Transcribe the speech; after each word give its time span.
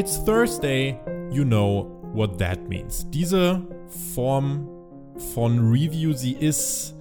It's 0.00 0.16
Thursday, 0.16 0.98
you 1.30 1.44
know 1.44 1.86
what 2.14 2.38
that 2.38 2.70
means. 2.70 3.06
Diese 3.10 3.60
Form 4.14 4.66
von 5.34 5.58
Review, 5.58 6.14
sie 6.14 6.32
ist, 6.32 6.96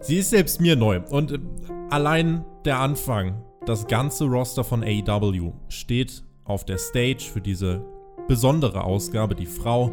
sie 0.00 0.18
ist 0.18 0.30
selbst 0.30 0.60
mir 0.60 0.76
neu. 0.76 1.00
Und 1.10 1.32
äh, 1.32 1.38
allein 1.90 2.44
der 2.64 2.78
Anfang, 2.78 3.42
das 3.64 3.88
ganze 3.88 4.26
Roster 4.26 4.62
von 4.62 4.84
AEW 4.84 5.54
steht 5.66 6.22
auf 6.44 6.64
der 6.64 6.78
Stage 6.78 7.28
für 7.32 7.40
diese 7.40 7.84
besondere 8.28 8.84
Ausgabe. 8.84 9.34
Die 9.34 9.46
Frau, 9.46 9.90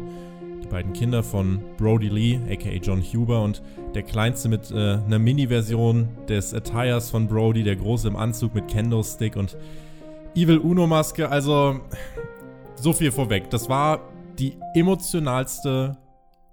die 0.62 0.68
beiden 0.68 0.92
Kinder 0.92 1.24
von 1.24 1.58
Brody 1.76 2.08
Lee, 2.08 2.38
aka 2.48 2.70
John 2.80 3.02
Huber, 3.02 3.42
und 3.42 3.64
der 3.96 4.04
kleinste 4.04 4.48
mit 4.48 4.70
äh, 4.70 4.74
einer 4.74 5.18
Mini-Version 5.18 6.06
des 6.28 6.54
Attires 6.54 7.10
von 7.10 7.26
Brody, 7.26 7.64
der 7.64 7.74
große 7.74 8.06
im 8.06 8.14
Anzug 8.14 8.54
mit 8.54 8.68
Kendo-Stick 8.68 9.34
und 9.34 9.56
Evil 10.36 10.58
Uno-Maske. 10.58 11.28
Also, 11.28 11.80
so 12.76 12.92
viel 12.92 13.12
vorweg. 13.12 13.50
Das 13.50 13.68
war 13.68 14.00
die 14.38 14.56
emotionalste 14.74 15.96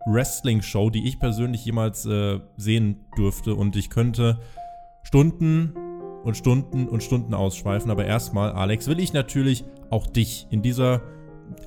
Wrestling-Show, 0.05 0.89
die 0.89 1.07
ich 1.07 1.19
persönlich 1.19 1.65
jemals 1.65 2.05
äh, 2.05 2.39
sehen 2.57 3.05
durfte. 3.15 3.55
Und 3.55 3.75
ich 3.75 3.89
könnte 3.89 4.39
Stunden 5.03 5.73
und 6.23 6.37
Stunden 6.37 6.87
und 6.87 7.03
Stunden 7.03 7.33
ausschweifen. 7.33 7.91
Aber 7.91 8.05
erstmal, 8.05 8.51
Alex, 8.51 8.87
will 8.87 8.99
ich 8.99 9.13
natürlich 9.13 9.65
auch 9.89 10.07
dich 10.07 10.47
in 10.49 10.61
dieser 10.61 11.01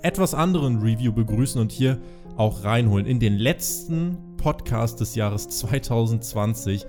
etwas 0.02 0.34
anderen 0.34 0.80
Review 0.80 1.12
begrüßen 1.12 1.60
und 1.60 1.72
hier 1.72 1.98
auch 2.36 2.64
reinholen. 2.64 3.06
In 3.06 3.20
den 3.20 3.34
letzten 3.34 4.36
Podcast 4.36 5.00
des 5.00 5.14
Jahres 5.14 5.48
2020. 5.48 6.86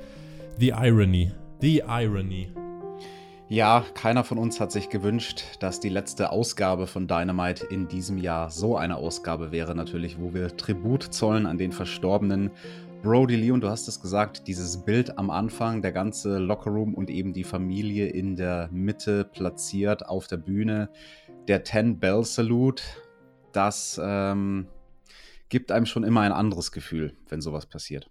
The 0.57 0.69
Irony. 0.69 1.31
The 1.61 1.83
Irony. 1.87 2.64
Ja, 3.47 3.85
keiner 3.93 4.23
von 4.23 4.39
uns 4.39 4.59
hat 4.59 4.71
sich 4.71 4.89
gewünscht, 4.89 5.43
dass 5.59 5.79
die 5.79 5.89
letzte 5.89 6.31
Ausgabe 6.31 6.87
von 6.87 7.07
Dynamite 7.07 7.67
in 7.67 7.87
diesem 7.87 8.17
Jahr 8.17 8.49
so 8.49 8.75
eine 8.75 8.95
Ausgabe 8.97 9.51
wäre, 9.51 9.75
natürlich, 9.75 10.19
wo 10.19 10.33
wir 10.33 10.57
Tribut 10.57 11.03
zollen 11.03 11.45
an 11.45 11.59
den 11.59 11.71
verstorbenen 11.71 12.49
Brody 13.03 13.35
Lee. 13.35 13.51
Und 13.51 13.61
du 13.61 13.69
hast 13.69 13.87
es 13.87 14.01
gesagt, 14.01 14.47
dieses 14.47 14.77
Bild 14.83 15.19
am 15.19 15.29
Anfang, 15.29 15.83
der 15.83 15.91
ganze 15.91 16.39
Lockerroom 16.39 16.95
und 16.95 17.11
eben 17.11 17.33
die 17.33 17.43
Familie 17.43 18.07
in 18.07 18.35
der 18.35 18.67
Mitte 18.71 19.25
platziert 19.25 20.07
auf 20.07 20.25
der 20.25 20.37
Bühne, 20.37 20.89
der 21.47 21.63
Ten 21.63 21.99
Bell 21.99 22.23
Salute, 22.23 22.81
das 23.51 24.01
ähm, 24.03 24.65
gibt 25.49 25.71
einem 25.71 25.85
schon 25.85 26.03
immer 26.03 26.21
ein 26.21 26.31
anderes 26.31 26.71
Gefühl, 26.71 27.15
wenn 27.29 27.41
sowas 27.41 27.67
passiert. 27.67 28.09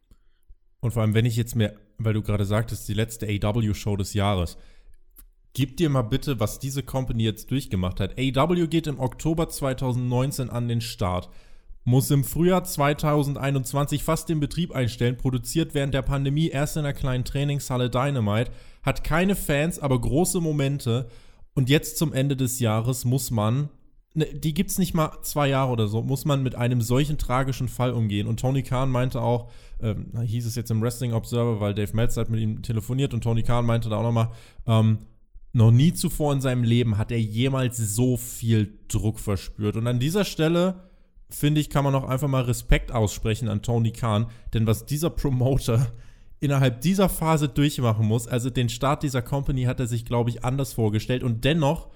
Und 0.78 0.92
vor 0.92 1.02
allem, 1.02 1.14
wenn 1.14 1.26
ich 1.26 1.34
jetzt 1.34 1.56
mir, 1.56 1.74
weil 1.98 2.12
du 2.12 2.22
gerade 2.22 2.44
sagtest, 2.44 2.86
die 2.88 2.94
letzte 2.94 3.26
AW-Show 3.26 3.96
des 3.96 4.14
Jahres, 4.14 4.58
Gib 5.56 5.76
dir 5.76 5.88
mal 5.88 6.02
bitte, 6.02 6.40
was 6.40 6.58
diese 6.58 6.82
Company 6.82 7.22
jetzt 7.22 7.52
durchgemacht 7.52 8.00
hat. 8.00 8.18
AW 8.18 8.66
geht 8.66 8.88
im 8.88 8.98
Oktober 8.98 9.48
2019 9.48 10.50
an 10.50 10.66
den 10.66 10.80
Start. 10.80 11.30
Muss 11.84 12.10
im 12.10 12.24
Frühjahr 12.24 12.64
2021 12.64 14.02
fast 14.02 14.28
den 14.28 14.40
Betrieb 14.40 14.74
einstellen, 14.74 15.16
produziert 15.16 15.72
während 15.72 15.94
der 15.94 16.02
Pandemie 16.02 16.48
erst 16.48 16.76
in 16.76 16.84
einer 16.84 16.92
kleinen 16.92 17.24
Trainingshalle 17.24 17.88
Dynamite, 17.88 18.50
hat 18.82 19.04
keine 19.04 19.36
Fans, 19.36 19.78
aber 19.78 20.00
große 20.00 20.40
Momente. 20.40 21.08
Und 21.54 21.68
jetzt 21.68 21.98
zum 21.98 22.12
Ende 22.12 22.36
des 22.36 22.58
Jahres 22.58 23.04
muss 23.04 23.30
man, 23.30 23.68
ne, 24.14 24.24
die 24.24 24.54
gibt's 24.54 24.78
nicht 24.78 24.92
mal 24.92 25.12
zwei 25.22 25.46
Jahre 25.46 25.70
oder 25.70 25.86
so, 25.86 26.02
muss 26.02 26.24
man 26.24 26.42
mit 26.42 26.56
einem 26.56 26.80
solchen 26.80 27.16
tragischen 27.16 27.68
Fall 27.68 27.92
umgehen. 27.92 28.26
Und 28.26 28.40
Tony 28.40 28.64
Khan 28.64 28.90
meinte 28.90 29.20
auch, 29.20 29.50
ähm, 29.80 30.20
hieß 30.20 30.46
es 30.46 30.56
jetzt 30.56 30.72
im 30.72 30.82
Wrestling 30.82 31.12
Observer, 31.12 31.60
weil 31.60 31.74
Dave 31.74 31.94
Meltzer 31.94 32.22
hat 32.22 32.30
mit 32.30 32.40
ihm 32.40 32.62
telefoniert 32.62 33.14
und 33.14 33.22
Tony 33.22 33.44
Khan 33.44 33.64
meinte 33.64 33.88
da 33.88 33.98
auch 33.98 34.02
nochmal, 34.02 34.30
ähm, 34.66 34.98
noch 35.54 35.70
nie 35.70 35.94
zuvor 35.94 36.32
in 36.32 36.40
seinem 36.40 36.64
Leben 36.64 36.98
hat 36.98 37.12
er 37.12 37.20
jemals 37.20 37.76
so 37.76 38.16
viel 38.16 38.76
Druck 38.88 39.20
verspürt. 39.20 39.76
Und 39.76 39.86
an 39.86 40.00
dieser 40.00 40.24
Stelle, 40.24 40.90
finde 41.30 41.60
ich, 41.60 41.70
kann 41.70 41.84
man 41.84 41.94
auch 41.94 42.08
einfach 42.08 42.28
mal 42.28 42.42
Respekt 42.42 42.90
aussprechen 42.90 43.48
an 43.48 43.62
Tony 43.62 43.92
Khan, 43.92 44.26
denn 44.52 44.66
was 44.66 44.84
dieser 44.84 45.10
Promoter 45.10 45.92
innerhalb 46.40 46.80
dieser 46.80 47.08
Phase 47.08 47.48
durchmachen 47.48 48.04
muss, 48.04 48.26
also 48.26 48.50
den 48.50 48.68
Start 48.68 49.04
dieser 49.04 49.22
Company 49.22 49.62
hat 49.62 49.78
er 49.78 49.86
sich, 49.86 50.04
glaube 50.04 50.28
ich, 50.28 50.44
anders 50.44 50.72
vorgestellt 50.72 51.22
und 51.22 51.44
dennoch 51.44 51.88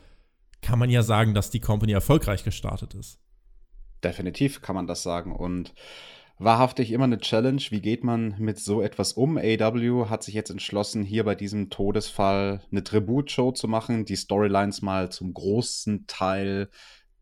kann 0.63 0.79
man 0.79 0.89
ja 0.89 1.03
sagen, 1.03 1.35
dass 1.35 1.51
die 1.51 1.61
Company 1.61 1.93
erfolgreich 1.93 2.45
gestartet 2.45 2.95
ist. 2.95 3.19
Definitiv 4.05 4.63
kann 4.63 4.77
man 4.77 4.87
das 4.87 5.03
sagen 5.03 5.35
und 5.35 5.75
wahrhaftig 6.39 6.93
immer 6.93 7.05
eine 7.05 7.19
Challenge. 7.19 7.63
Wie 7.71 7.81
geht 7.81 8.05
man 8.05 8.35
mit 8.39 8.59
so 8.59 8.81
etwas 8.81 9.13
um? 9.13 9.37
AW 9.39 10.07
hat 10.09 10.23
sich 10.23 10.35
jetzt 10.35 10.51
entschlossen, 10.51 11.05
hier 11.05 11.25
bei 11.25 11.35
diesem 11.35 11.71
Todesfall 11.71 12.63
eine 12.71 12.85
Tributshow 12.85 13.53
zu 13.53 13.69
machen, 13.69 14.05
die 14.05 14.17
Storylines 14.17 14.83
mal 14.83 15.11
zum 15.11 15.35
großen 15.35 16.07
Teil 16.07 16.71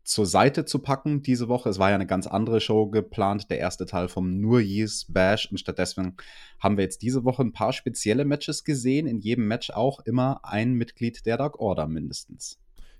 zur 0.03 0.25
Seite 0.25 0.63
zu 0.63 0.79
packen 0.79 1.21
diese 1.21 1.49
Woche. 1.49 1.69
Es 1.69 1.79
war 1.79 1.89
ja 1.89 1.95
eine 1.95 2.07
ganz 2.07 2.27
andere 2.27 2.61
Show 2.61 2.87
geplant, 2.87 3.49
der 3.49 3.59
erste 3.59 3.85
Teil 3.85 4.07
vom 4.07 4.39
Nur 4.39 4.61
Years 4.61 5.05
Bash. 5.09 5.51
Und 5.51 5.57
stattdessen 5.57 6.15
haben 6.59 6.77
wir 6.77 6.85
jetzt 6.85 7.01
diese 7.01 7.25
Woche 7.25 7.41
ein 7.41 7.51
paar 7.51 7.73
spezielle 7.73 8.23
Matches 8.23 8.63
gesehen. 8.63 9.05
In 9.05 9.19
jedem 9.19 9.47
Match 9.47 9.69
auch 9.69 9.99
immer 10.05 10.39
ein 10.43 10.73
Mitglied 10.73 11.25
der 11.25 11.37
Dark 11.37 11.59
Order 11.59 11.87
mindestens 11.87 12.57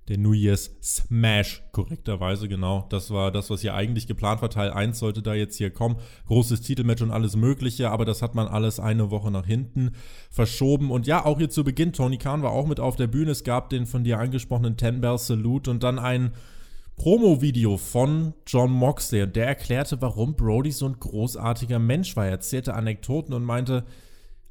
der 0.07 0.17
New 0.17 0.33
Year's 0.33 0.71
Smash, 0.81 1.63
korrekterweise, 1.71 2.47
genau. 2.47 2.85
Das 2.89 3.11
war 3.11 3.31
das, 3.31 3.49
was 3.49 3.61
hier 3.61 3.73
eigentlich 3.73 4.07
geplant 4.07 4.41
war. 4.41 4.49
Teil 4.49 4.71
1 4.71 4.99
sollte 4.99 5.21
da 5.21 5.33
jetzt 5.33 5.57
hier 5.57 5.69
kommen. 5.69 5.97
Großes 6.27 6.61
Titelmatch 6.61 7.01
und 7.01 7.11
alles 7.11 7.35
Mögliche, 7.35 7.91
aber 7.91 8.05
das 8.05 8.21
hat 8.21 8.33
man 8.33 8.47
alles 8.47 8.79
eine 8.79 9.11
Woche 9.11 9.31
nach 9.31 9.45
hinten 9.45 9.91
verschoben. 10.29 10.91
Und 10.91 11.07
ja, 11.07 11.25
auch 11.25 11.39
hier 11.39 11.49
zu 11.49 11.63
Beginn, 11.63 11.91
Tony 11.91 12.17
Khan 12.17 12.41
war 12.41 12.51
auch 12.51 12.67
mit 12.67 12.79
auf 12.79 12.95
der 12.95 13.07
Bühne. 13.07 13.31
Es 13.31 13.43
gab 13.43 13.69
den 13.69 13.85
von 13.85 14.03
dir 14.03 14.19
angesprochenen 14.19 14.77
Ten 14.77 15.01
Bell 15.01 15.17
Salute 15.17 15.69
und 15.69 15.83
dann 15.83 15.99
ein 15.99 16.31
Promo-Video 16.95 17.77
von 17.77 18.33
John 18.47 18.71
Moxley. 18.71 19.23
Und 19.23 19.35
der 19.35 19.47
erklärte, 19.47 20.01
warum 20.01 20.35
Brody 20.35 20.71
so 20.71 20.87
ein 20.87 20.99
großartiger 20.99 21.79
Mensch 21.79 22.15
war. 22.15 22.25
Er 22.25 22.31
erzählte 22.31 22.73
Anekdoten 22.73 23.33
und 23.33 23.43
meinte, 23.43 23.83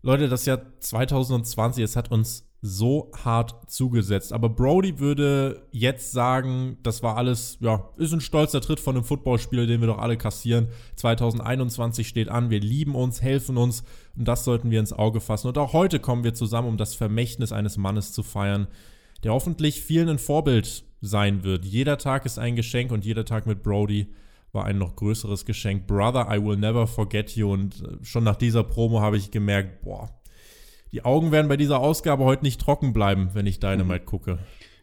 Leute, 0.03 0.29
das 0.29 0.45
Jahr 0.45 0.61
2020, 0.79 1.83
es 1.83 1.97
hat 1.97 2.13
uns 2.13 2.46
so 2.67 3.11
hart 3.25 3.71
zugesetzt. 3.71 4.33
Aber 4.33 4.49
Brody 4.49 4.99
würde 4.99 5.67
jetzt 5.71 6.13
sagen, 6.13 6.79
das 6.83 7.03
war 7.03 7.17
alles, 7.17 7.59
ja, 7.61 7.89
ist 7.97 8.13
ein 8.13 8.21
stolzer 8.21 8.61
Tritt 8.61 8.81
von 8.81 8.97
einem 8.97 9.05
Footballspieler, 9.05 9.67
den 9.67 9.81
wir 9.81 9.89
doch 9.89 9.99
alle 9.99 10.17
kassieren. 10.17 10.69
2021 10.97 12.09
steht 12.09 12.29
an, 12.29 12.51
wir 12.51 12.61
lieben 12.61 12.95
uns, 12.95 13.23
helfen 13.23 13.57
uns 13.57 13.85
und 14.17 14.27
das 14.27 14.45
sollten 14.45 14.71
wir 14.71 14.81
ins 14.81 14.93
Auge 14.93 15.21
fassen. 15.21 15.49
Und 15.49 15.59
auch 15.59 15.73
heute 15.73 16.01
kommen 16.01 16.25
wir 16.25 16.35
zusammen, 16.35 16.69
um 16.69 16.77
das 16.77 16.95
Vermächtnis 16.95 17.53
eines 17.53 17.77
Mannes 17.77 18.13
zu 18.13 18.23
feiern, 18.23 18.67
der 19.23 19.33
hoffentlich 19.33 19.81
vielen 19.81 20.09
ein 20.09 20.19
Vorbild 20.19 20.85
sein 21.01 21.45
wird. 21.45 21.65
Jeder 21.65 21.99
Tag 21.99 22.27
ist 22.27 22.39
ein 22.39 22.57
Geschenk 22.57 22.91
und 22.91 23.05
jeder 23.05 23.25
Tag 23.25 23.47
mit 23.47 23.63
Brody 23.63 24.09
war 24.53 24.65
ein 24.65 24.79
noch 24.79 24.97
größeres 24.97 25.45
Geschenk. 25.45 25.87
Brother, 25.87 26.29
I 26.31 26.43
will 26.43 26.57
never 26.57 26.87
forget 26.87 27.37
you. 27.37 27.53
Und 27.53 27.83
schon 28.03 28.25
nach 28.25 28.37
dieser 28.37 28.65
Promo 28.65 29.01
habe 29.01 29.17
ich 29.17 29.31
gemerkt, 29.31 29.83
boah, 29.83 30.11
die 30.93 31.05
Augen 31.05 31.33
werden 31.33 31.49
bei 31.49 31.57
dieser 31.57 31.81
Ausgabe 31.81 32.25
heute 32.25 32.45
nicht 32.45 32.61
trocken 32.61 32.93
bleiben, 32.93 33.31
wenn 33.35 33.47
ich 33.47 33.61
Dynamite 33.61 34.03
mhm. 34.03 34.07
gucke. 34.07 34.39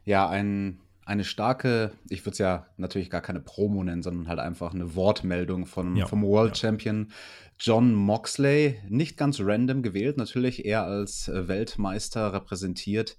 Ja, 0.06 0.28
ein, 0.30 0.80
eine 1.06 1.24
starke, 1.24 1.92
ich 2.10 2.22
würde 2.22 2.34
es 2.34 2.38
ja 2.40 2.68
natürlich 2.78 3.10
gar 3.10 3.22
keine 3.22 3.40
Promo 3.40 3.84
nennen, 3.84 4.04
sondern 4.04 4.28
halt 4.28 4.40
einfach 4.40 4.74
eine 4.74 4.96
Wortmeldung 4.96 5.66
von, 5.66 5.96
ja, 5.96 6.06
vom 6.06 6.24
World 6.24 6.58
ja. 6.58 6.68
Champion 6.70 7.12
John 7.60 7.94
Moxley. 7.94 8.80
Nicht 8.90 9.18
ganz 9.18 9.40
random 9.40 9.82
gewählt, 9.82 10.18
natürlich 10.18 10.66
eher 10.66 10.84
als 10.84 11.28
äh, 11.28 11.48
Weltmeister 11.48 12.34
repräsentiert 12.34 13.18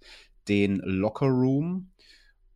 den 0.48 0.76
Locker 0.76 1.26
Room. 1.26 1.90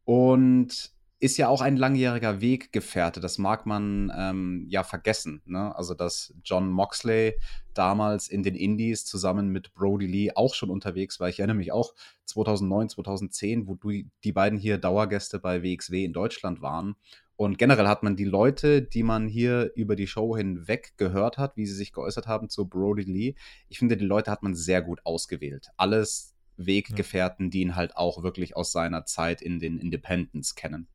Und 0.05 0.93
ist 1.21 1.37
ja 1.37 1.49
auch 1.49 1.61
ein 1.61 1.77
langjähriger 1.77 2.41
Weggefährte. 2.41 3.21
Das 3.21 3.39
mag 3.39 3.67
man 3.67 4.13
ähm, 4.17 4.67
ja 4.69 4.85
vergessen. 4.85 5.43
Ne? 5.47 5.75
Also, 5.77 5.95
dass 5.95 6.33
John 6.45 6.71
Moxley 6.71 7.35
damals 7.79 8.29
in 8.29 8.43
den 8.43 8.55
Indies 8.55 9.05
zusammen 9.05 9.49
mit 9.49 9.73
Brody 9.75 10.07
Lee 10.07 10.33
auch 10.35 10.55
schon 10.55 10.71
unterwegs 10.71 11.21
war. 11.21 11.29
Ich 11.29 11.39
erinnere 11.39 11.57
mich 11.57 11.73
auch 11.73 11.95
2009, 12.25 12.91
2010, 12.91 13.69
wo 13.69 13.77
die 14.25 14.33
beiden 14.33 14.59
hier 14.59 14.79
Dauergäste 14.79 15.39
bei 15.39 15.63
WXW 15.63 16.05
in 16.05 16.13
Deutschland 16.13 16.61
waren. 16.61 16.97
Und 17.37 17.57
generell 17.57 17.87
hat 17.87 18.03
man 18.03 18.17
die 18.17 18.25
Leute, 18.25 18.83
die 18.83 19.05
man 19.05 19.29
hier 19.29 19.71
über 19.77 19.95
die 19.95 20.09
Show 20.09 20.37
hinweg 20.37 20.95
gehört 20.97 21.39
hat, 21.39 21.57
wie 21.57 21.67
sie 21.67 21.75
sich 21.75 21.93
geäußert 21.93 22.27
haben 22.27 22.49
zu 22.49 22.69
Brody 22.69 23.05
Lee. 23.05 23.35
Ich 23.69 23.79
finde, 23.79 23.97
die 23.97 24.05
Leute 24.05 24.33
hat 24.33 24.43
man 24.43 24.57
sehr 24.57 24.83
gut 24.83 25.01
ausgewählt. 25.05 25.69
Alles 25.77 26.35
Weggefährten, 26.57 27.51
die 27.51 27.61
ihn 27.61 27.77
halt 27.77 27.97
auch 27.97 28.25
wirklich 28.25 28.57
aus 28.57 28.73
seiner 28.73 29.05
Zeit 29.05 29.41
in 29.41 29.61
den 29.61 29.79
Independents 29.79 30.57
kennen. 30.57 30.89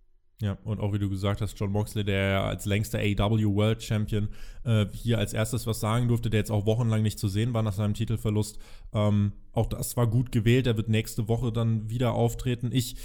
Ja, 0.44 0.58
und 0.66 0.82
auch 0.82 0.92
wie 0.92 1.00
du 1.00 1.10
gesagt 1.10 1.40
hast, 1.40 1.58
John 1.58 1.72
Moxley, 1.72 2.04
der 2.04 2.44
als 2.44 2.66
längster 2.66 3.00
AW 3.00 3.46
World 3.46 3.82
Champion 3.82 4.28
äh, 4.66 4.86
hier 4.92 5.18
als 5.18 5.32
erstes 5.32 5.66
was 5.68 5.80
sagen 5.80 6.10
durfte, 6.10 6.30
der 6.30 6.42
jetzt 6.42 6.52
auch 6.52 6.66
wochenlang 6.66 7.02
nicht 7.02 7.18
zu 7.18 7.30
sehen 7.30 7.54
war 7.54 7.64
nach 7.64 7.72
seinem 7.72 7.94
Titelverlust. 7.94 8.60
Ähm, 8.92 9.32
auch 9.54 9.68
das 9.68 9.96
war 9.96 10.06
gut 10.06 10.34
gewählt. 10.34 10.68
Er 10.68 10.76
wird 10.76 10.90
nächste 10.90 11.30
Woche 11.30 11.54
dann 11.54 11.90
wieder 11.90 12.12
auftreten. 12.12 12.72
Ich 12.74 12.98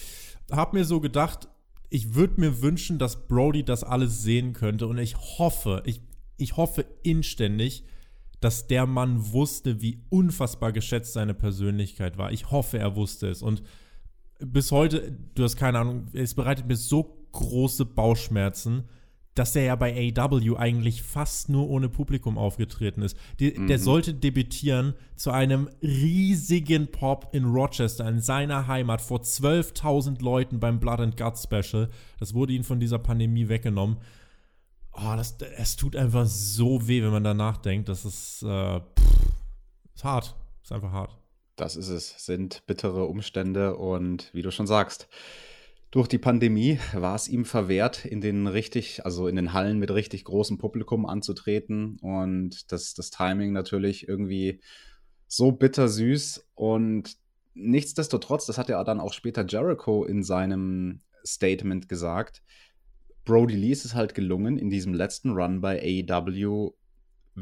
habe 0.51 0.77
mir 0.77 0.85
so 0.85 0.99
gedacht, 0.99 1.47
ich 1.91 2.17
würde 2.17 2.41
mir 2.41 2.61
wünschen, 2.61 2.99
dass 2.99 3.29
Brody 3.29 3.63
das 3.63 3.85
alles 3.85 4.21
sehen 4.21 4.53
könnte. 4.53 4.89
Und 4.89 4.99
ich 4.99 5.15
hoffe, 5.17 5.85
ich, 5.87 6.03
ich 6.39 6.57
hoffe 6.57 6.87
inständig, 7.05 7.85
dass 8.41 8.67
der 8.67 8.85
Mann 8.87 9.33
wusste, 9.33 9.81
wie 9.81 10.03
unfassbar 10.09 10.73
geschätzt 10.73 11.13
seine 11.13 11.35
Persönlichkeit 11.35 12.19
war. 12.19 12.33
Ich 12.33 12.51
hoffe, 12.51 12.79
er 12.79 12.97
wusste 12.97 13.29
es. 13.29 13.43
Und 13.43 13.63
bis 14.41 14.73
heute, 14.73 15.17
du 15.37 15.45
hast 15.45 15.55
keine 15.55 15.79
Ahnung, 15.79 16.09
es 16.15 16.35
bereitet 16.35 16.67
mir 16.67 16.77
so 16.77 17.18
große 17.33 17.85
Bauchschmerzen, 17.85 18.89
dass 19.39 19.55
er 19.55 19.65
ja 19.65 19.77
bei 19.77 20.13
AW 20.17 20.57
eigentlich 20.57 21.03
fast 21.03 21.49
nur 21.49 21.69
ohne 21.69 21.89
Publikum 21.89 22.37
aufgetreten 22.37 23.03
ist. 23.03 23.17
Die, 23.39 23.53
mhm. 23.53 23.69
Der 23.69 23.79
sollte 23.79 24.15
debütieren 24.15 24.95
zu 25.15 25.31
einem 25.31 25.69
riesigen 25.81 26.89
Pop 26.89 27.29
in 27.33 27.45
Rochester, 27.45 28.09
in 28.09 28.21
seiner 28.21 28.67
Heimat, 28.67 29.01
vor 29.01 29.21
12.000 29.21 30.23
Leuten 30.23 30.59
beim 30.59 30.81
Blood 30.81 31.01
and 31.01 31.17
Guts 31.17 31.45
Special. 31.45 31.89
Das 32.19 32.35
wurde 32.35 32.53
ihm 32.53 32.65
von 32.65 32.81
dieser 32.81 32.99
Pandemie 32.99 33.49
weggenommen. 33.49 33.99
Oh, 34.93 35.15
das, 35.17 35.37
es 35.57 35.77
tut 35.77 35.95
einfach 35.95 36.27
so 36.27 36.89
weh, 36.89 37.03
wenn 37.03 37.13
man 37.13 37.23
danach 37.23 37.59
denkt. 37.59 37.89
Das 37.89 38.05
ist, 38.05 38.43
äh, 38.43 38.81
pff, 38.81 39.33
ist 39.95 40.05
hart. 40.05 40.35
Ist 40.63 40.73
einfach 40.73 40.91
hart. 40.91 41.17
Das 41.55 41.77
ist 41.77 41.89
es. 41.89 42.25
Sind 42.25 42.67
bittere 42.67 43.05
Umstände 43.05 43.77
und 43.77 44.31
wie 44.33 44.43
du 44.43 44.51
schon 44.51 44.67
sagst, 44.67 45.09
durch 45.91 46.09
die 46.09 46.19
Pandemie 46.19 46.79
war 46.93 47.15
es 47.15 47.29
ihm 47.29 47.45
verwehrt, 47.45 48.05
in 48.05 48.21
den 48.21 48.47
richtig, 48.47 49.05
also 49.05 49.27
in 49.27 49.37
den 49.37 49.53
Hallen 49.53 49.79
mit 49.79 49.91
richtig 49.91 50.25
großem 50.25 50.59
Publikum 50.59 51.07
anzutreten. 51.07 51.99
Und 52.01 52.71
das, 52.73 52.95
das 52.95 53.11
Timing 53.11 53.53
natürlich 53.53 54.07
irgendwie 54.07 54.61
so 55.27 55.53
bittersüß. 55.53 56.47
Und 56.55 57.17
nichtsdestotrotz, 57.55 58.47
das 58.47 58.59
hat 58.59 58.69
ja 58.69 58.83
dann 58.85 59.01
auch 59.01 59.13
später 59.13 59.47
Jericho 59.47 60.05
in 60.05 60.23
seinem 60.23 61.01
Statement 61.25 61.89
gesagt, 61.89 62.43
Brody 63.25 63.57
Lee 63.57 63.73
ist 63.73 63.85
es 63.85 63.95
halt 63.95 64.15
gelungen, 64.15 64.59
in 64.59 64.71
diesem 64.71 64.95
letzten 64.95 65.31
Run 65.31 65.61
bei 65.61 66.05
AEW 66.09 66.73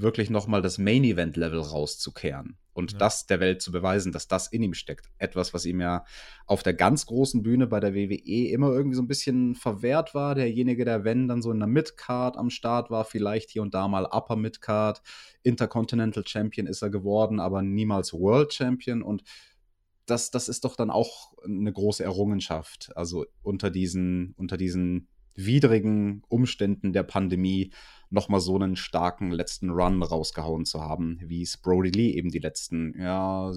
wirklich 0.01 0.31
nochmal 0.31 0.63
das 0.63 0.79
Main-Event-Level 0.79 1.61
rauszukehren 1.61 2.59
und 2.73 2.93
ja. 2.93 2.99
das 2.99 3.27
der 3.27 3.41
Welt 3.41 3.63
zu 3.63 3.73
beweisen, 3.73 4.13
dass 4.13 4.29
das 4.29 4.49
in 4.49 4.63
ihm 4.63 4.75
steckt. 4.75 5.11
Etwas, 5.19 5.55
was 5.55 5.65
ihm 5.65 5.81
ja 5.81 6.05
auf 6.47 6.63
der 6.63 6.75
ganz 6.75 7.07
großen 7.07 7.43
Bühne 7.43 7.67
bei 7.67 7.81
der 7.81 7.95
WWE 7.95 8.49
immer 8.49 8.71
irgendwie 8.71 8.97
so 8.97 9.03
ein 9.03 9.09
bisschen 9.09 9.55
verwehrt 9.55 10.15
war. 10.15 10.35
Derjenige, 10.35 10.85
der, 10.85 11.05
wenn, 11.05 11.29
dann 11.29 11.43
so 11.43 11.51
in 11.51 11.59
der 11.59 11.69
Midcard 11.69 12.37
am 12.37 12.51
Start 12.51 12.91
war, 12.91 13.05
vielleicht 13.05 13.51
hier 13.51 13.63
und 13.63 13.75
da 13.75 13.89
mal 13.89 14.07
Upper 14.07 14.37
Midcard. 14.37 15.03
Intercontinental 15.43 16.27
Champion 16.27 16.67
ist 16.67 16.83
er 16.83 16.91
geworden, 16.91 17.41
aber 17.41 17.63
niemals 17.63 18.13
World 18.13 18.53
Champion 18.53 19.03
und 19.03 19.23
das, 20.05 20.31
das 20.31 20.49
ist 20.49 20.65
doch 20.65 20.77
dann 20.77 20.91
auch 20.91 21.33
eine 21.45 21.73
große 21.73 22.05
Errungenschaft. 22.05 22.91
Also 22.95 23.27
unter 23.43 23.71
diesen, 23.71 24.35
unter 24.37 24.57
diesen 24.57 25.09
widrigen 25.35 26.23
Umständen 26.29 26.93
der 26.93 27.03
Pandemie 27.03 27.73
nochmal 28.11 28.41
so 28.41 28.55
einen 28.55 28.77
starken 28.77 29.31
letzten 29.31 29.71
Run 29.71 30.03
rausgehauen 30.03 30.65
zu 30.65 30.81
haben, 30.81 31.19
wie 31.23 31.43
es 31.43 31.57
Brody 31.57 31.91
Lee 31.91 32.11
eben 32.11 32.31
die 32.31 32.39
letzten 32.39 32.95
ja, 32.99 33.53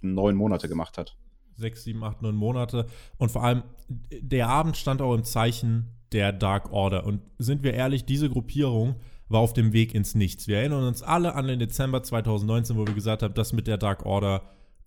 neun 0.00 0.36
Monate 0.36 0.68
gemacht 0.68 0.98
hat. 0.98 1.16
Sechs, 1.56 1.84
sieben, 1.84 2.02
acht, 2.02 2.22
neun 2.22 2.34
Monate. 2.34 2.86
Und 3.18 3.30
vor 3.30 3.44
allem, 3.44 3.62
der 4.10 4.48
Abend 4.48 4.76
stand 4.76 5.02
auch 5.02 5.14
im 5.14 5.24
Zeichen 5.24 5.90
der 6.12 6.32
Dark 6.32 6.72
Order. 6.72 7.04
Und 7.04 7.20
sind 7.38 7.62
wir 7.62 7.74
ehrlich, 7.74 8.04
diese 8.04 8.30
Gruppierung 8.30 8.96
war 9.28 9.40
auf 9.40 9.52
dem 9.52 9.72
Weg 9.72 9.94
ins 9.94 10.14
Nichts. 10.14 10.48
Wir 10.48 10.58
erinnern 10.58 10.86
uns 10.86 11.02
alle 11.02 11.34
an 11.34 11.46
den 11.46 11.58
Dezember 11.58 12.02
2019, 12.02 12.76
wo 12.76 12.86
wir 12.86 12.94
gesagt 12.94 13.22
haben, 13.22 13.34
das 13.34 13.52
mit 13.52 13.66
der 13.66 13.78
Dark 13.78 14.04
Order, 14.04 14.42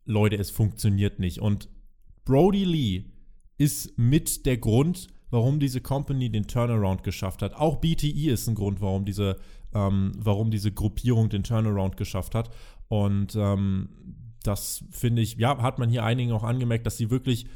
Leute, 0.06 0.38
es 0.38 0.52
funktioniert 0.52 1.20
nicht. 1.20 1.40
Und 1.40 1.70
Brody 2.26 2.64
Lee 2.64 3.06
ist 3.58 3.98
mit 3.98 4.46
der 4.46 4.58
Grund, 4.58 5.08
warum 5.36 5.60
diese 5.60 5.82
Company 5.82 6.30
den 6.30 6.48
Turnaround 6.48 7.04
geschafft 7.04 7.42
hat. 7.42 7.56
Auch 7.56 7.76
BTE 7.76 8.32
ist 8.32 8.48
ein 8.48 8.56
Grund, 8.56 8.80
warum 8.80 9.04
diese, 9.04 9.36
ähm, 9.74 10.14
warum 10.18 10.50
diese 10.50 10.72
Gruppierung 10.72 11.28
den 11.28 11.44
Turnaround 11.44 11.98
geschafft 11.98 12.36
hat. 12.36 12.50
Und 12.88 13.36
ähm, 13.36 13.90
das 14.44 14.86
finde 14.92 15.22
ich, 15.22 15.36
ja, 15.36 15.62
hat 15.62 15.78
man 15.78 15.90
hier 15.90 16.06
einigen 16.06 16.32
auch 16.32 16.44
angemerkt, 16.44 16.86
dass 16.86 16.96
sie 16.96 17.12
wirklich 17.12 17.48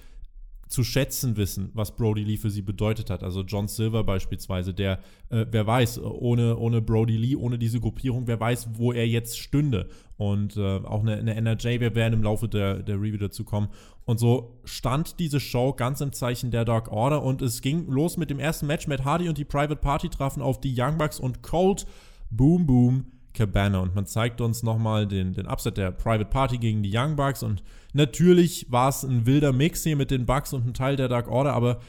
zu 0.69 0.83
schätzen 0.83 1.36
wissen, 1.36 1.71
was 1.74 1.95
Brody 1.95 2.24
Lee 2.24 2.38
für 2.38 2.51
sie 2.51 2.62
bedeutet 2.62 3.10
hat. 3.10 3.24
Also 3.24 3.42
John 3.42 3.68
Silver 3.68 4.04
beispielsweise, 4.04 4.71
der, 4.71 5.00
äh, 5.30 5.48
wer 5.50 5.66
weiß, 5.66 6.00
ohne, 6.00 6.57
ohne 6.57 6.80
Brody 6.80 7.18
Lee, 7.18 7.36
ohne 7.36 7.57
diese 7.57 7.80
Gruppierung, 7.80 8.27
wer 8.27 8.39
weiß, 8.39 8.69
wo 8.75 8.94
er 8.94 9.07
jetzt 9.07 9.39
stünde. 9.39 9.89
Und 10.18 10.57
äh, 10.57 10.77
auch 10.77 11.01
eine, 11.01 11.18
eine 11.18 11.33
NRJ, 11.33 11.80
wir 11.80 11.95
werden 11.95 12.13
im 12.13 12.24
Laufe 12.24 12.48
der, 12.48 12.83
der 12.83 12.98
Review 12.98 13.18
dazu 13.18 13.44
kommen. 13.44 13.69
Und 14.06 14.19
so 14.19 14.60
stand 14.63 15.19
diese 15.19 15.39
Show 15.39 15.74
ganz 15.74 16.01
im 16.01 16.13
Zeichen 16.13 16.51
der 16.51 16.66
Dark 16.66 16.92
Order 16.92 17.24
und 17.24 17.42
es 17.42 17.62
ging 17.62 17.88
los 17.88 18.18
mit 18.18 18.30
dem 18.30 18.39
ersten 18.39 18.68
Match. 18.68 18.86
Matt 18.86 19.04
Hardy 19.04 19.27
und 19.27 19.39
die 19.39 19.45
Private 19.45 19.75
Party 19.75 20.10
trafen 20.10 20.44
auf 20.44 20.62
die 20.62 20.75
Young 20.77 21.00
Bucks 21.00 21.19
und 21.19 21.42
Cold 21.42 21.88
Boom 22.30 22.68
Boom 22.68 23.06
Cabana. 23.33 23.80
Und 23.80 23.95
man 23.95 24.06
zeigt 24.06 24.39
uns 24.39 24.62
nochmal 24.62 25.07
den, 25.07 25.33
den 25.33 25.48
Upset 25.48 25.77
der 25.77 25.92
Private 25.92 26.30
Party 26.30 26.60
gegen 26.60 26.83
die 26.83 26.95
Young 26.95 27.16
Bucks. 27.16 27.42
Und 27.42 27.63
natürlich 27.94 28.71
war 28.71 28.89
es 28.89 29.03
ein 29.03 29.25
wilder 29.25 29.53
Mix 29.53 29.83
hier 29.83 29.95
mit 29.95 30.12
den 30.12 30.25
Bucks 30.25 30.53
und 30.53 30.65
ein 30.65 30.74
Teil 30.74 30.95
der 30.95 31.07
Dark 31.07 31.27
Order, 31.27 31.53
aber 31.53 31.80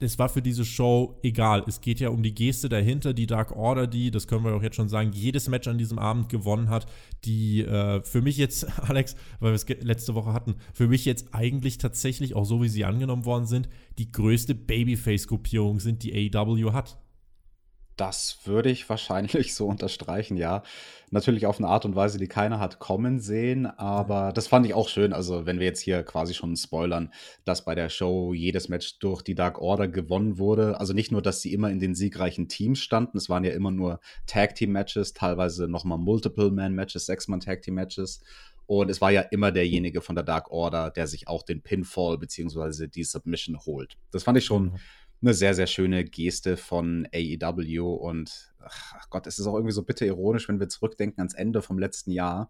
es 0.00 0.18
war 0.18 0.30
für 0.30 0.40
diese 0.40 0.64
Show 0.64 1.18
egal. 1.22 1.62
Es 1.66 1.82
geht 1.82 2.00
ja 2.00 2.08
um 2.08 2.22
die 2.22 2.34
Geste 2.34 2.70
dahinter, 2.70 3.12
die 3.12 3.26
Dark 3.26 3.54
Order, 3.54 3.86
die, 3.86 4.10
das 4.10 4.26
können 4.26 4.44
wir 4.44 4.54
auch 4.54 4.62
jetzt 4.62 4.76
schon 4.76 4.88
sagen, 4.88 5.12
jedes 5.12 5.48
Match 5.48 5.68
an 5.68 5.76
diesem 5.76 5.98
Abend 5.98 6.30
gewonnen 6.30 6.70
hat, 6.70 6.86
die 7.24 7.60
äh, 7.60 8.02
für 8.02 8.22
mich 8.22 8.38
jetzt, 8.38 8.66
Alex, 8.88 9.14
weil 9.40 9.52
wir 9.52 9.56
es 9.56 9.68
letzte 9.68 10.14
Woche 10.14 10.32
hatten, 10.32 10.54
für 10.72 10.88
mich 10.88 11.04
jetzt 11.04 11.34
eigentlich 11.34 11.76
tatsächlich, 11.76 12.34
auch 12.34 12.46
so 12.46 12.62
wie 12.62 12.68
sie 12.68 12.86
angenommen 12.86 13.26
worden 13.26 13.46
sind, 13.46 13.68
die 13.98 14.10
größte 14.10 14.54
Babyface-Gruppierung 14.54 15.80
sind, 15.80 16.02
die 16.02 16.34
AEW 16.34 16.72
hat. 16.72 16.98
Das 17.96 18.38
würde 18.44 18.70
ich 18.70 18.88
wahrscheinlich 18.88 19.54
so 19.54 19.66
unterstreichen, 19.66 20.36
ja. 20.36 20.62
Natürlich 21.12 21.46
auf 21.46 21.58
eine 21.58 21.66
Art 21.66 21.84
und 21.84 21.96
Weise, 21.96 22.18
die 22.18 22.28
keiner 22.28 22.60
hat 22.60 22.78
kommen 22.78 23.18
sehen, 23.18 23.66
aber 23.66 24.32
das 24.32 24.46
fand 24.46 24.64
ich 24.64 24.74
auch 24.74 24.88
schön. 24.88 25.12
Also, 25.12 25.44
wenn 25.44 25.58
wir 25.58 25.66
jetzt 25.66 25.80
hier 25.80 26.04
quasi 26.04 26.34
schon 26.34 26.56
spoilern, 26.56 27.12
dass 27.44 27.64
bei 27.64 27.74
der 27.74 27.88
Show 27.88 28.32
jedes 28.32 28.68
Match 28.68 28.98
durch 29.00 29.22
die 29.22 29.34
Dark 29.34 29.60
Order 29.60 29.88
gewonnen 29.88 30.38
wurde. 30.38 30.78
Also 30.78 30.92
nicht 30.92 31.10
nur, 31.10 31.20
dass 31.20 31.42
sie 31.42 31.52
immer 31.52 31.70
in 31.70 31.80
den 31.80 31.94
siegreichen 31.94 32.48
Teams 32.48 32.78
standen, 32.78 33.18
es 33.18 33.28
waren 33.28 33.44
ja 33.44 33.52
immer 33.52 33.70
nur 33.72 34.00
Tag 34.26 34.54
Team 34.54 34.72
Matches, 34.72 35.12
teilweise 35.12 35.66
nochmal 35.66 35.98
Multiple 35.98 36.50
Man 36.50 36.74
Matches, 36.74 37.06
Sechs-Mann 37.06 37.40
Tag 37.40 37.62
Team 37.62 37.74
Matches. 37.74 38.20
Und 38.70 38.88
es 38.88 39.00
war 39.00 39.10
ja 39.10 39.22
immer 39.22 39.50
derjenige 39.50 40.00
von 40.00 40.14
der 40.14 40.22
Dark 40.22 40.52
Order, 40.52 40.92
der 40.92 41.08
sich 41.08 41.26
auch 41.26 41.42
den 41.42 41.60
Pinfall 41.60 42.18
bzw. 42.18 42.86
die 42.86 43.02
Submission 43.02 43.58
holt. 43.66 43.96
Das 44.12 44.22
fand 44.22 44.38
ich 44.38 44.44
schon. 44.44 44.78
Eine 45.22 45.34
sehr, 45.34 45.54
sehr 45.54 45.66
schöne 45.66 46.04
Geste 46.04 46.56
von 46.56 47.06
AEW 47.14 47.94
und 47.94 48.54
ach 48.58 49.10
Gott, 49.10 49.26
es 49.26 49.38
ist 49.38 49.46
auch 49.46 49.54
irgendwie 49.54 49.74
so 49.74 49.82
bitter 49.82 50.06
ironisch, 50.06 50.48
wenn 50.48 50.60
wir 50.60 50.68
zurückdenken 50.68 51.20
ans 51.20 51.34
Ende 51.34 51.60
vom 51.60 51.78
letzten 51.78 52.10
Jahr, 52.10 52.48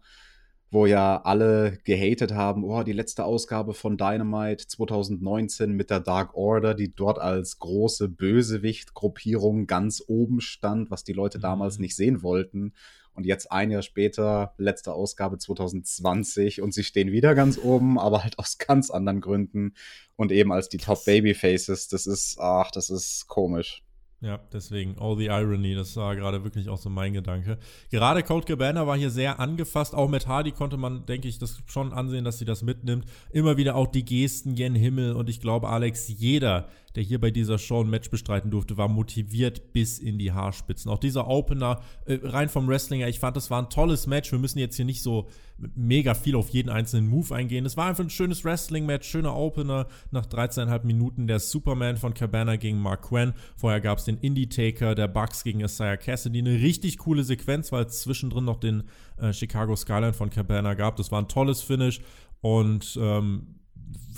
wo 0.69 0.85
ja 0.85 1.21
alle 1.21 1.79
gehatet 1.83 2.33
haben, 2.33 2.63
oh, 2.63 2.83
die 2.83 2.93
letzte 2.93 3.25
Ausgabe 3.25 3.73
von 3.73 3.97
Dynamite 3.97 4.67
2019 4.67 5.71
mit 5.73 5.89
der 5.89 5.99
Dark 5.99 6.33
Order, 6.33 6.73
die 6.73 6.95
dort 6.95 7.19
als 7.19 7.59
große 7.59 8.07
Bösewicht-Gruppierung 8.07 9.67
ganz 9.67 10.01
oben 10.07 10.39
stand, 10.39 10.89
was 10.89 11.03
die 11.03 11.13
Leute 11.13 11.39
damals 11.39 11.77
mhm. 11.77 11.81
nicht 11.81 11.95
sehen 11.97 12.23
wollten. 12.23 12.73
Und 13.13 13.25
jetzt 13.25 13.51
ein 13.51 13.71
Jahr 13.71 13.81
später, 13.81 14.53
letzte 14.57 14.93
Ausgabe 14.93 15.37
2020 15.37 16.61
und 16.61 16.73
sie 16.73 16.83
stehen 16.83 17.11
wieder 17.11 17.35
ganz 17.35 17.57
oben, 17.57 17.99
aber 17.99 18.23
halt 18.23 18.39
aus 18.39 18.57
ganz 18.57 18.89
anderen 18.89 19.21
Gründen 19.21 19.73
und 20.15 20.31
eben 20.31 20.51
als 20.51 20.69
die 20.69 20.77
Top 20.77 21.03
Babyfaces. 21.05 21.87
Das 21.87 22.07
ist, 22.07 22.39
ach, 22.39 22.71
das 22.71 22.89
ist 22.89 23.27
komisch. 23.27 23.83
Ja, 24.23 24.39
deswegen, 24.53 24.99
all 24.99 25.17
the 25.17 25.25
irony, 25.25 25.73
das 25.73 25.95
war 25.95 26.15
gerade 26.15 26.43
wirklich 26.43 26.69
auch 26.69 26.77
so 26.77 26.91
mein 26.91 27.13
Gedanke. 27.13 27.57
Gerade 27.89 28.21
Cold 28.21 28.45
Cabana 28.45 28.85
war 28.85 28.95
hier 28.95 29.09
sehr 29.09 29.39
angefasst, 29.39 29.95
auch 29.95 30.07
mit 30.07 30.27
Hardy 30.27 30.51
konnte 30.51 30.77
man, 30.77 31.07
denke 31.07 31.27
ich, 31.27 31.39
das 31.39 31.63
schon 31.65 31.91
ansehen, 31.91 32.23
dass 32.23 32.37
sie 32.37 32.45
das 32.45 32.61
mitnimmt. 32.61 33.05
Immer 33.31 33.57
wieder 33.57 33.75
auch 33.75 33.87
die 33.87 34.05
Gesten, 34.05 34.55
Jen 34.55 34.75
Himmel 34.75 35.13
und 35.13 35.27
ich 35.27 35.41
glaube, 35.41 35.69
Alex, 35.69 36.07
jeder, 36.07 36.69
der 36.95 37.03
hier 37.03 37.19
bei 37.19 37.31
dieser 37.31 37.57
Show 37.57 37.81
ein 37.81 37.89
Match 37.89 38.09
bestreiten 38.09 38.51
durfte, 38.51 38.77
war 38.77 38.87
motiviert 38.87 39.73
bis 39.73 39.99
in 39.99 40.19
die 40.19 40.31
Haarspitzen. 40.31 40.91
Auch 40.91 40.97
dieser 40.97 41.27
Opener, 41.27 41.81
äh, 42.05 42.19
rein 42.23 42.49
vom 42.49 42.67
Wrestling 42.67 42.99
her, 42.99 43.09
ich 43.09 43.19
fand, 43.19 43.35
das 43.37 43.49
war 43.49 43.61
ein 43.61 43.69
tolles 43.69 44.07
Match. 44.07 44.31
Wir 44.31 44.39
müssen 44.39 44.59
jetzt 44.59 44.75
hier 44.75 44.85
nicht 44.85 45.01
so 45.01 45.27
mega 45.75 46.13
viel 46.13 46.35
auf 46.35 46.49
jeden 46.49 46.69
einzelnen 46.69 47.07
Move 47.07 47.33
eingehen. 47.33 47.65
Es 47.65 47.77
war 47.77 47.87
einfach 47.87 48.03
ein 48.03 48.09
schönes 48.09 48.43
Wrestling-Match, 48.43 49.07
schöner 49.07 49.35
Opener. 49.35 49.87
Nach 50.11 50.25
13,5 50.25 50.85
Minuten 50.85 51.27
der 51.27 51.39
Superman 51.39 51.97
von 51.97 52.13
Cabana 52.13 52.55
gegen 52.55 52.79
Mark 52.79 53.03
Quinn. 53.03 53.33
Vorher 53.57 53.81
gab 53.81 53.99
es 53.99 54.05
den 54.05 54.17
Indie-Taker 54.17 54.95
der 54.95 55.07
Bucks 55.07 55.43
gegen 55.43 55.61
Isaiah 55.61 55.97
Cassidy. 55.97 56.39
Eine 56.39 56.61
richtig 56.61 56.97
coole 56.97 57.23
Sequenz, 57.23 57.71
weil 57.71 57.85
es 57.85 58.01
zwischendrin 58.01 58.45
noch 58.45 58.59
den 58.59 58.83
äh, 59.17 59.33
Chicago 59.33 59.75
Skyline 59.75 60.13
von 60.13 60.29
Cabana 60.29 60.73
gab. 60.73 60.95
Das 60.95 61.11
war 61.11 61.21
ein 61.21 61.27
tolles 61.27 61.61
Finish. 61.61 62.01
Und 62.41 62.97
ähm, 62.99 63.60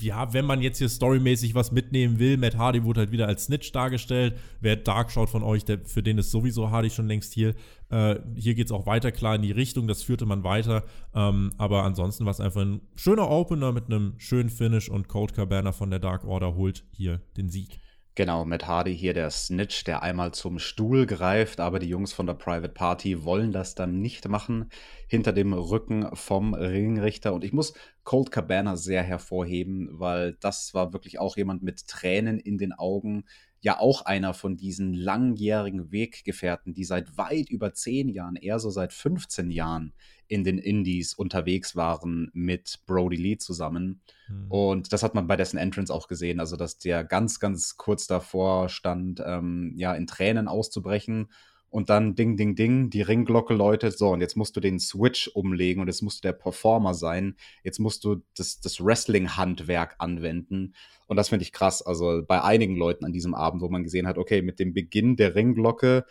ja, 0.00 0.32
wenn 0.32 0.44
man 0.44 0.60
jetzt 0.60 0.78
hier 0.78 0.88
storymäßig 0.88 1.54
was 1.54 1.72
mitnehmen 1.72 2.18
will, 2.18 2.36
Matt 2.36 2.56
Hardy 2.56 2.84
wurde 2.84 3.00
halt 3.00 3.12
wieder 3.12 3.26
als 3.26 3.44
Snitch 3.44 3.72
dargestellt. 3.72 4.38
Wer 4.60 4.76
Dark 4.76 5.10
schaut 5.10 5.30
von 5.30 5.42
euch, 5.42 5.64
der, 5.64 5.80
für 5.84 6.02
den 6.02 6.18
ist 6.18 6.30
sowieso 6.30 6.70
Hardy 6.70 6.90
schon 6.90 7.06
längst 7.06 7.32
hier. 7.32 7.54
Äh, 7.90 8.16
hier 8.36 8.54
geht 8.54 8.66
es 8.66 8.72
auch 8.72 8.86
weiter 8.86 9.12
klar 9.12 9.36
in 9.36 9.42
die 9.42 9.52
Richtung, 9.52 9.86
das 9.86 10.02
führte 10.02 10.26
man 10.26 10.44
weiter. 10.44 10.84
Ähm, 11.14 11.52
aber 11.58 11.84
ansonsten 11.84 12.24
war 12.24 12.32
es 12.32 12.40
einfach 12.40 12.62
ein 12.62 12.80
schöner 12.96 13.30
Opener 13.30 13.72
mit 13.72 13.86
einem 13.86 14.14
schönen 14.18 14.50
Finish 14.50 14.88
und 14.88 15.08
Cold 15.08 15.34
Cabana 15.34 15.72
von 15.72 15.90
der 15.90 16.00
Dark 16.00 16.24
Order 16.24 16.54
holt 16.54 16.84
hier 16.92 17.20
den 17.36 17.48
Sieg. 17.48 17.78
Genau, 18.16 18.44
Matt 18.44 18.68
Hardy 18.68 18.96
hier 18.96 19.12
der 19.12 19.28
Snitch, 19.30 19.82
der 19.82 20.04
einmal 20.04 20.32
zum 20.32 20.60
Stuhl 20.60 21.04
greift, 21.04 21.58
aber 21.58 21.80
die 21.80 21.88
Jungs 21.88 22.12
von 22.12 22.26
der 22.26 22.34
Private 22.34 22.72
Party 22.72 23.24
wollen 23.24 23.50
das 23.50 23.74
dann 23.74 24.00
nicht 24.00 24.28
machen, 24.28 24.70
hinter 25.08 25.32
dem 25.32 25.52
Rücken 25.52 26.14
vom 26.14 26.54
Ringrichter. 26.54 27.34
Und 27.34 27.42
ich 27.42 27.52
muss 27.52 27.74
Cold 28.04 28.30
Cabana 28.30 28.76
sehr 28.76 29.02
hervorheben, 29.02 29.88
weil 29.94 30.34
das 30.34 30.74
war 30.74 30.92
wirklich 30.92 31.18
auch 31.18 31.36
jemand 31.36 31.64
mit 31.64 31.88
Tränen 31.88 32.38
in 32.38 32.56
den 32.56 32.72
Augen. 32.72 33.24
ja 33.60 33.80
auch 33.80 34.02
einer 34.02 34.32
von 34.32 34.56
diesen 34.56 34.94
langjährigen 34.94 35.90
Weggefährten, 35.90 36.72
die 36.72 36.84
seit 36.84 37.16
weit 37.18 37.50
über 37.50 37.72
zehn 37.72 38.08
Jahren, 38.08 38.36
eher 38.36 38.60
so 38.60 38.70
seit 38.70 38.92
15 38.92 39.50
Jahren 39.50 39.92
in 40.28 40.44
den 40.44 40.58
Indies 40.58 41.14
unterwegs 41.14 41.76
waren 41.76 42.30
mit 42.32 42.80
Brody 42.86 43.16
Lee 43.16 43.36
zusammen. 43.36 44.00
Mhm. 44.28 44.50
Und 44.50 44.92
das 44.92 45.02
hat 45.02 45.14
man 45.14 45.26
bei 45.26 45.36
dessen 45.36 45.58
Entrance 45.58 45.92
auch 45.92 46.08
gesehen, 46.08 46.40
also 46.40 46.56
dass 46.56 46.78
der 46.78 47.04
ganz, 47.04 47.40
ganz 47.40 47.76
kurz 47.76 48.06
davor 48.06 48.68
stand, 48.68 49.22
ähm, 49.24 49.72
ja, 49.76 49.94
in 49.94 50.06
Tränen 50.06 50.48
auszubrechen 50.48 51.28
und 51.74 51.90
dann 51.90 52.14
ding, 52.14 52.36
ding, 52.36 52.54
ding, 52.54 52.88
die 52.88 53.02
Ringglocke 53.02 53.52
läutet, 53.52 53.98
so, 53.98 54.10
und 54.10 54.20
jetzt 54.20 54.36
musst 54.36 54.54
du 54.54 54.60
den 54.60 54.78
Switch 54.78 55.26
umlegen 55.34 55.80
und 55.80 55.88
jetzt 55.88 56.02
musst 56.02 56.18
du 56.18 56.28
der 56.28 56.32
Performer 56.32 56.94
sein, 56.94 57.34
jetzt 57.64 57.80
musst 57.80 58.04
du 58.04 58.22
das, 58.36 58.60
das 58.60 58.78
Wrestling-Handwerk 58.78 59.96
anwenden. 59.98 60.76
Und 61.08 61.16
das 61.16 61.30
finde 61.30 61.42
ich 61.42 61.50
krass. 61.50 61.82
Also 61.82 62.22
bei 62.24 62.44
einigen 62.44 62.76
Leuten 62.76 63.04
an 63.04 63.12
diesem 63.12 63.34
Abend, 63.34 63.60
wo 63.60 63.68
man 63.68 63.82
gesehen 63.82 64.06
hat, 64.06 64.18
okay, 64.18 64.40
mit 64.40 64.60
dem 64.60 64.72
Beginn 64.72 65.16
der 65.16 65.34
Ringglocke 65.34 66.04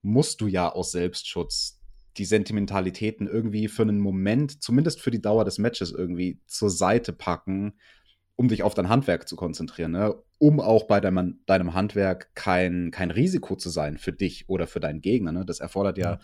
musst 0.00 0.40
du 0.40 0.46
ja 0.46 0.72
aus 0.72 0.92
Selbstschutz 0.92 1.75
die 2.18 2.24
Sentimentalitäten 2.24 3.26
irgendwie 3.26 3.68
für 3.68 3.82
einen 3.82 4.00
Moment, 4.00 4.62
zumindest 4.62 5.00
für 5.00 5.10
die 5.10 5.22
Dauer 5.22 5.44
des 5.44 5.58
Matches 5.58 5.92
irgendwie 5.92 6.40
zur 6.46 6.70
Seite 6.70 7.12
packen 7.12 7.74
um 8.36 8.48
dich 8.48 8.62
auf 8.62 8.74
dein 8.74 8.88
Handwerk 8.88 9.26
zu 9.26 9.34
konzentrieren, 9.34 9.92
ne? 9.92 10.14
um 10.38 10.60
auch 10.60 10.84
bei 10.84 11.00
deinem, 11.00 11.40
deinem 11.46 11.74
Handwerk 11.74 12.34
kein, 12.34 12.90
kein 12.90 13.10
Risiko 13.10 13.56
zu 13.56 13.70
sein 13.70 13.96
für 13.96 14.12
dich 14.12 14.48
oder 14.48 14.66
für 14.66 14.80
deinen 14.80 15.00
Gegner. 15.00 15.32
Ne? 15.32 15.44
Das 15.46 15.60
erfordert 15.60 15.96
ja, 15.96 16.12
ja 16.12 16.18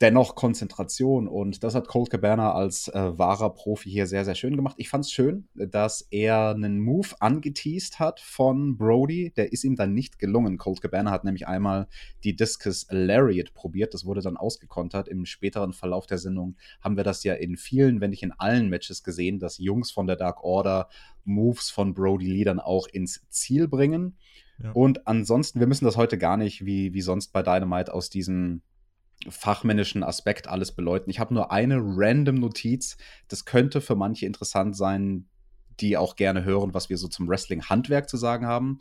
dennoch 0.00 0.34
Konzentration. 0.34 1.26
Und 1.26 1.64
das 1.64 1.74
hat 1.74 1.88
Colt 1.88 2.10
Cabana 2.10 2.52
als 2.52 2.88
äh, 2.88 3.18
wahrer 3.18 3.52
Profi 3.54 3.90
hier 3.90 4.06
sehr, 4.06 4.24
sehr 4.24 4.34
schön 4.34 4.56
gemacht. 4.56 4.76
Ich 4.78 4.88
fand 4.88 5.04
es 5.04 5.10
schön, 5.10 5.48
dass 5.54 6.02
er 6.10 6.50
einen 6.50 6.80
Move 6.80 7.08
angeteased 7.20 7.98
hat 7.98 8.20
von 8.20 8.76
Brody. 8.76 9.32
Der 9.36 9.52
ist 9.52 9.64
ihm 9.64 9.76
dann 9.76 9.94
nicht 9.94 10.18
gelungen. 10.18 10.56
Colt 10.56 10.80
Cabana 10.80 11.10
hat 11.10 11.24
nämlich 11.24 11.48
einmal 11.48 11.88
die 12.22 12.36
Discus 12.36 12.86
Lariat 12.90 13.54
probiert. 13.54 13.92
Das 13.92 14.04
wurde 14.04 14.20
dann 14.20 14.36
ausgekontert. 14.36 15.08
Im 15.08 15.26
späteren 15.26 15.72
Verlauf 15.72 16.06
der 16.06 16.18
Sendung 16.18 16.56
haben 16.80 16.96
wir 16.96 17.04
das 17.04 17.24
ja 17.24 17.34
in 17.34 17.56
vielen, 17.56 18.00
wenn 18.00 18.10
nicht 18.10 18.22
in 18.22 18.32
allen 18.32 18.68
Matches 18.68 19.02
gesehen, 19.02 19.40
dass 19.40 19.58
Jungs 19.58 19.90
von 19.90 20.06
der 20.06 20.16
Dark 20.16 20.44
Order 20.44 20.88
Moves 21.24 21.70
von 21.70 21.92
Brody 21.92 22.26
Lee 22.26 22.44
dann 22.44 22.60
auch 22.60 22.86
ins 22.86 23.28
Ziel 23.30 23.68
bringen. 23.68 24.16
Ja. 24.62 24.72
Und 24.72 25.06
ansonsten, 25.06 25.60
wir 25.60 25.66
müssen 25.66 25.84
das 25.84 25.96
heute 25.96 26.18
gar 26.18 26.36
nicht 26.36 26.64
wie, 26.64 26.92
wie 26.94 27.02
sonst 27.02 27.32
bei 27.32 27.42
Dynamite 27.42 27.92
aus 27.92 28.10
diesem 28.10 28.62
fachmännischen 29.28 30.02
Aspekt 30.02 30.48
alles 30.48 30.72
beleuchten. 30.72 31.10
Ich 31.10 31.18
habe 31.18 31.34
nur 31.34 31.50
eine 31.50 31.78
random 31.80 32.36
Notiz. 32.36 32.96
Das 33.28 33.44
könnte 33.44 33.80
für 33.80 33.96
manche 33.96 34.26
interessant 34.26 34.76
sein, 34.76 35.28
die 35.80 35.96
auch 35.96 36.16
gerne 36.16 36.44
hören, 36.44 36.74
was 36.74 36.88
wir 36.88 36.98
so 36.98 37.08
zum 37.08 37.28
Wrestling-Handwerk 37.28 38.08
zu 38.08 38.16
sagen 38.16 38.46
haben. 38.46 38.78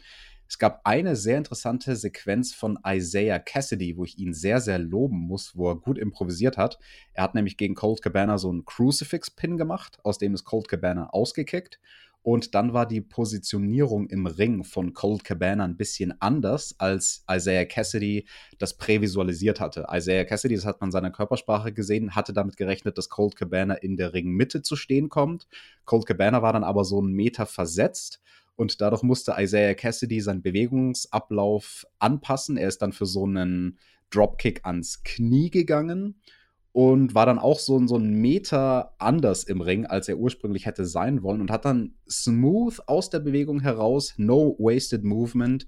Es 0.50 0.58
gab 0.58 0.82
eine 0.86 1.17
sehr 1.17 1.38
interessante 1.38 1.96
Sequenz 1.98 2.53
von 2.53 2.79
Isaiah 2.86 3.39
Cassidy, 3.39 3.98
wo 3.98 4.06
ich 4.06 4.17
ihn 4.17 4.34
sehr, 4.34 4.62
sehr 4.62 4.79
loben 4.79 5.17
muss, 5.17 5.58
wo 5.58 5.70
er 5.70 5.75
gut 5.75 5.98
improvisiert 5.98 6.58
hat. 6.58 6.79
Er 7.13 7.24
hat 7.24 7.36
nämlich 7.36 7.58
gegen 7.58 7.75
Colt 7.75 8.01
Cabana 8.01 8.38
so 8.38 8.50
einen 8.50 8.63
Crucifix-Pin 8.63 9.58
gemacht, 9.58 10.00
aus 10.03 10.17
dem 10.20 10.34
ist 10.34 10.46
Colt 10.46 10.70
Cabana 10.70 11.10
ausgekickt. 11.10 11.79
Und 12.28 12.56
dann 12.56 12.74
war 12.74 12.86
die 12.86 13.00
Positionierung 13.00 14.10
im 14.10 14.26
Ring 14.26 14.66
von 14.66 14.94
Cold 14.94 15.24
Cabana 15.24 15.64
ein 15.64 15.78
bisschen 15.78 16.14
anders, 16.20 16.76
als 16.78 17.24
Isaiah 17.32 17.64
Cassidy 17.64 18.28
das 18.58 18.76
prävisualisiert 18.76 19.62
hatte. 19.62 19.88
Isaiah 19.90 20.26
Cassidy, 20.26 20.56
das 20.56 20.66
hat 20.66 20.82
man 20.82 20.92
seiner 20.92 21.10
Körpersprache 21.10 21.72
gesehen, 21.72 22.16
hatte 22.16 22.34
damit 22.34 22.58
gerechnet, 22.58 22.98
dass 22.98 23.08
Cold 23.08 23.38
Cabana 23.38 23.76
in 23.76 23.96
der 23.96 24.14
Ringmitte 24.14 24.62
zu 24.62 24.76
stehen 24.76 25.08
kommt. 25.08 25.48
Cold 25.86 26.06
Cabana 26.06 26.42
war 26.42 26.52
dann 26.52 26.66
aber 26.66 26.84
so 26.84 27.00
einen 27.00 27.14
Meter 27.14 27.46
versetzt 27.46 28.22
und 28.58 28.82
dadurch 28.82 29.04
musste 29.04 29.36
Isaiah 29.38 29.74
Cassidy 29.74 30.20
seinen 30.20 30.42
Bewegungsablauf 30.42 31.88
anpassen. 31.98 32.58
Er 32.58 32.68
ist 32.68 32.82
dann 32.82 32.92
für 32.92 33.06
so 33.06 33.24
einen 33.24 33.80
Dropkick 34.10 34.66
ans 34.66 35.02
Knie 35.04 35.50
gegangen 35.50 36.20
und 36.78 37.16
war 37.16 37.26
dann 37.26 37.40
auch 37.40 37.58
so, 37.58 37.88
so 37.88 37.96
ein 37.96 38.22
Meter 38.22 38.94
anders 39.00 39.44
im 39.44 39.62
Ring, 39.62 39.88
als 39.88 40.08
er 40.10 40.20
ursprünglich 40.20 40.68
hätte 40.68 40.86
sein 40.86 41.24
wollen 41.24 41.42
und 41.42 41.50
hat 41.50 41.66
dann 41.66 41.96
smooth 42.08 42.80
aus 42.86 43.10
der 43.10 43.18
Bewegung 43.18 43.62
heraus, 43.62 44.14
no 44.18 44.56
wasted 44.60 45.04
movement, 45.04 45.66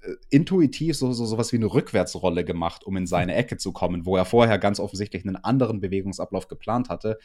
äh, 0.00 0.14
intuitiv 0.30 0.96
so, 0.96 1.12
so, 1.12 1.26
so 1.26 1.36
was 1.36 1.52
wie 1.52 1.56
eine 1.56 1.66
Rückwärtsrolle 1.66 2.46
gemacht, 2.46 2.86
um 2.86 2.96
in 2.96 3.06
seine 3.06 3.34
Ecke 3.34 3.58
zu 3.58 3.72
kommen, 3.72 4.06
wo 4.06 4.16
er 4.16 4.24
vorher 4.24 4.58
ganz 4.58 4.80
offensichtlich 4.80 5.22
einen 5.26 5.36
anderen 5.36 5.80
Bewegungsablauf 5.80 6.48
geplant 6.48 6.88
hatte 6.88 7.18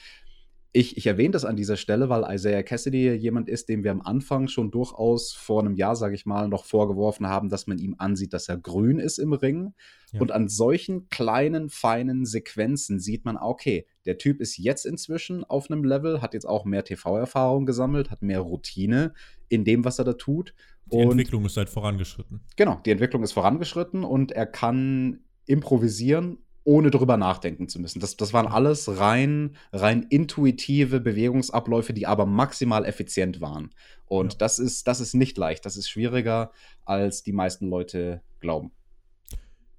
ich, 0.76 0.98
ich 0.98 1.06
erwähne 1.06 1.32
das 1.32 1.46
an 1.46 1.56
dieser 1.56 1.78
Stelle, 1.78 2.10
weil 2.10 2.26
Isaiah 2.34 2.64
Cassidy 2.64 3.14
jemand 3.14 3.48
ist, 3.48 3.70
dem 3.70 3.84
wir 3.84 3.92
am 3.92 4.02
Anfang 4.02 4.48
schon 4.48 4.72
durchaus 4.72 5.32
vor 5.32 5.62
einem 5.62 5.76
Jahr, 5.76 5.96
sage 5.96 6.16
ich 6.16 6.26
mal, 6.26 6.48
noch 6.48 6.66
vorgeworfen 6.66 7.28
haben, 7.28 7.50
dass 7.50 7.68
man 7.68 7.78
ihm 7.78 7.94
ansieht, 8.00 8.34
dass 8.34 8.50
er 8.50 8.58
grün 8.58 8.98
ist 8.98 9.20
im 9.20 9.34
Ring. 9.34 9.76
Ja. 10.12 10.20
Und 10.20 10.32
an 10.32 10.50
solchen 10.50 11.10
kleinen, 11.10 11.70
feinen 11.70 12.26
Sequenzen 12.26 13.00
sieht 13.00 13.24
man, 13.24 13.38
okay, 13.38 13.86
der 14.06 14.18
Typ 14.18 14.42
ist 14.42 14.58
jetzt 14.58 14.88
inzwischen 14.88 15.44
auf 15.44 15.70
einem 15.70 15.84
Level, 15.84 16.24
hat 16.24 16.34
jetzt 16.34 16.46
auch 16.48 16.66
mehr 16.66 16.84
TV-Erfahrung 16.84 17.68
gesammelt, 17.68 18.10
hat 18.10 18.24
mehr 18.24 18.40
Routine 18.40 19.14
in 19.50 19.66
dem, 19.66 19.86
was 19.86 20.00
er 20.00 20.06
da 20.06 20.14
tut. 20.14 20.56
Die 20.88 20.98
und 20.98 21.12
Entwicklung 21.12 21.46
ist 21.46 21.56
halt 21.56 21.70
vorangeschritten. 21.70 22.42
Genau, 22.56 22.82
die 22.84 22.92
Entwicklung 22.92 23.22
ist 23.22 23.34
vorangeschritten 23.34 24.04
und 24.04 24.32
er 24.32 24.48
kann 24.48 25.20
improvisieren 25.46 26.40
ohne 26.64 26.92
drüber 26.92 27.18
nachdenken 27.18 27.68
zu 27.68 27.80
müssen. 27.80 28.00
Das, 28.00 28.16
das 28.16 28.34
waren 28.34 28.48
alles 28.48 29.00
rein, 29.00 29.56
rein 29.72 30.04
intuitive 30.04 31.00
Bewegungsabläufe, 31.00 31.94
die 31.94 32.08
aber 32.08 32.26
maximal 32.26 32.86
effizient 32.86 33.42
waren. 33.42 33.72
Und 34.06 34.34
ja. 34.34 34.38
das, 34.40 34.60
ist, 34.60 34.88
das 34.88 35.00
ist 35.00 35.14
nicht 35.14 35.38
leicht. 35.38 35.66
Das 35.66 35.78
ist 35.78 35.90
schwieriger, 35.90 36.52
als 36.86 37.24
die 37.24 37.34
meisten 37.34 37.68
Leute 37.68 38.22
glauben. 38.40 38.72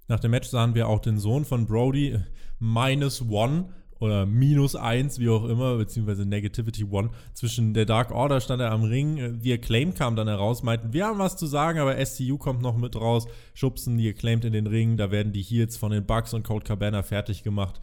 Nach 0.07 0.19
dem 0.19 0.31
Match 0.31 0.49
sahen 0.49 0.75
wir 0.75 0.87
auch 0.87 0.99
den 0.99 1.17
Sohn 1.17 1.45
von 1.45 1.65
Brody, 1.65 2.19
Minus 2.59 3.27
One, 3.27 3.73
oder 3.99 4.25
minus 4.25 4.75
eins, 4.75 5.19
wie 5.19 5.29
auch 5.29 5.45
immer, 5.45 5.77
beziehungsweise 5.77 6.25
Negativity 6.25 6.83
One. 6.83 7.09
Zwischen 7.33 7.73
der 7.73 7.85
Dark 7.85 8.11
Order 8.11 8.41
stand 8.41 8.61
er 8.61 8.71
am 8.71 8.83
Ring. 8.83 9.39
Die 9.41 9.53
Acclaim 9.53 9.93
kam 9.93 10.15
dann 10.15 10.27
heraus, 10.27 10.63
meinten, 10.63 10.93
wir 10.93 11.05
haben 11.05 11.19
was 11.19 11.37
zu 11.37 11.45
sagen, 11.45 11.79
aber 11.79 12.03
SCU 12.05 12.37
kommt 12.37 12.61
noch 12.61 12.77
mit 12.77 12.95
raus, 12.95 13.27
schubsen 13.53 13.97
die 13.97 14.09
Acclaimed 14.09 14.45
in 14.45 14.53
den 14.53 14.67
Ring. 14.67 14.97
Da 14.97 15.11
werden 15.11 15.33
die 15.33 15.41
Heels 15.41 15.77
von 15.77 15.91
den 15.91 16.05
Bucks 16.05 16.33
und 16.33 16.43
Cold 16.43 16.65
Cabana 16.65 17.03
fertig 17.03 17.43
gemacht 17.43 17.79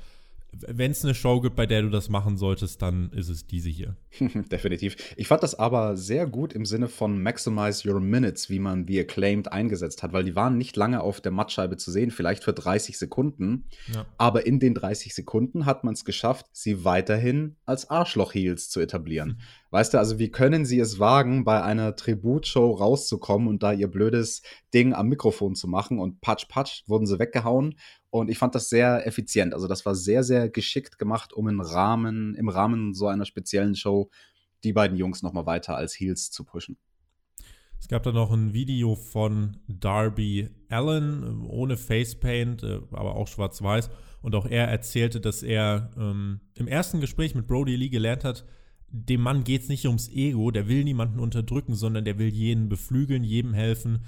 wenn 0.54 0.90
es 0.90 1.04
eine 1.04 1.14
Show 1.14 1.40
gibt, 1.40 1.56
bei 1.56 1.66
der 1.66 1.82
du 1.82 1.88
das 1.88 2.08
machen 2.08 2.36
solltest, 2.36 2.82
dann 2.82 3.10
ist 3.12 3.30
es 3.30 3.46
diese 3.46 3.70
hier. 3.70 3.96
Definitiv. 4.50 4.96
Ich 5.16 5.26
fand 5.26 5.42
das 5.42 5.54
aber 5.54 5.96
sehr 5.96 6.26
gut 6.26 6.52
im 6.52 6.66
Sinne 6.66 6.88
von 6.88 7.22
Maximize 7.22 7.88
Your 7.88 8.00
Minutes, 8.00 8.50
wie 8.50 8.58
man 8.58 8.86
The 8.86 9.00
Acclaimed 9.00 9.50
eingesetzt 9.50 10.02
hat, 10.02 10.12
weil 10.12 10.24
die 10.24 10.36
waren 10.36 10.58
nicht 10.58 10.76
lange 10.76 11.00
auf 11.00 11.20
der 11.20 11.32
Mattscheibe 11.32 11.78
zu 11.78 11.90
sehen, 11.90 12.10
vielleicht 12.10 12.44
für 12.44 12.52
30 12.52 12.98
Sekunden. 12.98 13.64
Ja. 13.94 14.04
Aber 14.18 14.46
in 14.46 14.60
den 14.60 14.74
30 14.74 15.14
Sekunden 15.14 15.64
hat 15.64 15.84
man 15.84 15.94
es 15.94 16.04
geschafft, 16.04 16.46
sie 16.52 16.84
weiterhin 16.84 17.56
als 17.64 17.88
Arschloch-Heels 17.88 18.68
zu 18.68 18.80
etablieren. 18.80 19.30
Hm. 19.30 19.36
Weißt 19.70 19.94
du, 19.94 19.98
also 19.98 20.18
wie 20.18 20.30
können 20.30 20.66
sie 20.66 20.78
es 20.80 20.98
wagen, 20.98 21.44
bei 21.44 21.62
einer 21.62 21.96
Tributshow 21.96 22.72
rauszukommen 22.72 23.48
und 23.48 23.62
da 23.62 23.72
ihr 23.72 23.88
blödes 23.88 24.42
Ding 24.74 24.92
am 24.92 25.08
Mikrofon 25.08 25.54
zu 25.54 25.66
machen 25.66 25.98
und 25.98 26.20
patsch, 26.20 26.46
patsch, 26.48 26.82
wurden 26.86 27.06
sie 27.06 27.18
weggehauen 27.18 27.76
und 28.12 28.28
ich 28.28 28.36
fand 28.36 28.54
das 28.54 28.68
sehr 28.68 29.06
effizient. 29.06 29.54
Also 29.54 29.66
das 29.66 29.86
war 29.86 29.94
sehr, 29.94 30.22
sehr 30.22 30.50
geschickt 30.50 30.98
gemacht, 30.98 31.32
um 31.32 31.48
im 31.48 31.62
Rahmen, 31.62 32.34
im 32.34 32.50
Rahmen 32.50 32.92
so 32.92 33.08
einer 33.08 33.24
speziellen 33.24 33.74
Show 33.74 34.10
die 34.64 34.74
beiden 34.74 34.98
Jungs 34.98 35.22
nochmal 35.22 35.46
weiter 35.46 35.76
als 35.76 35.98
Heels 35.98 36.30
zu 36.30 36.44
pushen. 36.44 36.76
Es 37.80 37.88
gab 37.88 38.02
da 38.02 38.12
noch 38.12 38.30
ein 38.30 38.52
Video 38.52 38.96
von 38.96 39.56
Darby 39.66 40.50
Allen 40.68 41.46
ohne 41.46 41.78
Facepaint, 41.78 42.62
äh, 42.62 42.80
aber 42.90 43.16
auch 43.16 43.28
schwarz-weiß. 43.28 43.88
Und 44.20 44.34
auch 44.34 44.44
er 44.44 44.68
erzählte, 44.68 45.18
dass 45.18 45.42
er 45.42 45.90
ähm, 45.96 46.40
im 46.54 46.68
ersten 46.68 47.00
Gespräch 47.00 47.34
mit 47.34 47.46
Brody 47.46 47.74
Lee 47.76 47.88
gelernt 47.88 48.24
hat, 48.24 48.44
dem 48.88 49.22
Mann 49.22 49.42
geht 49.42 49.62
es 49.62 49.68
nicht 49.70 49.86
ums 49.86 50.10
Ego, 50.10 50.50
der 50.50 50.68
will 50.68 50.84
niemanden 50.84 51.18
unterdrücken, 51.18 51.74
sondern 51.74 52.04
der 52.04 52.18
will 52.18 52.28
jeden 52.28 52.68
beflügeln, 52.68 53.24
jedem 53.24 53.54
helfen, 53.54 54.04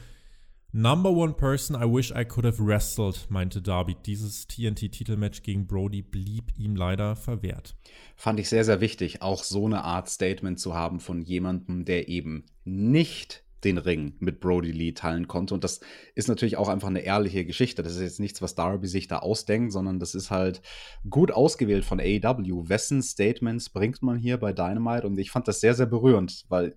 Number 0.77 1.09
one 1.09 1.35
person 1.35 1.77
I 1.77 1.85
wish 1.85 2.11
I 2.11 2.25
could 2.25 2.45
have 2.45 2.59
wrestled, 2.59 3.31
meinte 3.31 3.63
Darby. 3.63 3.95
Dieses 3.95 4.49
TNT-Titelmatch 4.49 5.45
gegen 5.45 5.69
Brody 5.69 6.03
blieb 6.03 6.51
ihm 6.59 6.75
leider 6.75 7.15
verwehrt. 7.15 7.77
Fand 8.17 8.41
ich 8.41 8.49
sehr, 8.49 8.65
sehr 8.65 8.81
wichtig, 8.81 9.23
auch 9.23 9.45
so 9.45 9.67
eine 9.67 9.85
Art 9.85 10.09
Statement 10.09 10.59
zu 10.59 10.75
haben 10.75 10.99
von 10.99 11.23
jemandem, 11.23 11.85
der 11.85 12.09
eben 12.09 12.47
nicht 12.65 13.45
den 13.63 13.79
Ring 13.79 14.15
mit 14.19 14.41
Brody 14.41 14.73
Lee 14.73 14.91
teilen 14.91 15.29
konnte. 15.29 15.55
Und 15.55 15.63
das 15.63 15.79
ist 16.17 16.27
natürlich 16.27 16.57
auch 16.57 16.69
einfach 16.69 16.89
eine 16.89 17.05
ehrliche 17.05 17.45
Geschichte. 17.45 17.85
Das 17.85 17.95
ist 17.95 18.03
jetzt 18.03 18.19
nichts, 18.19 18.43
was 18.43 18.57
Darby 18.57 18.89
sich 18.89 19.07
da 19.07 19.21
ausdenkt, 19.21 19.73
sondern 19.73 20.01
das 20.01 20.17
ist 20.17 20.33
halt 20.33 20.61
gut 21.09 21.31
ausgewählt 21.31 21.85
von 21.85 22.01
AEW. 22.01 22.69
Wessen 22.69 23.01
Statements 23.01 23.71
bringt 23.71 24.03
man 24.03 24.19
hier 24.19 24.39
bei 24.39 24.53
Dynamite? 24.53 25.07
Und 25.07 25.19
ich 25.21 25.31
fand 25.31 25.47
das 25.47 25.61
sehr, 25.61 25.75
sehr 25.75 25.87
berührend, 25.87 26.47
weil 26.49 26.75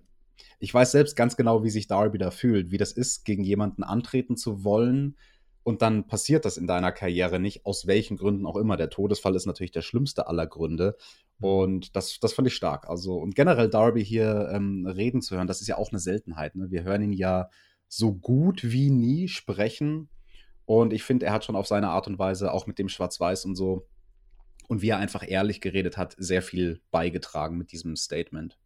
ich 0.58 0.72
weiß 0.72 0.92
selbst 0.92 1.16
ganz 1.16 1.36
genau, 1.36 1.64
wie 1.64 1.70
sich 1.70 1.86
Darby 1.86 2.18
da 2.18 2.30
fühlt, 2.30 2.70
wie 2.70 2.78
das 2.78 2.92
ist, 2.92 3.24
gegen 3.24 3.44
jemanden 3.44 3.82
antreten 3.82 4.36
zu 4.36 4.64
wollen. 4.64 5.16
Und 5.62 5.82
dann 5.82 6.06
passiert 6.06 6.44
das 6.44 6.56
in 6.56 6.66
deiner 6.66 6.92
Karriere 6.92 7.38
nicht, 7.38 7.66
aus 7.66 7.86
welchen 7.86 8.16
Gründen 8.16 8.46
auch 8.46 8.56
immer. 8.56 8.76
Der 8.76 8.90
Todesfall 8.90 9.34
ist 9.34 9.46
natürlich 9.46 9.72
der 9.72 9.82
schlimmste 9.82 10.26
aller 10.26 10.46
Gründe. 10.46 10.96
Mhm. 11.38 11.44
Und 11.44 11.96
das, 11.96 12.18
das 12.20 12.32
fand 12.32 12.48
ich 12.48 12.54
stark. 12.54 12.88
Also, 12.88 13.16
und 13.16 13.34
generell 13.34 13.68
Darby 13.68 14.04
hier 14.04 14.50
ähm, 14.52 14.86
reden 14.86 15.20
zu 15.20 15.36
hören, 15.36 15.46
das 15.46 15.60
ist 15.60 15.66
ja 15.66 15.76
auch 15.76 15.90
eine 15.90 15.98
Seltenheit. 15.98 16.56
Ne? 16.56 16.70
Wir 16.70 16.84
hören 16.84 17.02
ihn 17.02 17.12
ja 17.12 17.50
so 17.88 18.14
gut 18.14 18.62
wie 18.64 18.90
nie 18.90 19.28
sprechen. 19.28 20.08
Und 20.64 20.92
ich 20.92 21.02
finde, 21.02 21.26
er 21.26 21.32
hat 21.32 21.44
schon 21.44 21.56
auf 21.56 21.66
seine 21.66 21.88
Art 21.88 22.06
und 22.06 22.18
Weise, 22.18 22.52
auch 22.52 22.66
mit 22.66 22.78
dem 22.78 22.88
Schwarz-Weiß 22.88 23.44
und 23.44 23.54
so, 23.54 23.86
und 24.68 24.82
wie 24.82 24.90
er 24.90 24.98
einfach 24.98 25.24
ehrlich 25.26 25.60
geredet 25.60 25.96
hat, 25.96 26.14
sehr 26.18 26.42
viel 26.42 26.82
beigetragen 26.90 27.56
mit 27.56 27.72
diesem 27.72 27.96
Statement. 27.96 28.58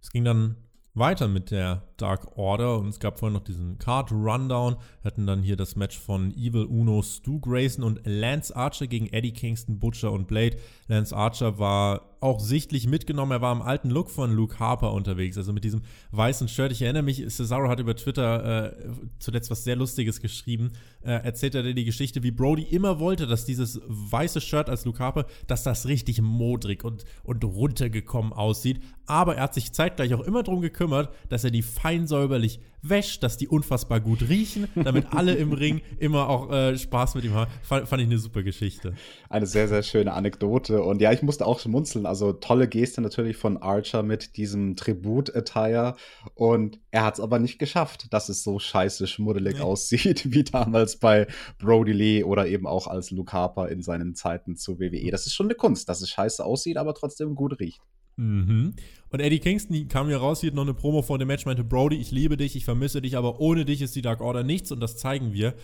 Es 0.00 0.10
ging 0.10 0.24
dann 0.24 0.56
weiter 0.94 1.28
mit 1.28 1.50
der 1.50 1.82
Dark 1.96 2.36
Order 2.36 2.78
und 2.78 2.88
es 2.88 3.00
gab 3.00 3.18
vorhin 3.18 3.34
noch 3.34 3.44
diesen 3.44 3.78
Card 3.78 4.10
Rundown. 4.10 4.76
Wir 5.02 5.10
hatten 5.10 5.26
dann 5.26 5.42
hier 5.42 5.56
das 5.56 5.76
Match 5.76 5.98
von 5.98 6.32
Evil 6.32 6.64
Uno, 6.64 7.02
Stu 7.02 7.40
Grayson 7.40 7.84
und 7.84 8.00
Lance 8.04 8.54
Archer 8.54 8.86
gegen 8.86 9.06
Eddie 9.06 9.32
Kingston, 9.32 9.78
Butcher 9.78 10.12
und 10.12 10.26
Blade. 10.26 10.56
Lance 10.88 11.16
Archer 11.16 11.58
war 11.58 12.09
auch 12.20 12.40
sichtlich 12.40 12.86
mitgenommen. 12.86 13.32
Er 13.32 13.40
war 13.40 13.52
im 13.52 13.62
alten 13.62 13.90
Look 13.90 14.10
von 14.10 14.32
Luke 14.32 14.58
Harper 14.58 14.92
unterwegs, 14.92 15.36
also 15.38 15.52
mit 15.52 15.64
diesem 15.64 15.82
weißen 16.12 16.48
Shirt. 16.48 16.70
Ich 16.72 16.82
erinnere 16.82 17.02
mich, 17.02 17.26
Cesaro 17.28 17.68
hat 17.68 17.80
über 17.80 17.96
Twitter 17.96 18.66
äh, 18.66 18.76
zuletzt 19.18 19.50
was 19.50 19.64
sehr 19.64 19.76
Lustiges 19.76 20.20
geschrieben. 20.20 20.72
Äh, 21.02 21.12
erzählt 21.12 21.54
er 21.54 21.62
die 21.62 21.84
Geschichte, 21.84 22.22
wie 22.22 22.30
Brody 22.30 22.62
immer 22.62 23.00
wollte, 23.00 23.26
dass 23.26 23.46
dieses 23.46 23.80
weiße 23.86 24.40
Shirt 24.40 24.68
als 24.68 24.84
Luke 24.84 24.98
Harper, 24.98 25.26
dass 25.46 25.62
das 25.62 25.86
richtig 25.86 26.20
modrig 26.20 26.84
und, 26.84 27.04
und 27.24 27.42
runtergekommen 27.42 28.32
aussieht. 28.32 28.80
Aber 29.06 29.36
er 29.36 29.44
hat 29.44 29.54
sich 29.54 29.72
zeitgleich 29.72 30.14
auch 30.14 30.20
immer 30.20 30.42
darum 30.42 30.60
gekümmert, 30.60 31.12
dass 31.30 31.44
er 31.44 31.50
die 31.50 31.62
fein 31.62 32.06
säuberlich 32.06 32.60
wäscht, 32.82 33.22
dass 33.22 33.36
die 33.36 33.48
unfassbar 33.48 34.00
gut 34.00 34.28
riechen, 34.28 34.68
damit 34.74 35.12
alle 35.12 35.34
im 35.34 35.52
Ring 35.52 35.80
immer 35.98 36.28
auch 36.28 36.50
äh, 36.50 36.76
Spaß 36.76 37.14
mit 37.14 37.24
ihm 37.24 37.34
haben. 37.34 37.50
Fand, 37.62 37.88
fand, 37.88 38.02
ich 38.02 38.08
eine 38.08 38.18
super 38.18 38.42
Geschichte. 38.42 38.94
Eine 39.28 39.46
sehr, 39.46 39.68
sehr 39.68 39.82
schöne 39.82 40.12
Anekdote. 40.12 40.82
Und 40.82 41.00
ja, 41.00 41.12
ich 41.12 41.22
musste 41.22 41.46
auch 41.46 41.60
schmunzeln. 41.60 42.06
Also 42.06 42.32
tolle 42.32 42.68
Geste 42.68 43.00
natürlich 43.00 43.36
von 43.36 43.56
Archer 43.56 44.02
mit 44.02 44.36
diesem 44.36 44.76
Tribut-Attire. 44.76 45.96
Und 46.34 46.80
er 46.90 47.04
hat 47.04 47.14
es 47.14 47.20
aber 47.20 47.38
nicht 47.38 47.58
geschafft, 47.58 48.12
dass 48.12 48.28
es 48.28 48.42
so 48.42 48.58
scheiße 48.58 49.06
schmuddelig 49.06 49.56
nee. 49.56 49.62
aussieht, 49.62 50.24
wie 50.32 50.44
damals 50.44 50.96
bei 50.96 51.26
Brody 51.58 51.92
Lee 51.92 52.24
oder 52.24 52.46
eben 52.46 52.66
auch 52.66 52.86
als 52.86 53.10
Luke 53.10 53.32
Harper 53.32 53.68
in 53.68 53.82
seinen 53.82 54.14
Zeiten 54.14 54.56
zu 54.56 54.78
WWE. 54.78 55.10
Das 55.10 55.26
ist 55.26 55.34
schon 55.34 55.46
eine 55.46 55.54
Kunst, 55.54 55.88
dass 55.88 56.00
es 56.00 56.10
scheiße 56.10 56.44
aussieht, 56.44 56.76
aber 56.76 56.94
trotzdem 56.94 57.34
gut 57.34 57.58
riecht. 57.60 57.80
Mhm. 58.20 58.74
Und 59.08 59.20
Eddie 59.20 59.38
Kingston 59.38 59.88
kam 59.88 60.08
hier 60.08 60.18
raus, 60.18 60.42
hier 60.42 60.52
noch 60.52 60.62
eine 60.62 60.74
Promo 60.74 61.00
vor 61.00 61.18
dem 61.18 61.28
Match, 61.28 61.46
meinte, 61.46 61.64
Brody, 61.64 61.96
ich 61.96 62.10
liebe 62.10 62.36
dich, 62.36 62.54
ich 62.54 62.66
vermisse 62.66 63.00
dich, 63.00 63.16
aber 63.16 63.40
ohne 63.40 63.64
dich 63.64 63.80
ist 63.80 63.96
die 63.96 64.02
Dark 64.02 64.20
Order 64.20 64.42
nichts 64.42 64.70
und 64.70 64.80
das 64.80 64.98
zeigen 64.98 65.32
wir. 65.32 65.54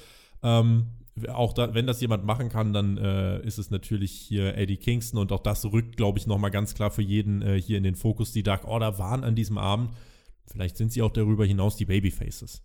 Ähm, 0.43 0.87
auch 1.29 1.53
da, 1.53 1.75
wenn 1.75 1.87
das 1.87 2.01
jemand 2.01 2.25
machen 2.25 2.49
kann, 2.49 2.73
dann 2.73 2.97
äh, 2.97 3.41
ist 3.47 3.59
es 3.59 3.71
natürlich 3.71 4.13
hier 4.13 4.57
Eddie 4.57 4.79
Kingston 4.79 5.21
und 5.21 5.33
auch 5.33 5.41
das 5.41 5.67
rückt, 5.67 5.99
glaube 5.99 6.19
ich, 6.19 6.27
nochmal 6.27 6.51
ganz 6.51 6.75
klar 6.75 6.91
für 6.91 7.03
jeden 7.03 7.43
äh, 7.43 7.61
hier 7.61 7.77
in 7.77 7.85
den 7.85 7.95
Fokus. 7.95 8.33
Die 8.33 8.43
Dark 8.43 8.67
Order 8.67 8.99
waren 8.99 9.23
an 9.23 9.35
diesem 9.35 9.59
Abend. 9.59 9.91
Vielleicht 10.47 10.79
sind 10.79 10.93
sie 10.93 11.03
auch 11.03 11.13
darüber 11.13 11.45
hinaus 11.45 11.77
die 11.77 11.85
Babyfaces. 11.85 12.63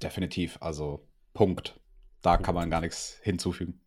Definitiv, 0.00 0.58
also 0.60 1.08
Punkt. 1.34 1.80
Da 2.22 2.34
Punkt. 2.34 2.46
kann 2.46 2.54
man 2.54 2.70
gar 2.70 2.80
nichts 2.80 3.18
hinzufügen. 3.22 3.80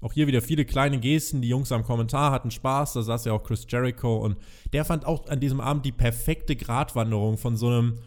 Auch 0.00 0.12
hier 0.12 0.26
wieder 0.26 0.42
viele 0.42 0.64
kleine 0.64 1.00
Gesten. 1.00 1.42
Die 1.42 1.48
Jungs 1.48 1.72
am 1.72 1.84
Kommentar 1.84 2.30
hatten 2.30 2.50
Spaß. 2.50 2.92
Da 2.92 3.02
saß 3.02 3.24
ja 3.24 3.32
auch 3.32 3.42
Chris 3.42 3.66
Jericho. 3.68 4.16
Und 4.16 4.36
der 4.72 4.84
fand 4.84 5.04
auch 5.04 5.26
an 5.28 5.40
diesem 5.40 5.60
Abend 5.60 5.84
die 5.84 5.92
perfekte 5.92 6.56
Gratwanderung 6.56 7.36
von 7.36 7.56
so 7.56 7.68
einem 7.68 7.98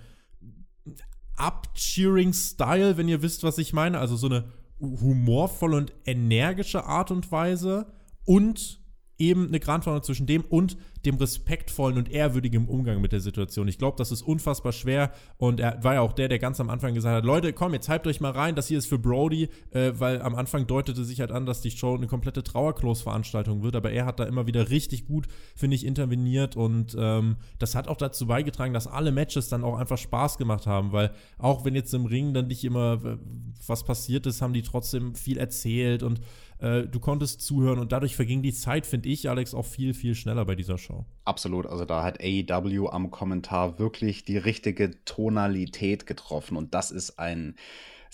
Up-Cheering-Style, 1.35 2.97
wenn 2.97 3.09
ihr 3.09 3.21
wisst, 3.21 3.43
was 3.43 3.57
ich 3.57 3.73
meine. 3.73 3.99
Also 3.99 4.15
so 4.15 4.27
eine 4.27 4.51
humorvolle 4.79 5.77
und 5.77 5.93
energische 6.05 6.85
Art 6.85 7.11
und 7.11 7.31
Weise. 7.31 7.87
Und 8.25 8.80
eben 9.21 9.47
eine 9.47 9.59
Gratwanderung 9.59 10.03
zwischen 10.03 10.25
dem 10.25 10.43
und 10.43 10.77
dem 11.05 11.15
respektvollen 11.15 11.97
und 11.97 12.11
ehrwürdigen 12.11 12.67
Umgang 12.67 13.01
mit 13.01 13.11
der 13.11 13.21
Situation. 13.21 13.67
Ich 13.67 13.77
glaube, 13.77 13.97
das 13.97 14.11
ist 14.11 14.21
unfassbar 14.21 14.71
schwer 14.71 15.11
und 15.37 15.59
er 15.59 15.83
war 15.83 15.95
ja 15.95 16.01
auch 16.01 16.13
der, 16.13 16.27
der 16.27 16.39
ganz 16.39 16.59
am 16.59 16.69
Anfang 16.69 16.93
gesagt 16.93 17.15
hat, 17.15 17.25
Leute, 17.25 17.53
komm, 17.53 17.73
jetzt 17.73 17.89
hypt 17.89 18.07
euch 18.07 18.19
mal 18.19 18.31
rein, 18.31 18.55
das 18.55 18.67
hier 18.67 18.77
ist 18.77 18.87
für 18.87 18.99
Brody, 18.99 19.49
äh, 19.71 19.93
weil 19.95 20.21
am 20.21 20.35
Anfang 20.35 20.67
deutete 20.67 21.03
sich 21.05 21.19
halt 21.19 21.31
an, 21.31 21.45
dass 21.45 21.61
die 21.61 21.71
Show 21.71 21.95
eine 21.95 22.07
komplette 22.07 22.43
Trauerklos-Veranstaltung 22.43 23.63
wird, 23.63 23.75
aber 23.75 23.91
er 23.91 24.05
hat 24.05 24.19
da 24.19 24.25
immer 24.25 24.47
wieder 24.47 24.69
richtig 24.69 25.05
gut, 25.05 25.27
finde 25.55 25.75
ich, 25.75 25.85
interveniert 25.85 26.55
und 26.55 26.95
ähm, 26.99 27.37
das 27.59 27.75
hat 27.75 27.87
auch 27.87 27.97
dazu 27.97 28.27
beigetragen, 28.27 28.73
dass 28.73 28.87
alle 28.87 29.11
Matches 29.11 29.49
dann 29.49 29.63
auch 29.63 29.77
einfach 29.77 29.97
Spaß 29.97 30.37
gemacht 30.37 30.65
haben, 30.67 30.91
weil 30.91 31.11
auch 31.37 31.63
wenn 31.63 31.75
jetzt 31.75 31.93
im 31.93 32.05
Ring 32.05 32.33
dann 32.33 32.47
nicht 32.47 32.63
immer 32.63 32.99
äh, 33.03 33.17
was 33.67 33.83
passiert 33.83 34.25
ist, 34.25 34.41
haben 34.41 34.53
die 34.53 34.63
trotzdem 34.63 35.15
viel 35.15 35.37
erzählt 35.37 36.03
und 36.03 36.21
äh, 36.61 36.83
du 36.83 36.99
konntest 36.99 37.41
zuhören 37.41 37.79
und 37.79 37.91
dadurch 37.91 38.15
verging 38.15 38.41
die 38.41 38.53
Zeit, 38.53 38.85
finde 38.85 39.09
ich, 39.09 39.29
Alex, 39.29 39.53
auch 39.53 39.65
viel, 39.65 39.93
viel 39.93 40.15
schneller 40.15 40.45
bei 40.45 40.55
dieser 40.55 40.77
Show. 40.77 41.05
Absolut, 41.25 41.65
also 41.65 41.85
da 41.85 42.03
hat 42.03 42.19
AEW 42.21 42.87
am 42.89 43.11
Kommentar 43.11 43.79
wirklich 43.79 44.23
die 44.25 44.37
richtige 44.37 45.03
Tonalität 45.03 46.05
getroffen 46.05 46.55
und 46.57 46.73
das 46.73 46.91
ist 46.91 47.19
ein 47.19 47.55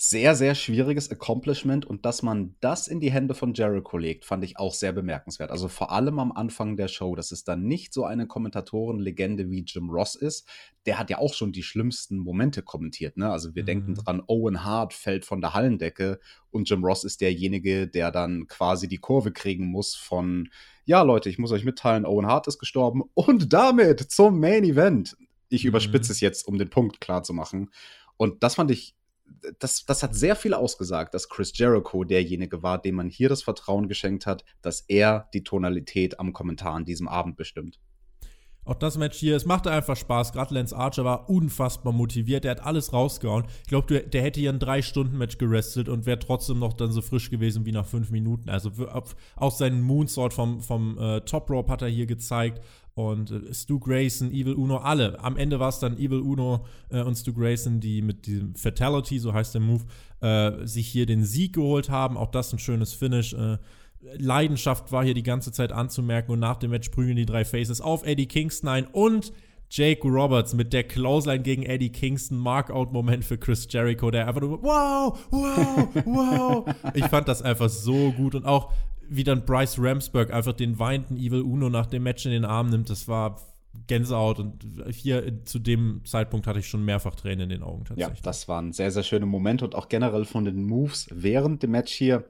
sehr, 0.00 0.36
sehr 0.36 0.54
schwieriges 0.54 1.10
Accomplishment 1.10 1.84
und 1.84 2.06
dass 2.06 2.22
man 2.22 2.54
das 2.60 2.86
in 2.86 3.00
die 3.00 3.10
Hände 3.10 3.34
von 3.34 3.52
Jericho 3.52 3.98
legt, 3.98 4.24
fand 4.24 4.44
ich 4.44 4.56
auch 4.56 4.72
sehr 4.72 4.92
bemerkenswert. 4.92 5.50
Also 5.50 5.66
vor 5.66 5.90
allem 5.90 6.20
am 6.20 6.30
Anfang 6.30 6.76
der 6.76 6.86
Show, 6.86 7.16
dass 7.16 7.32
es 7.32 7.42
dann 7.42 7.64
nicht 7.64 7.92
so 7.92 8.04
eine 8.04 8.28
Kommentatorenlegende 8.28 9.50
wie 9.50 9.64
Jim 9.66 9.90
Ross 9.90 10.14
ist. 10.14 10.46
Der 10.86 11.00
hat 11.00 11.10
ja 11.10 11.18
auch 11.18 11.34
schon 11.34 11.50
die 11.50 11.64
schlimmsten 11.64 12.18
Momente 12.18 12.62
kommentiert. 12.62 13.16
Ne? 13.16 13.28
Also 13.28 13.56
wir 13.56 13.64
mhm. 13.64 13.66
denken 13.66 13.94
dran, 13.96 14.22
Owen 14.28 14.64
Hart 14.64 14.94
fällt 14.94 15.24
von 15.24 15.40
der 15.40 15.52
Hallendecke 15.52 16.20
und 16.52 16.70
Jim 16.70 16.84
Ross 16.84 17.02
ist 17.02 17.20
derjenige, 17.20 17.88
der 17.88 18.12
dann 18.12 18.46
quasi 18.46 18.86
die 18.86 18.98
Kurve 18.98 19.32
kriegen 19.32 19.66
muss 19.66 19.96
von, 19.96 20.48
ja 20.84 21.02
Leute, 21.02 21.28
ich 21.28 21.38
muss 21.38 21.50
euch 21.50 21.64
mitteilen, 21.64 22.06
Owen 22.06 22.26
Hart 22.26 22.46
ist 22.46 22.60
gestorben 22.60 23.02
und 23.14 23.52
damit 23.52 24.12
zum 24.12 24.38
Main 24.38 24.62
Event. 24.62 25.16
Ich 25.48 25.64
mhm. 25.64 25.70
überspitze 25.70 26.12
es 26.12 26.20
jetzt, 26.20 26.46
um 26.46 26.56
den 26.56 26.70
Punkt 26.70 27.00
klar 27.00 27.24
zu 27.24 27.34
machen. 27.34 27.72
Und 28.16 28.44
das 28.44 28.54
fand 28.54 28.70
ich 28.70 28.94
das, 29.58 29.84
das 29.86 30.02
hat 30.02 30.14
sehr 30.14 30.36
viel 30.36 30.54
ausgesagt, 30.54 31.14
dass 31.14 31.28
Chris 31.28 31.56
Jericho 31.56 32.04
derjenige 32.04 32.62
war, 32.62 32.80
dem 32.80 32.96
man 32.96 33.08
hier 33.08 33.28
das 33.28 33.42
Vertrauen 33.42 33.88
geschenkt 33.88 34.26
hat, 34.26 34.44
dass 34.62 34.82
er 34.88 35.28
die 35.34 35.44
Tonalität 35.44 36.18
am 36.20 36.32
Kommentar 36.32 36.74
an 36.74 36.84
diesem 36.84 37.08
Abend 37.08 37.36
bestimmt. 37.36 37.80
Auch 38.68 38.74
das 38.74 38.98
Match 38.98 39.16
hier, 39.16 39.34
es 39.34 39.46
machte 39.46 39.70
einfach 39.70 39.96
Spaß. 39.96 40.34
Gerade 40.34 40.52
Lance 40.52 40.76
Archer 40.76 41.02
war 41.02 41.30
unfassbar 41.30 41.94
motiviert. 41.94 42.44
Der 42.44 42.50
hat 42.50 42.62
alles 42.62 42.92
rausgehauen. 42.92 43.46
Ich 43.62 43.68
glaube, 43.68 44.02
der 44.02 44.22
hätte 44.22 44.40
hier 44.40 44.52
ein 44.52 44.58
Drei-Stunden-Match 44.58 45.38
gerestelt 45.38 45.88
und 45.88 46.04
wäre 46.04 46.18
trotzdem 46.18 46.58
noch 46.58 46.74
dann 46.74 46.92
so 46.92 47.00
frisch 47.00 47.30
gewesen 47.30 47.64
wie 47.64 47.72
nach 47.72 47.86
fünf 47.86 48.10
Minuten. 48.10 48.50
Also 48.50 48.70
auch 49.36 49.52
seinen 49.52 49.80
Moonsault 49.80 50.34
vom, 50.34 50.60
vom 50.60 50.98
äh, 50.98 51.22
Top 51.22 51.48
Rope 51.48 51.72
hat 51.72 51.80
er 51.80 51.88
hier 51.88 52.04
gezeigt 52.04 52.60
und 52.92 53.30
äh, 53.30 53.54
Stu 53.54 53.78
Grayson, 53.78 54.32
Evil 54.32 54.52
Uno, 54.52 54.76
alle. 54.76 55.18
Am 55.24 55.38
Ende 55.38 55.58
war 55.58 55.70
es 55.70 55.78
dann 55.78 55.96
Evil 55.96 56.20
Uno 56.20 56.66
äh, 56.90 57.00
und 57.00 57.14
Stu 57.14 57.32
Grayson, 57.32 57.80
die 57.80 58.02
mit 58.02 58.26
diesem 58.26 58.54
Fatality, 58.54 59.18
so 59.18 59.32
heißt 59.32 59.54
der 59.54 59.62
Move, 59.62 59.84
äh, 60.20 60.66
sich 60.66 60.88
hier 60.88 61.06
den 61.06 61.24
Sieg 61.24 61.54
geholt 61.54 61.88
haben. 61.88 62.18
Auch 62.18 62.30
das 62.30 62.52
ein 62.52 62.58
schönes 62.58 62.92
Finish. 62.92 63.34
Leidenschaft 64.00 64.92
war 64.92 65.04
hier 65.04 65.14
die 65.14 65.22
ganze 65.22 65.52
Zeit 65.52 65.72
anzumerken 65.72 66.32
und 66.32 66.38
nach 66.38 66.56
dem 66.56 66.70
Match 66.70 66.88
prügeln 66.90 67.16
die 67.16 67.26
drei 67.26 67.44
Faces 67.44 67.80
auf 67.80 68.06
Eddie 68.06 68.26
Kingston 68.26 68.68
ein 68.68 68.86
und 68.86 69.32
Jake 69.70 70.06
Roberts 70.08 70.54
mit 70.54 70.72
der 70.72 70.84
Clothesline 70.84 71.42
gegen 71.42 71.62
Eddie 71.62 71.90
Kingston, 71.90 72.38
Markout-Moment 72.38 73.24
für 73.24 73.36
Chris 73.36 73.66
Jericho, 73.68 74.10
der 74.10 74.26
einfach 74.26 74.40
nur, 74.40 74.62
wow, 74.62 75.18
wow, 75.30 75.88
wow. 76.06 76.74
ich 76.94 77.04
fand 77.06 77.28
das 77.28 77.42
einfach 77.42 77.68
so 77.68 78.12
gut 78.12 78.34
und 78.34 78.46
auch 78.46 78.72
wie 79.10 79.24
dann 79.24 79.44
Bryce 79.44 79.78
Ramsberg 79.78 80.32
einfach 80.32 80.52
den 80.52 80.78
weinenden 80.78 81.16
Evil 81.16 81.42
Uno 81.42 81.68
nach 81.68 81.86
dem 81.86 82.02
Match 82.02 82.24
in 82.24 82.32
den 82.32 82.44
Arm 82.44 82.70
nimmt, 82.70 82.88
das 82.88 83.08
war 83.08 83.40
Gänsehaut 83.86 84.38
und 84.38 84.64
hier 84.90 85.44
zu 85.44 85.58
dem 85.58 86.02
Zeitpunkt 86.04 86.46
hatte 86.46 86.58
ich 86.58 86.66
schon 86.66 86.84
mehrfach 86.84 87.14
Tränen 87.14 87.42
in 87.42 87.48
den 87.50 87.62
Augen 87.62 87.84
tatsächlich. 87.84 88.18
Ja, 88.18 88.22
das 88.22 88.48
war 88.48 88.60
ein 88.60 88.72
sehr, 88.72 88.90
sehr 88.90 89.02
schöner 89.02 89.26
Moment 89.26 89.62
und 89.62 89.74
auch 89.74 89.88
generell 89.88 90.24
von 90.24 90.44
den 90.44 90.64
Moves 90.64 91.08
während 91.12 91.62
dem 91.62 91.72
Match 91.72 91.92
hier 91.92 92.24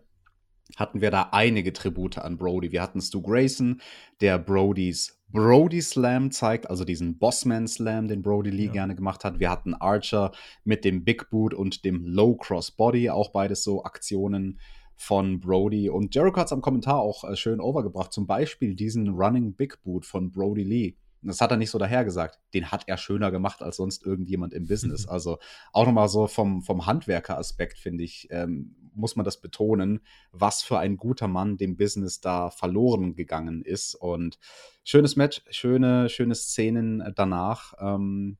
hatten 0.76 1.00
wir 1.00 1.10
da 1.10 1.30
einige 1.32 1.72
Tribute 1.72 2.18
an 2.18 2.36
Brody. 2.36 2.72
Wir 2.72 2.82
hatten 2.82 3.00
Stu 3.00 3.22
Grayson, 3.22 3.80
der 4.20 4.38
Brodys 4.38 5.18
Brody 5.30 5.82
Slam 5.82 6.30
zeigt, 6.30 6.70
also 6.70 6.84
diesen 6.84 7.18
Bossman 7.18 7.68
Slam, 7.68 8.08
den 8.08 8.22
Brody 8.22 8.50
Lee 8.50 8.66
ja. 8.66 8.72
gerne 8.72 8.94
gemacht 8.94 9.24
hat. 9.24 9.38
Wir 9.40 9.50
hatten 9.50 9.74
Archer 9.74 10.32
mit 10.64 10.84
dem 10.84 11.04
Big 11.04 11.28
Boot 11.28 11.52
und 11.52 11.84
dem 11.84 12.02
Low 12.06 12.34
Cross 12.34 12.70
Body, 12.70 13.10
auch 13.10 13.30
beides 13.30 13.62
so 13.62 13.84
Aktionen 13.84 14.58
von 14.96 15.38
Brody. 15.38 15.90
Und 15.90 16.14
Jericho 16.14 16.40
hat 16.40 16.46
es 16.46 16.52
am 16.52 16.62
Kommentar 16.62 17.00
auch 17.00 17.24
äh, 17.24 17.36
schön 17.36 17.60
overgebracht. 17.60 18.12
Zum 18.12 18.26
Beispiel 18.26 18.74
diesen 18.74 19.10
Running 19.10 19.52
Big 19.54 19.82
Boot 19.82 20.06
von 20.06 20.32
Brody 20.32 20.64
Lee. 20.64 20.96
Das 21.20 21.40
hat 21.40 21.50
er 21.50 21.56
nicht 21.56 21.70
so 21.70 21.78
dahergesagt. 21.78 22.38
Den 22.54 22.70
hat 22.70 22.84
er 22.86 22.96
schöner 22.96 23.30
gemacht 23.30 23.60
als 23.62 23.76
sonst 23.76 24.06
irgendjemand 24.06 24.54
im 24.54 24.66
Business. 24.66 25.06
Also 25.08 25.38
auch 25.72 25.84
nochmal 25.84 26.08
so 26.08 26.26
vom, 26.26 26.62
vom 26.62 26.86
Handwerker-Aspekt, 26.86 27.78
finde 27.78 28.04
ich, 28.04 28.28
ähm, 28.30 28.76
muss 28.98 29.16
man 29.16 29.24
das 29.24 29.40
betonen, 29.40 30.00
was 30.32 30.62
für 30.62 30.78
ein 30.78 30.96
guter 30.96 31.28
Mann 31.28 31.56
dem 31.56 31.76
Business 31.76 32.20
da 32.20 32.50
verloren 32.50 33.14
gegangen 33.14 33.62
ist. 33.62 33.94
Und 33.94 34.38
schönes 34.84 35.16
Match, 35.16 35.42
schöne, 35.50 36.08
schöne 36.08 36.34
Szenen 36.34 37.12
danach. 37.14 37.74
Ähm, 37.80 38.36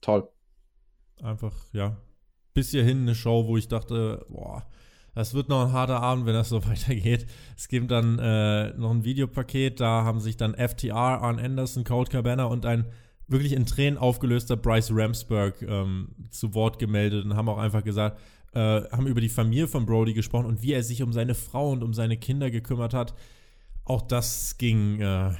toll. 0.00 0.28
Einfach, 1.22 1.54
ja. 1.72 1.96
Bis 2.54 2.70
hierhin 2.70 3.02
eine 3.02 3.14
Show, 3.14 3.46
wo 3.46 3.56
ich 3.56 3.68
dachte, 3.68 4.26
boah, 4.28 4.66
das 5.14 5.34
wird 5.34 5.48
noch 5.48 5.66
ein 5.66 5.72
harter 5.72 6.00
Abend, 6.00 6.26
wenn 6.26 6.34
das 6.34 6.48
so 6.48 6.64
weitergeht. 6.66 7.26
Es 7.56 7.68
gibt 7.68 7.90
dann 7.90 8.18
äh, 8.18 8.72
noch 8.74 8.90
ein 8.90 9.04
Videopaket, 9.04 9.80
da 9.80 10.04
haben 10.04 10.20
sich 10.20 10.36
dann 10.36 10.54
FTR, 10.54 10.94
Arn 10.94 11.38
Anderson, 11.38 11.84
Cold 11.84 12.10
Cabana 12.10 12.44
und 12.44 12.66
ein 12.66 12.86
wirklich 13.28 13.52
in 13.52 13.66
Tränen 13.66 13.98
aufgelöster 13.98 14.56
Bryce 14.56 14.90
Ramsberg 14.92 15.62
ähm, 15.62 16.08
zu 16.30 16.54
Wort 16.54 16.78
gemeldet 16.78 17.24
und 17.24 17.36
haben 17.36 17.48
auch 17.48 17.58
einfach 17.58 17.84
gesagt, 17.84 18.18
äh, 18.54 18.82
haben 18.90 19.06
über 19.06 19.20
die 19.20 19.28
Familie 19.28 19.68
von 19.68 19.86
Brody 19.86 20.14
gesprochen 20.14 20.46
und 20.46 20.62
wie 20.62 20.72
er 20.72 20.82
sich 20.82 21.02
um 21.02 21.12
seine 21.12 21.34
Frau 21.34 21.70
und 21.70 21.82
um 21.82 21.94
seine 21.94 22.16
Kinder 22.16 22.50
gekümmert 22.50 22.94
hat. 22.94 23.14
Auch 23.84 24.02
das 24.02 24.58
ging 24.58 25.00
äh, 25.00 25.34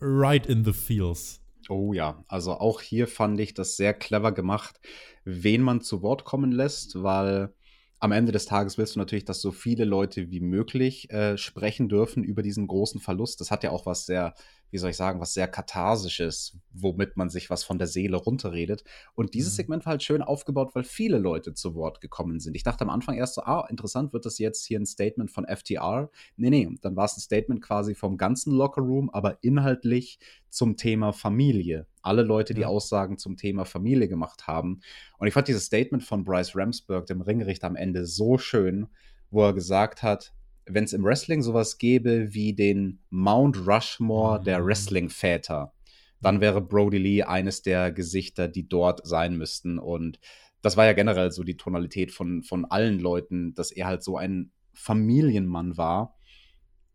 right 0.00 0.46
in 0.46 0.64
the 0.64 0.72
feels. 0.72 1.40
Oh 1.68 1.92
ja, 1.92 2.24
also 2.28 2.52
auch 2.52 2.80
hier 2.80 3.06
fand 3.06 3.38
ich 3.40 3.54
das 3.54 3.76
sehr 3.76 3.94
clever 3.94 4.32
gemacht, 4.32 4.80
wen 5.24 5.62
man 5.62 5.80
zu 5.80 6.02
Wort 6.02 6.24
kommen 6.24 6.50
lässt, 6.50 7.02
weil 7.02 7.52
am 8.00 8.10
Ende 8.10 8.32
des 8.32 8.46
Tages 8.46 8.78
willst 8.78 8.96
du 8.96 8.98
natürlich, 8.98 9.24
dass 9.24 9.40
so 9.40 9.52
viele 9.52 9.84
Leute 9.84 10.30
wie 10.32 10.40
möglich 10.40 11.08
äh, 11.10 11.38
sprechen 11.38 11.88
dürfen 11.88 12.24
über 12.24 12.42
diesen 12.42 12.66
großen 12.66 13.00
Verlust. 13.00 13.40
Das 13.40 13.52
hat 13.52 13.62
ja 13.62 13.70
auch 13.70 13.86
was 13.86 14.06
sehr 14.06 14.34
wie 14.72 14.78
soll 14.78 14.90
ich 14.90 14.96
sagen, 14.96 15.20
was 15.20 15.34
sehr 15.34 15.48
katharsisches, 15.48 16.56
womit 16.72 17.18
man 17.18 17.28
sich 17.28 17.50
was 17.50 17.62
von 17.62 17.78
der 17.78 17.86
Seele 17.86 18.16
runterredet. 18.16 18.84
Und 19.14 19.34
dieses 19.34 19.52
mhm. 19.52 19.56
Segment 19.56 19.84
war 19.84 19.90
halt 19.90 20.02
schön 20.02 20.22
aufgebaut, 20.22 20.74
weil 20.74 20.82
viele 20.82 21.18
Leute 21.18 21.52
zu 21.52 21.74
Wort 21.74 22.00
gekommen 22.00 22.40
sind. 22.40 22.56
Ich 22.56 22.62
dachte 22.62 22.82
am 22.82 22.90
Anfang 22.90 23.14
erst 23.14 23.34
so, 23.34 23.42
ah, 23.42 23.66
interessant, 23.68 24.14
wird 24.14 24.24
das 24.24 24.38
jetzt 24.38 24.64
hier 24.64 24.80
ein 24.80 24.86
Statement 24.86 25.30
von 25.30 25.46
FTR? 25.46 26.10
Nee, 26.36 26.48
nee, 26.48 26.70
dann 26.80 26.96
war 26.96 27.04
es 27.04 27.18
ein 27.18 27.20
Statement 27.20 27.60
quasi 27.60 27.94
vom 27.94 28.16
ganzen 28.16 28.54
Lockerroom, 28.54 29.10
aber 29.10 29.36
inhaltlich 29.42 30.18
zum 30.48 30.78
Thema 30.78 31.12
Familie. 31.12 31.86
Alle 32.00 32.22
Leute, 32.22 32.54
die 32.54 32.62
ja. 32.62 32.68
Aussagen 32.68 33.18
zum 33.18 33.36
Thema 33.36 33.66
Familie 33.66 34.08
gemacht 34.08 34.46
haben. 34.46 34.80
Und 35.18 35.28
ich 35.28 35.34
fand 35.34 35.48
dieses 35.48 35.66
Statement 35.66 36.02
von 36.02 36.24
Bryce 36.24 36.56
Ramsberg, 36.56 37.04
dem 37.04 37.20
Ringrichter 37.20 37.66
am 37.66 37.76
Ende, 37.76 38.06
so 38.06 38.38
schön, 38.38 38.86
wo 39.30 39.44
er 39.44 39.52
gesagt 39.52 40.02
hat, 40.02 40.32
wenn 40.66 40.84
es 40.84 40.92
im 40.92 41.04
Wrestling 41.04 41.42
sowas 41.42 41.78
gäbe 41.78 42.32
wie 42.34 42.54
den 42.54 43.00
Mount 43.10 43.66
Rushmore 43.66 44.42
der 44.42 44.64
Wrestling-Väter, 44.64 45.72
dann 46.20 46.40
wäre 46.40 46.60
Brody 46.60 46.98
Lee 46.98 47.22
eines 47.24 47.62
der 47.62 47.90
Gesichter, 47.90 48.48
die 48.48 48.68
dort 48.68 49.06
sein 49.06 49.36
müssten. 49.36 49.78
Und 49.78 50.20
das 50.62 50.76
war 50.76 50.86
ja 50.86 50.92
generell 50.92 51.32
so 51.32 51.42
die 51.42 51.56
Tonalität 51.56 52.12
von, 52.12 52.42
von 52.42 52.64
allen 52.64 53.00
Leuten, 53.00 53.54
dass 53.54 53.72
er 53.72 53.86
halt 53.86 54.04
so 54.04 54.16
ein 54.16 54.52
Familienmann 54.72 55.76
war, 55.76 56.16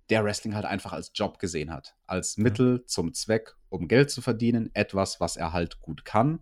der 0.10 0.24
Wrestling 0.24 0.56
halt 0.56 0.66
einfach 0.66 0.94
als 0.94 1.12
Job 1.14 1.38
gesehen 1.38 1.72
hat. 1.72 1.96
Als 2.06 2.38
Mittel 2.38 2.86
zum 2.86 3.14
Zweck, 3.14 3.56
um 3.70 3.90
Geld 3.90 4.10
zu 4.10 4.22
verdienen, 4.22 4.70
etwas, 4.74 5.20
was 5.20 5.36
er 5.36 5.52
halt 5.52 5.82
gut 5.82 6.06
kann. 6.06 6.40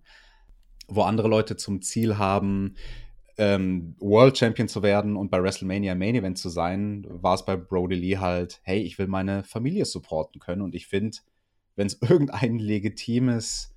Wo 0.87 1.01
andere 1.01 1.27
Leute 1.27 1.57
zum 1.57 1.81
Ziel 1.81 2.19
haben, 2.19 2.75
ähm, 3.37 3.95
World 3.99 4.37
Champion 4.37 4.67
zu 4.67 4.81
werden 4.83 5.17
und 5.17 5.29
bei 5.29 5.41
WrestleMania 5.41 5.95
Main 5.95 6.15
Event 6.15 6.37
zu 6.37 6.49
sein, 6.49 7.05
war 7.09 7.35
es 7.35 7.45
bei 7.45 7.55
Brody 7.55 7.95
Lee 7.95 8.17
halt, 8.17 8.59
hey, 8.63 8.81
ich 8.81 8.97
will 8.97 9.07
meine 9.07 9.43
Familie 9.43 9.85
supporten 9.85 10.39
können. 10.39 10.61
Und 10.61 10.75
ich 10.75 10.87
finde, 10.87 11.17
wenn 11.75 11.87
es 11.87 12.01
irgendein 12.01 12.59
legitimes 12.59 13.75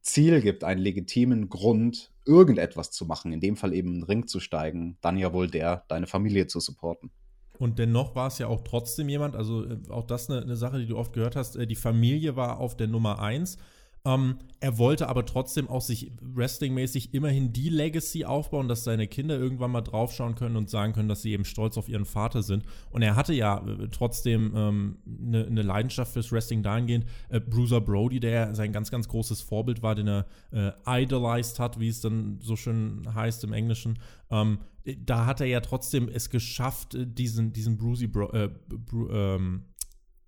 Ziel 0.00 0.40
gibt, 0.40 0.64
einen 0.64 0.80
legitimen 0.80 1.48
Grund, 1.48 2.12
irgendetwas 2.26 2.90
zu 2.90 3.06
machen, 3.06 3.32
in 3.32 3.40
dem 3.40 3.56
Fall 3.56 3.74
eben 3.74 3.94
einen 3.94 4.02
Ring 4.02 4.26
zu 4.26 4.40
steigen, 4.40 4.98
dann 5.00 5.18
ja 5.18 5.32
wohl 5.32 5.48
der, 5.48 5.84
deine 5.88 6.06
Familie 6.06 6.46
zu 6.46 6.60
supporten. 6.60 7.10
Und 7.58 7.78
dennoch 7.78 8.14
war 8.14 8.26
es 8.28 8.38
ja 8.38 8.48
auch 8.48 8.62
trotzdem 8.62 9.08
jemand, 9.08 9.36
also 9.36 9.64
äh, 9.64 9.78
auch 9.88 10.06
das 10.06 10.28
eine, 10.28 10.42
eine 10.42 10.56
Sache, 10.56 10.78
die 10.78 10.86
du 10.86 10.96
oft 10.96 11.12
gehört 11.12 11.36
hast, 11.36 11.56
äh, 11.56 11.66
die 11.66 11.76
Familie 11.76 12.36
war 12.36 12.58
auf 12.58 12.76
der 12.76 12.88
Nummer 12.88 13.20
eins 13.20 13.58
ähm, 14.06 14.36
er 14.60 14.78
wollte 14.78 15.08
aber 15.08 15.24
trotzdem 15.24 15.68
auch 15.68 15.80
sich 15.80 16.12
wrestlingmäßig 16.20 17.14
immerhin 17.14 17.52
die 17.52 17.70
Legacy 17.70 18.24
aufbauen, 18.24 18.68
dass 18.68 18.84
seine 18.84 19.06
Kinder 19.06 19.38
irgendwann 19.38 19.70
mal 19.70 19.80
draufschauen 19.80 20.34
können 20.34 20.56
und 20.56 20.68
sagen 20.68 20.92
können, 20.92 21.08
dass 21.08 21.22
sie 21.22 21.32
eben 21.32 21.44
stolz 21.46 21.78
auf 21.78 21.88
ihren 21.88 22.04
Vater 22.04 22.42
sind. 22.42 22.64
Und 22.90 23.00
er 23.00 23.16
hatte 23.16 23.32
ja 23.32 23.66
äh, 23.66 23.88
trotzdem 23.90 24.52
ähm, 24.54 24.98
eine, 25.06 25.46
eine, 25.46 25.62
Leidenschaft 25.62 26.12
fürs 26.12 26.32
Wrestling 26.32 26.62
dahingehend. 26.62 27.06
Äh, 27.30 27.40
Bruiser 27.40 27.80
Brody, 27.80 28.20
der 28.20 28.54
sein 28.54 28.72
ganz, 28.72 28.90
ganz 28.90 29.08
großes 29.08 29.40
Vorbild 29.40 29.82
war, 29.82 29.94
den 29.94 30.08
er 30.08 30.26
äh, 30.50 31.02
idolized 31.02 31.58
hat, 31.58 31.80
wie 31.80 31.88
es 31.88 32.02
dann 32.02 32.38
so 32.40 32.56
schön 32.56 33.02
heißt 33.14 33.44
im 33.44 33.54
Englischen. 33.54 33.98
Ähm, 34.30 34.58
da 34.98 35.24
hat 35.24 35.40
er 35.40 35.46
ja 35.46 35.60
trotzdem 35.60 36.08
es 36.08 36.28
geschafft, 36.28 36.94
äh, 36.94 37.06
diesen, 37.06 37.54
diesen 37.54 37.78
Brucey 37.78 38.06
Bro, 38.06 38.32
äh, 38.32 38.50
Bru, 38.68 39.08
ähm, 39.10 39.64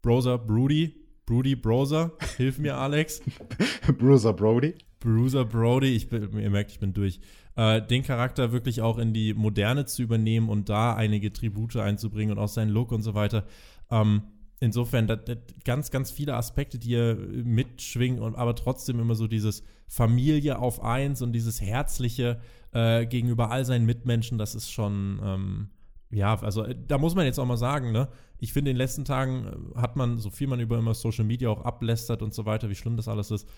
Browser, 0.01 0.39
Broody, 0.39 1.06
Brody 1.27 1.57
Browser, 1.57 2.13
hilf 2.37 2.59
mir, 2.59 2.77
Alex. 2.77 3.21
Bruiser 3.99 4.33
Brody. 4.33 4.75
Bruiser 5.01 5.45
Brody, 5.45 5.89
ich 5.89 6.09
bin, 6.09 6.39
ihr 6.39 6.51
merkt, 6.51 6.71
ich 6.71 6.79
bin 6.79 6.93
durch. 6.93 7.21
Äh, 7.57 7.83
den 7.83 8.05
Charakter 8.05 8.53
wirklich 8.53 8.81
auch 8.81 8.97
in 8.99 9.13
die 9.13 9.35
Moderne 9.35 9.87
zu 9.87 10.03
übernehmen 10.03 10.49
und 10.49 10.69
da 10.69 10.95
einige 10.95 11.33
Tribute 11.33 11.77
einzubringen 11.77 12.37
und 12.37 12.43
auch 12.43 12.49
seinen 12.49 12.71
Look 12.71 12.93
und 12.93 13.03
so 13.03 13.15
weiter. 13.15 13.45
Ähm, 13.91 14.23
insofern 14.61 15.09
das, 15.09 15.25
das 15.25 15.39
ganz, 15.65 15.91
ganz 15.91 16.13
viele 16.13 16.35
Aspekte, 16.35 16.79
die 16.79 16.89
hier 16.89 17.17
mitschwingen 17.17 18.21
und 18.21 18.37
aber 18.37 18.55
trotzdem 18.55 19.01
immer 19.01 19.17
so 19.17 19.27
dieses 19.27 19.65
Familie 19.89 20.61
auf 20.61 20.83
eins 20.83 21.23
und 21.23 21.33
dieses 21.33 21.61
Herzliche 21.61 22.41
äh, 22.73 23.05
gegenüber 23.05 23.51
all 23.51 23.65
seinen 23.65 23.87
Mitmenschen, 23.87 24.39
das 24.39 24.55
ist 24.55 24.71
schon, 24.71 25.21
ähm, 25.25 25.69
ja, 26.11 26.39
also 26.41 26.65
äh, 26.65 26.77
da 26.87 26.99
muss 26.99 27.15
man 27.15 27.27
jetzt 27.27 27.39
auch 27.39 27.47
mal 27.47 27.57
sagen, 27.57 27.93
ne? 27.93 28.09
Ich 28.39 28.53
finde, 28.53 28.71
in 28.71 28.77
den 28.77 28.79
letzten 28.79 29.05
Tagen 29.05 29.47
äh, 29.75 29.79
hat 29.81 29.97
man, 29.97 30.19
so 30.19 30.31
viel 30.31 30.47
man 30.47 30.61
über 30.61 30.79
immer 30.79 30.95
Social 30.95 31.25
Media 31.25 31.49
auch 31.49 31.63
ablästert 31.63 32.23
und 32.23 32.35
so 32.35 32.47
weiter, 32.47 32.71
wie 32.71 32.75
schlimm 32.75 32.97
das 32.97 33.09
alles 33.09 33.31
ist. 33.31 33.49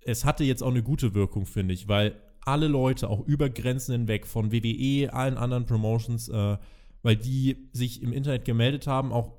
Es 0.00 0.24
hatte 0.24 0.44
jetzt 0.44 0.62
auch 0.62 0.70
eine 0.70 0.82
gute 0.82 1.14
Wirkung, 1.14 1.46
finde 1.46 1.74
ich, 1.74 1.88
weil 1.88 2.16
alle 2.42 2.68
Leute, 2.68 3.10
auch 3.10 3.26
über 3.26 3.50
Grenzen 3.50 3.92
hinweg, 3.92 4.26
von 4.26 4.52
WWE, 4.52 5.12
allen 5.12 5.36
anderen 5.36 5.66
Promotions, 5.66 6.28
äh, 6.28 6.56
weil 7.02 7.16
die 7.16 7.68
sich 7.72 8.02
im 8.02 8.12
Internet 8.12 8.44
gemeldet 8.44 8.86
haben, 8.86 9.12
auch 9.12 9.32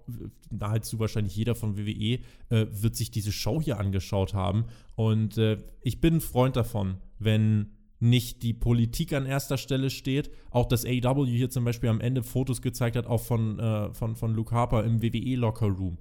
nahezu 0.50 1.00
wahrscheinlich 1.00 1.36
jeder 1.36 1.56
von 1.56 1.78
WWE, 1.78 2.20
äh, 2.50 2.66
wird 2.70 2.96
sich 2.96 3.12
diese 3.12 3.32
Show 3.32 3.62
hier 3.62 3.80
angeschaut 3.80 4.34
haben. 4.34 4.66
Und 4.96 5.38
äh, 5.38 5.58
ich 5.82 6.02
bin 6.02 6.16
ein 6.16 6.22
Freund 6.22 6.58
davon, 6.58 6.98
wenn 7.20 7.77
nicht 8.00 8.44
die 8.44 8.54
Politik 8.54 9.14
an 9.14 9.26
erster 9.26 9.58
Stelle 9.58 9.90
steht. 9.90 10.32
Auch 10.52 10.66
dass 10.66 10.86
AEW 10.86 11.26
hier 11.26 11.50
zum 11.50 11.66
Beispiel 11.66 11.90
am 11.90 12.02
Ende 12.02 12.24
Fotos 12.24 12.62
gezeigt 12.62 12.96
hat, 12.96 13.08
auch 13.08 13.22
von, 13.22 13.60
äh, 13.60 13.94
von, 13.94 14.16
von 14.16 14.34
Luke 14.34 14.54
Harper 14.54 14.84
im 14.84 15.02
WWE-Locker-Room. 15.02 15.98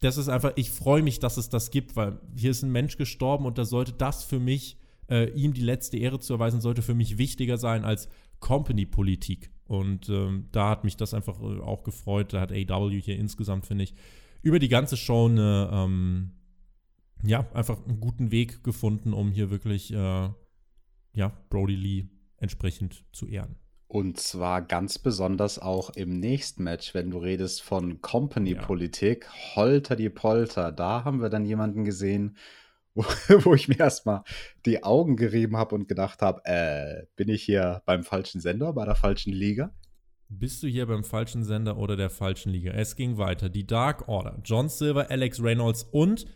Das 0.00 0.18
ist 0.18 0.28
einfach, 0.28 0.52
ich 0.56 0.70
freue 0.70 1.02
mich, 1.02 1.18
dass 1.18 1.36
es 1.36 1.48
das 1.48 1.70
gibt, 1.70 1.96
weil 1.96 2.20
hier 2.36 2.50
ist 2.50 2.62
ein 2.62 2.72
Mensch 2.72 2.96
gestorben 2.96 3.46
und 3.46 3.58
da 3.58 3.64
sollte 3.64 3.92
das 3.92 4.22
für 4.22 4.38
mich, 4.38 4.76
äh, 5.08 5.30
ihm 5.30 5.54
die 5.54 5.62
letzte 5.62 5.96
Ehre 5.96 6.20
zu 6.20 6.34
erweisen, 6.34 6.60
sollte 6.60 6.82
für 6.82 6.94
mich 6.94 7.18
wichtiger 7.18 7.56
sein 7.56 7.84
als 7.84 8.08
Company-Politik. 8.40 9.50
Und 9.66 10.08
ähm, 10.10 10.48
da 10.52 10.68
hat 10.70 10.84
mich 10.84 10.96
das 10.96 11.14
einfach 11.14 11.40
äh, 11.40 11.60
auch 11.60 11.82
gefreut. 11.84 12.32
Da 12.32 12.40
hat 12.40 12.52
AEW 12.52 13.00
hier 13.00 13.16
insgesamt, 13.16 13.66
finde 13.66 13.84
ich, 13.84 13.94
über 14.42 14.58
die 14.58 14.68
ganze 14.68 14.96
Show 14.96 15.26
eine, 15.26 15.70
ähm, 15.72 16.32
ja, 17.24 17.46
einfach 17.54 17.82
einen 17.86 18.00
guten 18.00 18.30
Weg 18.30 18.62
gefunden, 18.62 19.14
um 19.14 19.30
hier 19.32 19.50
wirklich 19.50 19.92
äh, 19.92 20.28
ja, 21.14 21.32
Brody 21.48 21.76
Lee 21.76 22.08
entsprechend 22.38 23.04
zu 23.12 23.26
ehren. 23.26 23.56
Und 23.86 24.18
zwar 24.18 24.62
ganz 24.62 24.98
besonders 24.98 25.58
auch 25.58 25.90
im 25.90 26.18
nächsten 26.18 26.64
Match, 26.64 26.94
wenn 26.94 27.10
du 27.10 27.18
redest 27.18 27.62
von 27.62 28.00
Company-Politik, 28.00 29.24
ja. 29.24 29.56
Holter 29.56 29.94
die 29.94 30.10
Polter. 30.10 30.72
Da 30.72 31.04
haben 31.04 31.22
wir 31.22 31.28
dann 31.28 31.44
jemanden 31.44 31.84
gesehen, 31.84 32.36
wo, 32.94 33.04
wo 33.44 33.54
ich 33.54 33.68
mir 33.68 33.78
erstmal 33.78 34.24
die 34.66 34.82
Augen 34.82 35.16
gerieben 35.16 35.56
habe 35.56 35.74
und 35.74 35.86
gedacht 35.86 36.22
habe, 36.22 36.40
äh, 36.44 37.06
bin 37.16 37.28
ich 37.28 37.44
hier 37.44 37.82
beim 37.86 38.02
falschen 38.02 38.40
Sender, 38.40 38.72
bei 38.72 38.84
der 38.84 38.96
falschen 38.96 39.32
Liga? 39.32 39.72
Bist 40.28 40.62
du 40.62 40.66
hier 40.66 40.86
beim 40.86 41.04
falschen 41.04 41.44
Sender 41.44 41.76
oder 41.76 41.96
der 41.96 42.10
falschen 42.10 42.50
Liga? 42.50 42.72
Es 42.72 42.96
ging 42.96 43.18
weiter. 43.18 43.48
Die 43.48 43.66
Dark 43.66 44.08
Order, 44.08 44.40
John 44.42 44.68
Silver, 44.68 45.10
Alex 45.10 45.40
Reynolds 45.40 45.84
und 45.84 46.26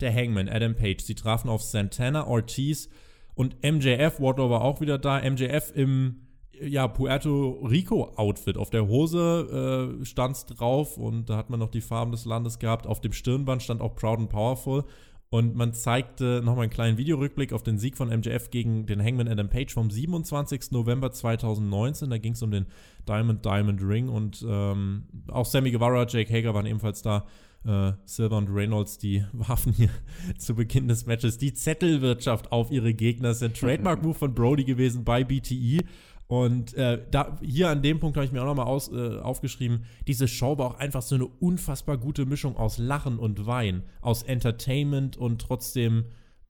der 0.00 0.14
Hangman 0.14 0.48
Adam 0.48 0.74
Page. 0.74 1.02
Sie 1.02 1.14
trafen 1.14 1.50
auf 1.50 1.62
Santana 1.62 2.26
Ortiz 2.26 2.88
und 3.34 3.56
MJF, 3.62 4.20
Wardlow 4.20 4.50
war 4.50 4.62
auch 4.62 4.80
wieder 4.80 4.98
da. 4.98 5.18
MJF 5.18 5.72
im 5.74 6.26
ja, 6.60 6.86
Puerto 6.86 7.60
Rico-Outfit. 7.68 8.56
Auf 8.56 8.70
der 8.70 8.86
Hose 8.86 9.98
äh, 10.00 10.04
stand 10.04 10.36
es 10.36 10.46
drauf 10.46 10.96
und 10.96 11.28
da 11.30 11.36
hat 11.36 11.50
man 11.50 11.60
noch 11.60 11.70
die 11.70 11.80
Farben 11.80 12.12
des 12.12 12.24
Landes 12.24 12.58
gehabt. 12.58 12.86
Auf 12.86 13.00
dem 13.00 13.12
Stirnband 13.12 13.62
stand 13.62 13.80
auch 13.80 13.94
Proud 13.94 14.18
and 14.18 14.28
Powerful. 14.28 14.84
Und 15.30 15.56
man 15.56 15.72
zeigte 15.72 16.42
nochmal 16.44 16.64
einen 16.64 16.72
kleinen 16.72 16.98
Videorückblick 16.98 17.54
auf 17.54 17.62
den 17.62 17.78
Sieg 17.78 17.96
von 17.96 18.10
MJF 18.10 18.50
gegen 18.50 18.84
den 18.84 19.02
Hangman 19.02 19.28
Adam 19.28 19.48
Page 19.48 19.72
vom 19.72 19.90
27. 19.90 20.72
November 20.72 21.10
2019. 21.10 22.10
Da 22.10 22.18
ging 22.18 22.34
es 22.34 22.42
um 22.42 22.50
den 22.50 22.66
Diamond 23.08 23.42
Diamond 23.42 23.80
Ring 23.82 24.10
und 24.10 24.44
ähm, 24.46 25.04
auch 25.28 25.46
Sammy 25.46 25.70
Guevara, 25.70 26.06
Jake 26.06 26.30
Hager 26.30 26.52
waren 26.52 26.66
ebenfalls 26.66 27.00
da 27.00 27.24
äh, 27.66 27.92
Silver 28.04 28.38
und 28.38 28.48
Reynolds, 28.48 28.98
die 28.98 29.24
warfen 29.32 29.72
hier 29.72 29.90
zu 30.38 30.54
Beginn 30.54 30.88
des 30.88 31.06
Matches 31.06 31.38
die 31.38 31.54
Zettelwirtschaft 31.54 32.52
auf 32.52 32.70
ihre 32.70 32.94
Gegner. 32.94 33.28
Das 33.28 33.38
ist 33.38 33.42
ein 33.42 33.54
Trademark-Move 33.54 34.14
von 34.14 34.34
Brody 34.34 34.64
gewesen 34.64 35.04
bei 35.04 35.24
BTE. 35.24 35.80
Und 36.28 36.72
äh, 36.74 37.02
da, 37.10 37.38
hier 37.42 37.68
an 37.68 37.82
dem 37.82 38.00
Punkt 38.00 38.16
habe 38.16 38.24
ich 38.24 38.32
mir 38.32 38.42
auch 38.42 38.54
nochmal 38.54 38.66
äh, 38.66 39.20
aufgeschrieben, 39.20 39.84
diese 40.06 40.28
Show 40.28 40.56
war 40.56 40.66
auch 40.66 40.78
einfach 40.78 41.02
so 41.02 41.14
eine 41.14 41.26
unfassbar 41.26 41.98
gute 41.98 42.24
Mischung 42.24 42.56
aus 42.56 42.78
Lachen 42.78 43.18
und 43.18 43.44
Wein, 43.46 43.82
aus 44.00 44.22
Entertainment 44.22 45.18
und 45.18 45.42
trotzdem 45.42 46.06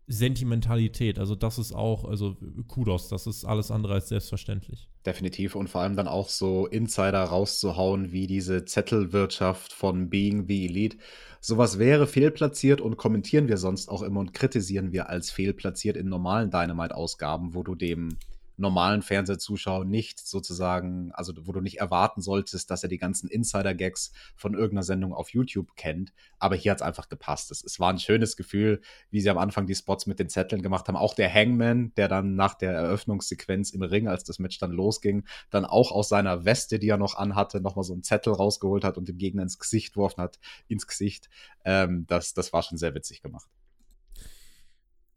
Sentimentalität. 0.07 1.19
Also 1.19 1.35
das 1.35 1.59
ist 1.59 1.73
auch, 1.73 2.05
also 2.05 2.37
Kudos, 2.69 3.09
das 3.09 3.27
ist 3.27 3.45
alles 3.45 3.71
andere 3.71 3.95
als 3.95 4.09
selbstverständlich. 4.09 4.89
Definitiv 5.07 5.55
und 5.55 5.69
vor 5.69 5.81
allem 5.81 5.97
dann 5.97 6.09
auch 6.09 6.29
so 6.29 6.67
Insider 6.67 7.23
rauszuhauen, 7.23 8.13
wie 8.13 8.27
diese 8.27 8.65
Zettelwirtschaft 8.65 9.73
von 9.73 10.11
Being 10.11 10.47
the 10.47 10.67
Elite. 10.67 10.97
Sowas 11.41 11.79
wäre 11.79 12.07
fehlplatziert 12.07 12.81
und 12.81 12.97
kommentieren 12.97 13.49
wir 13.49 13.57
sonst 13.57 13.89
auch 13.89 14.03
immer 14.03 14.21
und 14.21 14.35
kritisieren 14.35 14.93
wir 14.93 15.09
als 15.09 15.31
fehlplatziert 15.31 15.97
in 15.97 16.09
normalen 16.09 16.51
Dynamite-Ausgaben, 16.51 17.55
wo 17.55 17.63
du 17.63 17.75
dem 17.75 18.17
normalen 18.57 19.03
Fernsehzuschauer 19.03 19.85
nicht 19.85 20.21
sozusagen, 20.21 21.11
also 21.13 21.33
wo 21.43 21.53
du 21.53 21.61
nicht 21.61 21.81
erwarten 21.81 22.21
solltest, 22.21 22.71
dass 22.71 22.83
er 22.83 22.89
die 22.89 22.99
ganzen 22.99 23.29
Insider-Gags 23.29 24.13
von 24.37 24.55
irgendeiner 24.55 24.83
Sendung 24.83 25.13
auf 25.13 25.31
YouTube 25.31 25.75
kennt. 25.77 26.13
Aber 26.39 26.57
hier 26.57 26.73
hat 26.73 26.79
es 26.79 26.83
einfach 26.83 27.09
gepasst. 27.09 27.51
Es, 27.51 27.65
es, 27.65 27.81
war 27.81 27.91
ein 27.91 27.99
schönes 27.99 28.37
Gefühl, 28.37 28.81
wie 29.11 29.21
sie 29.21 29.31
am 29.31 29.39
Anfang 29.39 29.67
die 29.67 29.75
Spots 29.75 30.07
mit 30.07 30.19
den 30.19 30.29
Zetteln 30.29 30.63
gemacht 30.63 30.89
haben. 30.89 30.97
Auch 30.97 31.15
der 31.15 31.33
Hangman, 31.33 31.93
der 31.97 32.09
dann 32.09 32.35
nach 32.35 32.55
der 32.55 32.73
Eröffnungssequenz 32.73 33.71
im 33.71 33.83
Ring, 33.83 34.09
als 34.09 34.25
das 34.25 34.39
Match 34.39 34.59
dann 34.59 34.73
losging, 34.73 35.25
dann 35.51 35.65
auch 35.65 35.93
aus 35.93 36.09
seiner 36.09 36.45
Weste, 36.45 36.79
die 36.79 36.89
er 36.89 36.99
noch 36.99 37.17
anhatte, 37.17 37.61
nochmal 37.61 37.85
so 37.85 37.93
einen 37.93 38.03
Zettel 38.03 38.33
rausgeholt 38.33 38.85
hat 38.85 38.99
und 38.99 39.09
dem 39.09 39.19
Gegner 39.19 39.43
ins 39.43 39.59
Gesicht 39.59 39.95
geworfen 39.95 40.23
hat, 40.23 40.39
ins 40.69 40.87
Gesicht. 40.87 41.29
Ähm, 41.65 42.07
das, 42.07 42.35
das 42.35 42.53
war 42.53 42.63
schon 42.63 42.79
sehr 42.79 42.95
witzig 42.95 43.23
gemacht. 43.23 43.49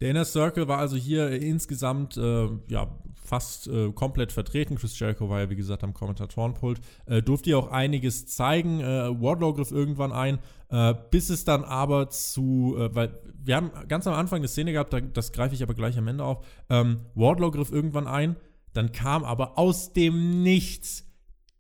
Der 0.02 0.10
Inner 0.10 0.26
Circle 0.26 0.68
war 0.68 0.80
also 0.80 0.98
hier 0.98 1.30
insgesamt 1.30 2.18
äh, 2.18 2.50
ja, 2.68 2.88
fast 3.14 3.68
äh, 3.68 3.92
komplett 3.92 4.32
vertreten. 4.32 4.76
Chris 4.76 4.98
Jericho 5.00 5.30
war 5.30 5.40
ja, 5.40 5.50
wie 5.50 5.56
gesagt, 5.56 5.84
am 5.84 5.94
Kommentatorenpult. 5.94 6.80
Äh, 7.06 7.22
durfte 7.22 7.52
ja 7.52 7.58
auch 7.58 7.72
einiges 7.72 8.28
zeigen. 8.28 8.82
Äh, 8.82 9.10
Wardlow 9.22 9.54
griff 9.54 9.72
irgendwann 9.72 10.12
ein, 10.12 10.40
äh, 10.70 10.94
bis 11.12 11.30
es 11.30 11.46
dann 11.46 11.64
aber 11.64 12.10
zu, 12.10 12.76
äh, 12.78 12.94
weil 12.94 13.20
wir 13.44 13.56
haben 13.56 13.72
ganz 13.88 14.06
am 14.06 14.14
Anfang 14.14 14.38
eine 14.38 14.48
Szene 14.48 14.74
gehabt, 14.74 14.92
da, 14.92 15.00
das 15.00 15.32
greife 15.32 15.56
ich 15.56 15.64
aber 15.64 15.74
gleich 15.74 15.98
am 15.98 16.08
Ende 16.08 16.24
auf. 16.24 16.46
Ähm, 16.70 17.02
Wardlow 17.16 17.52
griff 17.52 17.72
irgendwann 17.72 18.08
ein, 18.08 18.36
dann 18.74 18.92
kam 18.92 19.24
aber 19.24 19.58
aus 19.58 19.94
dem 19.94 20.44
Nichts 20.44 21.06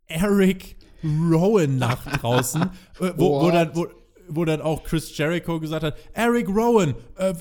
Eric 0.07 0.75
Rowan 1.03 1.77
nach 1.77 2.05
draußen, 2.17 2.69
wo, 3.15 3.41
wo, 3.41 3.51
dann, 3.51 3.71
wo, 3.75 3.87
wo 4.27 4.45
dann 4.45 4.61
auch 4.61 4.83
Chris 4.83 5.15
Jericho 5.17 5.59
gesagt 5.59 5.83
hat, 5.83 5.97
Eric 6.13 6.47
Rowan, 6.49 6.95
äh, 7.15 7.33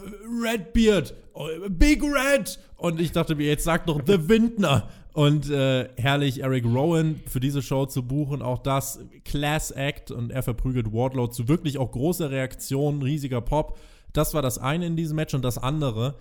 Redbeard, 0.42 1.14
äh, 1.35 1.68
Big 1.68 2.03
Red. 2.03 2.59
Und 2.77 3.01
ich 3.01 3.12
dachte 3.12 3.35
mir, 3.35 3.47
jetzt 3.47 3.64
sagt 3.64 3.88
doch 3.88 4.01
The 4.07 4.29
Windner. 4.29 4.88
Und 5.14 5.49
äh, 5.49 5.88
herrlich, 5.97 6.42
Eric 6.42 6.64
Rowan 6.64 7.20
für 7.27 7.38
diese 7.38 7.62
Show 7.62 7.87
zu 7.87 8.03
buchen, 8.03 8.42
auch 8.42 8.59
das 8.59 8.99
Class 9.25 9.70
Act 9.70 10.11
und 10.11 10.33
er 10.33 10.42
verprügelt 10.42 10.92
Wardlow 10.92 11.29
zu 11.29 11.47
wirklich 11.47 11.79
auch 11.79 11.92
großer 11.92 12.31
Reaktion, 12.33 13.01
riesiger 13.01 13.40
Pop. 13.40 13.79
Das 14.12 14.35
war 14.35 14.42
das 14.42 14.59
eine 14.59 14.87
in 14.87 14.97
diesem 14.97 15.14
Match 15.16 15.33
und 15.35 15.44
das 15.44 15.57
andere. 15.57 16.16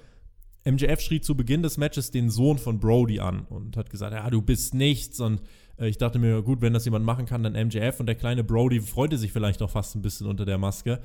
MJF 0.66 1.02
schrie 1.02 1.22
zu 1.22 1.36
Beginn 1.36 1.64
des 1.64 1.78
Matches 1.78 2.12
den 2.12 2.30
Sohn 2.30 2.60
von 2.60 2.80
Brody 2.80 3.20
an 3.20 3.48
und 3.50 3.78
hat 3.78 3.90
gesagt, 3.90 4.14
ja, 4.14 4.30
du 4.30 4.42
bist 4.42 4.76
nichts 4.76 5.20
und 5.20 5.42
ich 5.78 5.98
dachte 5.98 6.20
mir, 6.20 6.42
gut, 6.42 6.62
wenn 6.62 6.74
das 6.74 6.86
jemand 6.86 7.06
machen 7.06 7.26
kann, 7.26 7.44
dann 7.44 7.54
MJF 7.54 8.00
und 8.00 8.06
der 8.06 8.16
kleine 8.16 8.44
Brody 8.44 8.80
freute 8.80 9.18
sich 9.18 9.32
vielleicht 9.32 9.62
auch 9.62 9.70
fast 9.70 9.96
ein 9.96 10.02
bisschen 10.02 10.28
unter 10.28 10.46
der 10.46 10.58
Maske. 10.58 11.00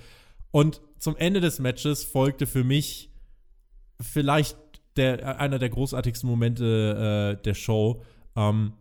Und 0.50 0.80
zum 0.98 1.16
Ende 1.16 1.40
des 1.40 1.58
Matches 1.58 2.04
folgte 2.04 2.46
für 2.46 2.64
mich 2.64 3.10
vielleicht 4.00 4.56
der, 4.96 5.40
einer 5.40 5.58
der 5.58 5.70
großartigsten 5.70 6.28
Momente 6.28 7.36
äh, 7.38 7.42
der 7.42 7.54
Show. 7.54 8.02
Ähm, 8.36 8.72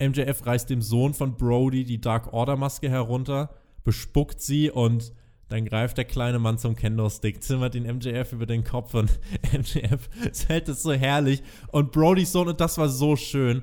MJF 0.00 0.44
reißt 0.44 0.68
dem 0.68 0.82
Sohn 0.82 1.14
von 1.14 1.36
Brody 1.36 1.84
die 1.84 2.00
Dark 2.00 2.32
Order 2.32 2.56
Maske 2.56 2.90
herunter, 2.90 3.50
bespuckt 3.84 4.40
sie 4.40 4.70
und 4.70 5.12
dann 5.48 5.64
greift 5.64 5.96
der 5.96 6.04
kleine 6.04 6.40
Mann 6.40 6.58
zum 6.58 6.74
Kendo-Stick, 6.74 7.42
zimmert 7.42 7.74
den 7.74 7.84
MJF 7.84 8.32
über 8.32 8.46
den 8.46 8.64
Kopf 8.64 8.94
und 8.94 9.10
MJF 9.52 10.08
hält 10.48 10.68
es 10.68 10.82
so 10.82 10.92
herrlich. 10.92 11.42
Und 11.68 11.92
Brodys 11.92 12.32
Sohn, 12.32 12.48
und 12.48 12.60
das 12.60 12.78
war 12.78 12.88
so 12.88 13.14
schön, 13.14 13.62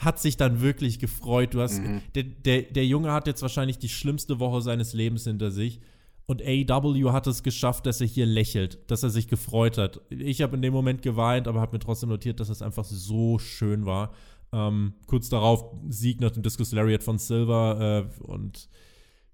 hat 0.00 0.18
sich 0.18 0.38
dann 0.38 0.62
wirklich 0.62 0.98
gefreut. 0.98 1.52
Du 1.52 1.60
hast, 1.60 1.78
mhm. 1.78 2.00
der, 2.14 2.22
der, 2.22 2.62
der 2.62 2.86
Junge 2.86 3.12
hat 3.12 3.26
jetzt 3.26 3.42
wahrscheinlich 3.42 3.78
die 3.78 3.90
schlimmste 3.90 4.40
Woche 4.40 4.62
seines 4.62 4.94
Lebens 4.94 5.24
hinter 5.24 5.50
sich. 5.50 5.80
Und 6.24 6.42
AEW 6.42 7.12
hat 7.12 7.26
es 7.26 7.42
geschafft, 7.42 7.86
dass 7.86 8.00
er 8.00 8.06
hier 8.06 8.24
lächelt, 8.24 8.90
dass 8.90 9.02
er 9.02 9.10
sich 9.10 9.28
gefreut 9.28 9.76
hat. 9.76 10.00
Ich 10.08 10.40
habe 10.42 10.56
in 10.56 10.62
dem 10.62 10.72
Moment 10.72 11.02
geweint, 11.02 11.48
aber 11.48 11.60
habe 11.60 11.72
mir 11.72 11.80
trotzdem 11.80 12.08
notiert, 12.08 12.40
dass 12.40 12.48
es 12.48 12.62
einfach 12.62 12.84
so 12.84 13.38
schön 13.38 13.84
war. 13.84 14.14
Ähm, 14.52 14.94
kurz 15.06 15.28
darauf 15.28 15.64
Sieg 15.88 16.20
nach 16.20 16.30
dem 16.30 16.42
Discus 16.42 16.72
Lariat 16.72 17.02
von 17.02 17.18
Silver 17.18 18.08
äh, 18.08 18.22
und 18.22 18.68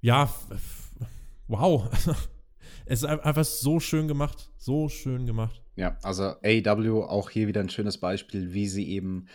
ja, 0.01 0.33
wow. 1.49 1.89
es 2.87 3.03
ist 3.03 3.05
einfach 3.05 3.45
so 3.45 3.79
schön 3.79 4.09
gemacht, 4.09 4.51
so 4.57 4.89
schön 4.89 5.27
gemacht. 5.27 5.63
Ja, 5.77 5.97
also 6.03 6.35
AEW 6.43 7.03
auch 7.03 7.31
hier 7.31 7.47
wieder 7.47 7.61
ein 7.61 7.69
schönes 7.69 7.99
Beispiel, 7.99 8.53
wie 8.53 8.67
sie 8.69 8.89
eben 8.89 9.27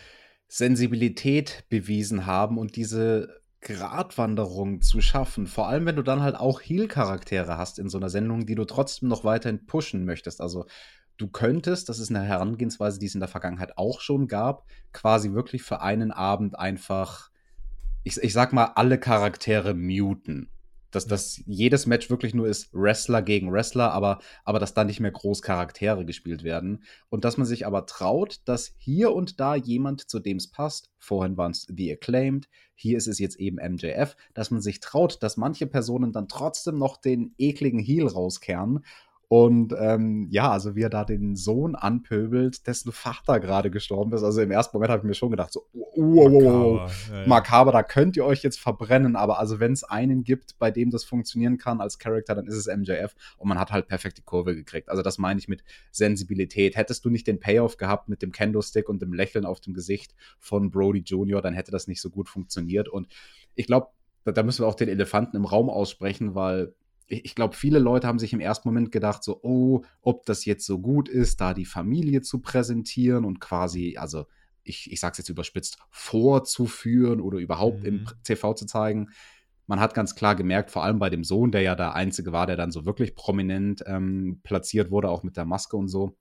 Sensibilität 0.52 1.64
bewiesen 1.70 2.26
haben 2.26 2.58
und 2.58 2.76
diese 2.76 3.40
Gratwanderung 3.62 4.82
zu 4.82 5.00
schaffen. 5.00 5.46
Vor 5.46 5.66
allem, 5.66 5.86
wenn 5.86 5.96
du 5.96 6.02
dann 6.02 6.20
halt 6.20 6.36
auch 6.36 6.60
Heal-Charaktere 6.60 7.56
hast 7.56 7.78
in 7.78 7.88
so 7.88 7.96
einer 7.96 8.10
Sendung, 8.10 8.44
die 8.44 8.54
du 8.54 8.66
trotzdem 8.66 9.08
noch 9.08 9.24
weiterhin 9.24 9.64
pushen 9.64 10.04
möchtest. 10.04 10.42
Also 10.42 10.66
du 11.16 11.28
könntest, 11.28 11.88
das 11.88 11.98
ist 11.98 12.10
eine 12.10 12.20
Herangehensweise, 12.22 12.98
die 12.98 13.06
es 13.06 13.14
in 13.14 13.20
der 13.20 13.30
Vergangenheit 13.30 13.78
auch 13.78 14.02
schon 14.02 14.28
gab, 14.28 14.66
quasi 14.92 15.32
wirklich 15.32 15.62
für 15.62 15.80
einen 15.80 16.10
Abend 16.10 16.58
einfach, 16.58 17.30
ich, 18.02 18.18
ich 18.18 18.34
sag 18.34 18.52
mal, 18.52 18.72
alle 18.74 18.98
Charaktere 19.00 19.72
muten 19.72 20.50
dass 20.94 21.06
das 21.06 21.42
jedes 21.46 21.86
Match 21.86 22.10
wirklich 22.10 22.34
nur 22.34 22.46
ist 22.46 22.68
Wrestler 22.72 23.22
gegen 23.22 23.52
Wrestler, 23.52 23.92
aber, 23.92 24.20
aber 24.44 24.58
dass 24.58 24.74
da 24.74 24.84
nicht 24.84 25.00
mehr 25.00 25.10
groß 25.10 25.42
Charaktere 25.42 26.04
gespielt 26.04 26.44
werden. 26.44 26.84
Und 27.08 27.24
dass 27.24 27.36
man 27.36 27.46
sich 27.46 27.66
aber 27.66 27.86
traut, 27.86 28.40
dass 28.44 28.74
hier 28.78 29.12
und 29.12 29.40
da 29.40 29.54
jemand, 29.56 30.08
zu 30.08 30.20
dem 30.20 30.36
es 30.36 30.50
passt, 30.50 30.90
vorhin 30.98 31.36
waren 31.36 31.52
es 31.52 31.66
The 31.74 31.92
Acclaimed, 31.92 32.48
hier 32.74 32.96
ist 32.96 33.08
es 33.08 33.18
jetzt 33.18 33.36
eben 33.36 33.56
MJF, 33.56 34.16
dass 34.34 34.50
man 34.50 34.60
sich 34.60 34.80
traut, 34.80 35.22
dass 35.22 35.36
manche 35.36 35.66
Personen 35.66 36.12
dann 36.12 36.28
trotzdem 36.28 36.78
noch 36.78 36.96
den 36.96 37.34
ekligen 37.38 37.80
Heel 37.80 38.06
rauskehren 38.06 38.84
und 39.32 39.74
ähm, 39.80 40.28
ja, 40.30 40.50
also 40.50 40.76
wie 40.76 40.82
er 40.82 40.90
da 40.90 41.06
den 41.06 41.36
Sohn 41.36 41.74
anpöbelt, 41.74 42.66
dessen 42.66 42.92
Vater 42.92 43.40
gerade 43.40 43.70
gestorben 43.70 44.12
ist. 44.12 44.22
Also 44.22 44.42
im 44.42 44.50
ersten 44.50 44.76
Moment 44.76 44.90
habe 44.90 45.00
ich 45.00 45.04
mir 45.06 45.14
schon 45.14 45.30
gedacht, 45.30 45.54
so, 45.54 45.64
oh, 45.72 45.86
oh, 45.94 46.04
oh, 46.04 46.28
makaber, 46.28 46.90
ja, 47.10 47.20
ja. 47.22 47.26
makaber, 47.26 47.72
da 47.72 47.82
könnt 47.82 48.14
ihr 48.18 48.26
euch 48.26 48.42
jetzt 48.42 48.60
verbrennen. 48.60 49.16
Aber 49.16 49.38
also 49.38 49.58
wenn 49.58 49.72
es 49.72 49.84
einen 49.84 50.22
gibt, 50.22 50.58
bei 50.58 50.70
dem 50.70 50.90
das 50.90 51.04
funktionieren 51.04 51.56
kann 51.56 51.80
als 51.80 51.98
Charakter, 51.98 52.34
dann 52.34 52.46
ist 52.46 52.56
es 52.56 52.66
MJF. 52.66 53.14
Und 53.38 53.48
man 53.48 53.58
hat 53.58 53.72
halt 53.72 53.88
perfekt 53.88 54.18
die 54.18 54.22
Kurve 54.22 54.54
gekriegt. 54.54 54.90
Also 54.90 55.00
das 55.00 55.16
meine 55.16 55.40
ich 55.40 55.48
mit 55.48 55.64
Sensibilität. 55.92 56.76
Hättest 56.76 57.02
du 57.06 57.08
nicht 57.08 57.26
den 57.26 57.40
Payoff 57.40 57.78
gehabt 57.78 58.10
mit 58.10 58.20
dem 58.20 58.32
Kendo-Stick 58.32 58.86
und 58.90 59.00
dem 59.00 59.14
Lächeln 59.14 59.46
auf 59.46 59.60
dem 59.60 59.72
Gesicht 59.72 60.14
von 60.40 60.70
Brody 60.70 61.00
Jr., 61.00 61.40
dann 61.40 61.54
hätte 61.54 61.70
das 61.70 61.86
nicht 61.86 62.02
so 62.02 62.10
gut 62.10 62.28
funktioniert. 62.28 62.86
Und 62.86 63.08
ich 63.54 63.66
glaube, 63.66 63.86
da, 64.24 64.32
da 64.32 64.42
müssen 64.42 64.62
wir 64.62 64.68
auch 64.68 64.74
den 64.74 64.90
Elefanten 64.90 65.38
im 65.38 65.46
Raum 65.46 65.70
aussprechen, 65.70 66.34
weil 66.34 66.74
ich 67.12 67.34
glaube, 67.34 67.54
viele 67.54 67.78
Leute 67.78 68.06
haben 68.06 68.18
sich 68.18 68.32
im 68.32 68.40
ersten 68.40 68.68
Moment 68.68 68.90
gedacht, 68.90 69.22
so, 69.22 69.40
oh, 69.42 69.82
ob 70.00 70.24
das 70.24 70.44
jetzt 70.44 70.64
so 70.64 70.78
gut 70.78 71.08
ist, 71.08 71.40
da 71.40 71.52
die 71.52 71.66
Familie 71.66 72.22
zu 72.22 72.40
präsentieren 72.40 73.24
und 73.24 73.38
quasi, 73.38 73.96
also 73.98 74.26
ich, 74.64 74.90
ich 74.90 75.00
sage 75.00 75.12
es 75.12 75.18
jetzt 75.18 75.28
überspitzt, 75.28 75.78
vorzuführen 75.90 77.20
oder 77.20 77.38
überhaupt 77.38 77.80
mhm. 77.80 77.86
im 77.86 78.06
TV 78.24 78.54
zu 78.54 78.66
zeigen. 78.66 79.10
Man 79.66 79.80
hat 79.80 79.94
ganz 79.94 80.14
klar 80.14 80.34
gemerkt, 80.36 80.70
vor 80.70 80.84
allem 80.84 80.98
bei 80.98 81.10
dem 81.10 81.24
Sohn, 81.24 81.52
der 81.52 81.62
ja 81.62 81.74
der 81.74 81.94
Einzige 81.94 82.32
war, 82.32 82.46
der 82.46 82.56
dann 82.56 82.70
so 82.70 82.86
wirklich 82.86 83.14
prominent 83.14 83.84
ähm, 83.86 84.40
platziert 84.42 84.90
wurde, 84.90 85.10
auch 85.10 85.22
mit 85.22 85.36
der 85.36 85.44
Maske 85.44 85.76
und 85.76 85.88
so, 85.88 86.16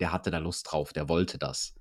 der 0.00 0.12
hatte 0.12 0.30
da 0.30 0.38
Lust 0.38 0.70
drauf, 0.70 0.92
der 0.92 1.08
wollte 1.08 1.38
das. 1.38 1.74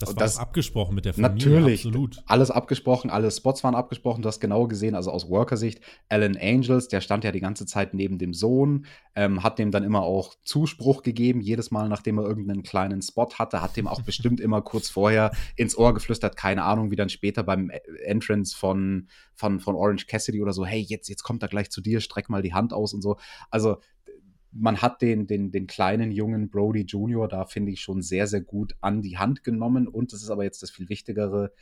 Das 0.00 0.16
war 0.16 0.16
das, 0.16 0.38
abgesprochen 0.38 0.94
mit 0.94 1.04
der 1.04 1.12
Familie. 1.12 1.34
Natürlich. 1.34 1.80
Absolut. 1.84 2.22
Alles 2.26 2.50
abgesprochen, 2.50 3.10
alle 3.10 3.30
Spots 3.30 3.62
waren 3.62 3.74
abgesprochen. 3.74 4.22
Du 4.22 4.28
hast 4.28 4.40
genau 4.40 4.66
gesehen, 4.66 4.94
also 4.94 5.10
aus 5.10 5.28
Worker-Sicht, 5.28 5.82
Alan 6.08 6.38
Angels, 6.40 6.88
der 6.88 7.02
stand 7.02 7.22
ja 7.22 7.32
die 7.32 7.40
ganze 7.40 7.66
Zeit 7.66 7.92
neben 7.92 8.16
dem 8.16 8.32
Sohn, 8.32 8.86
ähm, 9.14 9.42
hat 9.42 9.58
dem 9.58 9.70
dann 9.70 9.84
immer 9.84 10.00
auch 10.00 10.34
Zuspruch 10.42 11.02
gegeben. 11.02 11.42
Jedes 11.42 11.70
Mal, 11.70 11.90
nachdem 11.90 12.16
er 12.16 12.24
irgendeinen 12.24 12.62
kleinen 12.62 13.02
Spot 13.02 13.28
hatte, 13.34 13.60
hat 13.60 13.76
dem 13.76 13.86
auch 13.86 14.00
bestimmt 14.10 14.40
immer 14.40 14.62
kurz 14.62 14.88
vorher 14.88 15.32
ins 15.56 15.76
Ohr 15.76 15.92
geflüstert. 15.92 16.34
Keine 16.34 16.64
Ahnung, 16.64 16.90
wie 16.90 16.96
dann 16.96 17.10
später 17.10 17.42
beim 17.42 17.70
Entrance 18.02 18.56
von, 18.56 19.08
von, 19.34 19.60
von 19.60 19.74
Orange 19.74 20.06
Cassidy 20.06 20.40
oder 20.40 20.54
so, 20.54 20.64
hey, 20.64 20.80
jetzt, 20.80 21.10
jetzt 21.10 21.24
kommt 21.24 21.42
er 21.42 21.50
gleich 21.50 21.70
zu 21.70 21.82
dir, 21.82 22.00
streck 22.00 22.30
mal 22.30 22.40
die 22.40 22.54
Hand 22.54 22.72
aus 22.72 22.94
und 22.94 23.02
so. 23.02 23.18
Also 23.50 23.76
man 24.52 24.82
hat 24.82 25.02
den, 25.02 25.26
den, 25.26 25.52
den 25.52 25.66
kleinen 25.66 26.10
jungen 26.10 26.50
Brody 26.50 26.82
Jr. 26.82 27.28
da, 27.28 27.44
finde 27.44 27.72
ich, 27.72 27.80
schon 27.80 28.02
sehr, 28.02 28.26
sehr 28.26 28.40
gut 28.40 28.74
an 28.80 29.02
die 29.02 29.18
Hand 29.18 29.44
genommen. 29.44 29.86
Und 29.86 30.12
das 30.12 30.22
ist 30.22 30.30
aber 30.30 30.44
jetzt 30.44 30.62
das 30.62 30.70
viel 30.70 30.88
Wichtigere, 30.88 31.52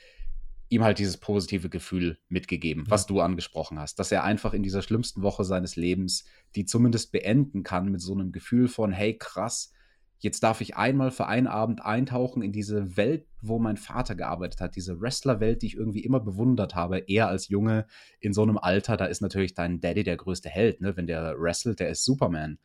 ihm 0.70 0.84
halt 0.84 0.98
dieses 0.98 1.16
positive 1.16 1.68
Gefühl 1.68 2.18
mitgegeben, 2.28 2.84
ja. 2.84 2.90
was 2.90 3.06
du 3.06 3.20
angesprochen 3.20 3.78
hast, 3.78 3.98
dass 3.98 4.12
er 4.12 4.24
einfach 4.24 4.52
in 4.52 4.62
dieser 4.62 4.82
schlimmsten 4.82 5.22
Woche 5.22 5.44
seines 5.44 5.76
Lebens 5.76 6.24
die 6.54 6.66
zumindest 6.66 7.12
beenden 7.12 7.62
kann 7.62 7.90
mit 7.90 8.00
so 8.00 8.12
einem 8.12 8.32
Gefühl 8.32 8.68
von, 8.68 8.92
hey, 8.92 9.16
krass, 9.16 9.72
jetzt 10.18 10.42
darf 10.42 10.60
ich 10.60 10.76
einmal 10.76 11.10
für 11.10 11.26
einen 11.26 11.46
Abend 11.46 11.84
eintauchen 11.84 12.42
in 12.42 12.52
diese 12.52 12.96
Welt, 12.96 13.26
wo 13.40 13.58
mein 13.58 13.76
Vater 13.76 14.14
gearbeitet 14.14 14.60
hat, 14.60 14.76
diese 14.76 15.00
Wrestler-Welt, 15.00 15.62
die 15.62 15.66
ich 15.66 15.76
irgendwie 15.76 16.04
immer 16.04 16.20
bewundert 16.20 16.74
habe, 16.74 16.98
er 17.06 17.28
als 17.28 17.48
Junge 17.48 17.86
in 18.20 18.32
so 18.32 18.42
einem 18.42 18.58
Alter, 18.58 18.96
da 18.96 19.06
ist 19.06 19.20
natürlich 19.20 19.54
dein 19.54 19.80
Daddy 19.80 20.02
der 20.02 20.16
größte 20.16 20.48
Held, 20.48 20.80
ne? 20.80 20.96
wenn 20.96 21.06
der 21.06 21.34
wrestelt, 21.38 21.80
der 21.80 21.90
ist 21.90 22.04
Superman. 22.04 22.58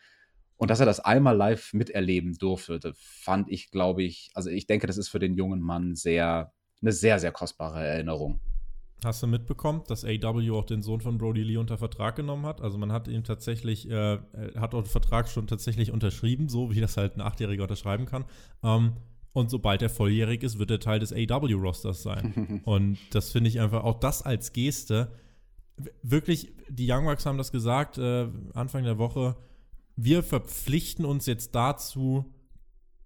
Und 0.58 0.70
dass 0.70 0.80
er 0.80 0.86
das 0.86 1.00
einmal 1.00 1.36
live 1.36 1.74
miterleben 1.74 2.38
durfte, 2.38 2.94
fand 2.96 3.52
ich, 3.52 3.70
glaube 3.70 4.04
ich, 4.04 4.32
also 4.34 4.50
ich 4.50 4.66
denke, 4.66 4.88
das 4.88 4.98
ist 4.98 5.10
für 5.10 5.20
den 5.20 5.34
jungen 5.34 5.62
Mann 5.62 5.96
sehr, 5.96 6.54
eine 6.82 6.92
sehr, 6.92 7.20
sehr 7.20 7.32
kostbare 7.32 7.86
Erinnerung. 7.86 8.39
Hast 9.06 9.22
du 9.24 9.28
mitbekommen, 9.28 9.84
dass 9.88 10.06
AW 10.06 10.52
auch 10.52 10.66
den 10.66 10.82
Sohn 10.82 11.02
von 11.02 11.18
Brody 11.18 11.44
Lee 11.44 11.58
unter 11.58 11.78
Vertrag 11.78 12.16
genommen 12.16 12.46
hat? 12.46 12.62
Also 12.62 12.78
man 12.78 12.92
hat 12.92 13.08
ihn 13.08 13.24
tatsächlich, 13.24 13.89
äh, 13.89 14.20
hat 14.56 14.74
auch 14.74 14.84
den 14.84 14.89
Vertrag 14.89 15.28
schon 15.28 15.48
tatsächlich 15.48 15.92
unterschrieben, 15.92 16.50
so 16.50 16.72
wie 16.72 16.80
das 16.80 16.98
halt 16.98 17.18
ein 17.18 17.22
Achtjähriger 17.22 17.63
unterschreiben 17.63 18.06
kann. 18.06 18.26
Ähm, 18.63 18.94
und 19.34 19.50
sobald 19.50 19.82
er 19.82 19.89
volljährig 19.89 20.44
ist, 20.44 20.60
wird 20.60 20.72
er 20.72 20.80
Teil 20.80 21.00
des 21.00 21.12
AW-Rosters 21.12 22.04
sein. 22.04 22.62
und 22.66 22.98
das 23.12 23.32
finde 23.32 23.50
ich 23.50 23.60
einfach, 23.60 23.84
auch 23.84 24.00
das 24.00 24.22
als 24.22 24.54
Geste, 24.54 25.12
wirklich, 26.04 26.54
die 26.70 26.89
Young 26.89 27.06
Bucks 27.06 27.26
haben 27.26 27.38
das 27.38 27.52
gesagt, 27.52 27.98
äh, 27.98 28.28
Anfang 28.54 28.84
der 28.84 28.98
Woche, 28.98 29.36
wir 29.96 30.24
verpflichten 30.24 31.06
uns 31.06 31.26
jetzt 31.26 31.56
dazu, 31.56 32.34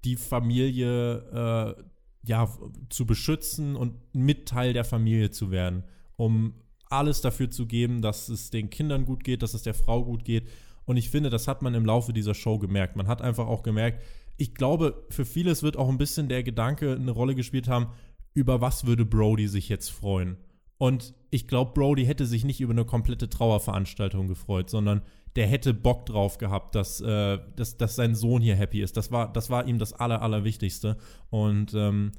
die 0.03 0.15
Familie 0.15 1.75
äh, 1.77 1.83
ja, 2.27 2.49
zu 2.89 3.05
beschützen 3.05 3.75
und 3.75 3.95
mit 4.13 4.47
Teil 4.47 4.73
der 4.73 4.83
Familie 4.83 5.31
zu 5.31 5.51
werden, 5.51 5.83
um 6.15 6.53
alles 6.89 7.21
dafür 7.21 7.49
zu 7.49 7.65
geben, 7.65 8.01
dass 8.01 8.29
es 8.29 8.49
den 8.49 8.69
Kindern 8.69 9.05
gut 9.05 9.23
geht, 9.23 9.41
dass 9.41 9.53
es 9.53 9.63
der 9.63 9.73
Frau 9.73 10.03
gut 10.03 10.23
geht. 10.23 10.47
Und 10.85 10.97
ich 10.97 11.09
finde, 11.09 11.29
das 11.29 11.47
hat 11.47 11.61
man 11.61 11.73
im 11.73 11.85
Laufe 11.85 12.13
dieser 12.13 12.33
Show 12.33 12.59
gemerkt. 12.59 12.95
Man 12.95 13.07
hat 13.07 13.21
einfach 13.21 13.47
auch 13.47 13.63
gemerkt, 13.63 14.01
ich 14.37 14.53
glaube, 14.53 15.05
für 15.09 15.25
vieles 15.25 15.63
wird 15.63 15.77
auch 15.77 15.89
ein 15.89 15.97
bisschen 15.97 16.29
der 16.29 16.43
Gedanke 16.43 16.93
eine 16.93 17.11
Rolle 17.11 17.35
gespielt 17.35 17.67
haben, 17.67 17.87
über 18.33 18.61
was 18.61 18.85
würde 18.85 19.05
Brody 19.05 19.47
sich 19.47 19.67
jetzt 19.67 19.89
freuen. 19.89 20.37
Und 20.77 21.15
ich 21.31 21.47
glaube, 21.47 21.71
Brody 21.73 22.05
hätte 22.05 22.25
sich 22.25 22.45
nicht 22.45 22.61
über 22.61 22.71
eine 22.71 22.85
komplette 22.85 23.29
Trauerveranstaltung 23.29 24.27
gefreut, 24.27 24.69
sondern 24.69 25.01
der 25.38 25.45
hätte 25.45 25.76
Bock 25.76 26.08
drauf 26.08 26.39
gehabt, 26.39 26.73
dass, 26.73 27.00
äh, 27.00 27.38
dass, 27.56 27.78
dass 27.78 27.95
sein 27.95 28.15
Sohn 28.15 28.41
hier 28.41 28.56
happy 28.56 28.82
ist. 28.82 28.97
Das 28.97 29.12
war, 29.12 29.32
das 29.32 29.52
war 29.52 29.67
ihm 29.67 29.78
das 29.78 29.93
Aller, 29.93 30.23
Allerwichtigste. 30.23 30.97
Und 31.30 31.76
ähm, 31.76 32.12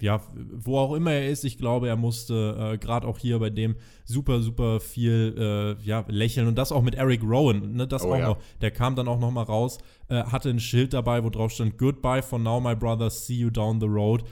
ja, 0.00 0.20
wo 0.52 0.76
auch 0.78 0.92
immer 0.92 1.12
er 1.12 1.30
ist, 1.30 1.44
ich 1.44 1.56
glaube, 1.56 1.88
er 1.88 1.96
musste 1.96 2.74
äh, 2.74 2.78
gerade 2.78 3.08
auch 3.08 3.18
hier 3.18 3.38
bei 3.38 3.48
dem 3.48 3.76
super, 4.04 4.42
super 4.42 4.80
viel 4.80 5.34
äh, 5.38 5.82
ja, 5.82 6.04
lächeln. 6.08 6.46
Und 6.46 6.56
das 6.56 6.70
auch 6.70 6.82
mit 6.82 6.94
Eric 6.94 7.22
Rowan, 7.22 7.72
ne, 7.72 7.88
das 7.88 8.04
oh, 8.04 8.12
auch 8.12 8.18
ja. 8.18 8.28
noch. 8.28 8.38
Der 8.60 8.70
kam 8.70 8.94
dann 8.94 9.08
auch 9.08 9.18
noch 9.18 9.30
mal 9.30 9.44
raus, 9.44 9.78
äh, 10.08 10.22
hatte 10.24 10.50
ein 10.50 10.60
Schild 10.60 10.92
dabei, 10.92 11.24
wo 11.24 11.30
drauf 11.30 11.50
stand, 11.50 11.78
Goodbye 11.78 12.22
for 12.22 12.38
now, 12.38 12.60
my 12.60 12.76
brother, 12.76 13.08
see 13.08 13.34
you 13.36 13.48
down 13.48 13.80
the 13.80 13.86
road. 13.86 14.24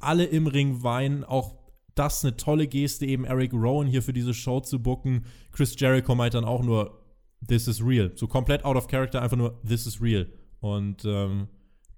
Alle 0.00 0.24
im 0.24 0.48
Ring 0.48 0.82
weinen, 0.82 1.22
auch 1.22 1.54
das 1.94 2.24
eine 2.24 2.36
tolle 2.36 2.66
Geste, 2.66 3.06
eben 3.06 3.24
Eric 3.24 3.52
Rowan 3.52 3.86
hier 3.86 4.02
für 4.02 4.12
diese 4.12 4.34
Show 4.34 4.58
zu 4.58 4.82
booken. 4.82 5.26
Chris 5.52 5.76
Jericho 5.78 6.16
meint 6.16 6.34
dann 6.34 6.44
auch 6.44 6.64
nur, 6.64 7.03
this 7.46 7.68
is 7.68 7.82
real. 7.82 8.10
So 8.14 8.26
komplett 8.26 8.64
out 8.64 8.76
of 8.76 8.88
character, 8.88 9.22
einfach 9.22 9.36
nur, 9.36 9.60
this 9.62 9.86
is 9.86 10.00
real. 10.00 10.26
Und 10.60 11.04
ähm, 11.04 11.48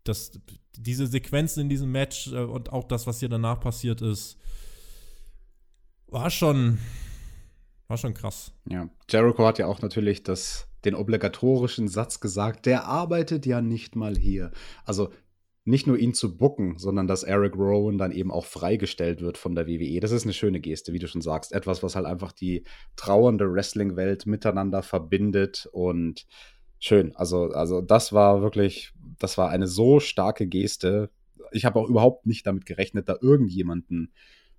das, 0.05 0.33
diese 0.77 1.07
Sequenzen 1.07 1.63
in 1.63 1.69
diesem 1.69 1.91
Match 1.91 2.33
äh, 2.33 2.39
und 2.39 2.73
auch 2.73 2.85
das, 2.85 3.07
was 3.07 3.21
hier 3.21 3.29
danach 3.29 3.61
passiert 3.61 4.03
ist, 4.03 4.39
war 6.09 6.31
schon, 6.31 6.79
war 7.89 7.97
schon 7.97 8.15
krass. 8.15 8.53
Ja, 8.69 8.89
Jericho 9.09 9.45
hat 9.47 9.59
ja 9.59 9.67
auch 9.67 9.83
natürlich 9.83 10.23
das, 10.23 10.69
den 10.85 10.95
obligatorischen 10.95 11.89
Satz 11.89 12.21
gesagt, 12.21 12.67
der 12.67 12.87
arbeitet 12.87 13.47
ja 13.47 13.61
nicht 13.61 13.97
mal 13.97 14.17
hier. 14.17 14.53
Also 14.85 15.11
nicht 15.67 15.89
nur 15.89 15.99
ihn 15.99 16.15
zu 16.15 16.37
bucken, 16.37 16.79
sondern 16.79 17.09
dass 17.09 17.25
Eric 17.25 17.57
Rowan 17.57 17.99
dann 17.99 18.13
eben 18.13 18.31
auch 18.31 18.47
freigestellt 18.47 19.21
wird 19.21 19.37
von 19.37 19.57
der 19.57 19.67
WWE. 19.67 19.99
Das 19.99 20.13
ist 20.13 20.23
eine 20.23 20.33
schöne 20.33 20.61
Geste, 20.61 20.93
wie 20.93 21.01
du 21.01 21.09
schon 21.09 21.23
sagst. 21.23 21.53
Etwas, 21.53 21.83
was 21.83 21.97
halt 21.97 22.07
einfach 22.07 22.31
die 22.31 22.63
trauernde 22.95 23.53
Wrestling-Welt 23.53 24.27
miteinander 24.27 24.85
verbindet 24.85 25.69
und 25.73 26.25
schön. 26.79 27.17
Also, 27.17 27.51
also 27.51 27.81
das 27.81 28.13
war 28.13 28.43
wirklich, 28.43 28.93
das 29.19 29.39
war 29.39 29.51
eine 29.51 29.67
so 29.67 29.99
starke 29.99 30.47
Geste. 30.47 31.11
Ich 31.51 31.65
habe 31.65 31.81
auch 31.81 31.89
überhaupt 31.89 32.27
nicht 32.27 32.47
damit 32.47 32.65
gerechnet, 32.65 33.09
da 33.09 33.17
irgendjemanden 33.21 34.13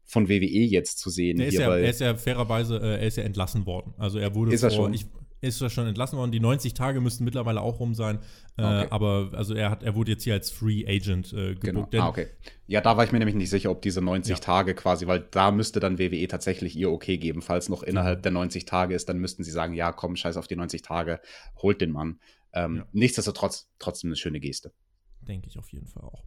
von 0.03 0.27
WWE 0.27 0.45
jetzt 0.45 0.99
zu 0.99 1.09
sehen. 1.09 1.39
Er 1.39 1.47
ist, 1.47 1.53
ja, 1.53 1.77
er 1.77 1.89
ist 1.89 2.01
ja 2.01 2.15
fairerweise, 2.15 2.79
äh, 2.81 2.99
er 2.99 3.07
ist 3.07 3.15
ja 3.15 3.23
entlassen 3.23 3.65
worden. 3.65 3.93
Also 3.97 4.19
er 4.19 4.35
wurde 4.35 4.53
ist 4.53 4.59
vor, 4.59 4.69
er 4.69 4.75
schon? 4.75 4.93
Ich, 4.93 5.05
ist 5.41 5.62
ja 5.62 5.69
schon 5.69 5.88
entlassen 5.88 6.17
worden. 6.17 6.32
Die 6.32 6.39
90 6.39 6.73
Tage 6.73 7.00
müssten 7.00 7.23
mittlerweile 7.23 7.62
auch 7.62 7.80
rum 7.80 7.93
sein. 7.93 8.19
Äh, 8.58 8.63
okay. 8.63 8.88
Aber 8.89 9.32
also 9.34 9.54
er 9.54 9.69
hat, 9.69 9.84
er 9.84 9.95
wurde 9.95 10.12
jetzt 10.12 10.23
hier 10.23 10.34
als 10.34 10.50
Free 10.50 10.86
Agent 10.88 11.32
äh, 11.34 11.56
gebucht. 11.56 11.91
Genau. 11.91 12.06
Ah, 12.06 12.10
okay. 12.10 12.28
Ja, 12.65 12.82
da 12.82 12.97
war 12.97 13.04
ich 13.04 13.12
mir 13.12 13.19
nämlich 13.19 13.36
nicht 13.36 13.50
sicher, 13.50 13.69
ob 13.69 13.82
diese 13.82 14.02
90 14.02 14.32
ja. 14.32 14.39
Tage 14.39 14.73
quasi, 14.73 15.08
weil 15.08 15.28
da 15.32 15.52
müsste 15.52 15.80
dann 15.80 16.00
WWE 16.00 16.28
tatsächlich 16.28 16.76
ihr 16.76 16.91
Okay 16.91 17.17
geben. 17.17 17.41
Falls 17.41 17.69
noch 17.69 17.84
innerhalb 17.84 18.23
der 18.23 18.32
90 18.32 18.65
Tage 18.65 18.95
ist, 18.95 19.10
dann 19.10 19.19
müssten 19.19 19.43
sie 19.43 19.52
sagen, 19.52 19.73
ja, 19.73 19.91
komm, 19.91 20.15
scheiß 20.15 20.38
auf 20.38 20.47
die 20.47 20.56
90 20.56 20.82
Tage, 20.82 21.19
holt 21.62 21.82
den 21.82 21.91
Mann. 21.91 22.19
Ähm, 22.54 22.78
ja. 22.78 22.88
Nichtsdestotrotz 22.91 23.69
trotzdem 23.80 24.10
eine 24.10 24.15
schöne 24.15 24.39
Geste. 24.39 24.71
Denke 25.21 25.47
ich 25.47 25.60
auf 25.60 25.69
jeden 25.71 25.88
Fall 25.88 26.04
auch. 26.04 26.23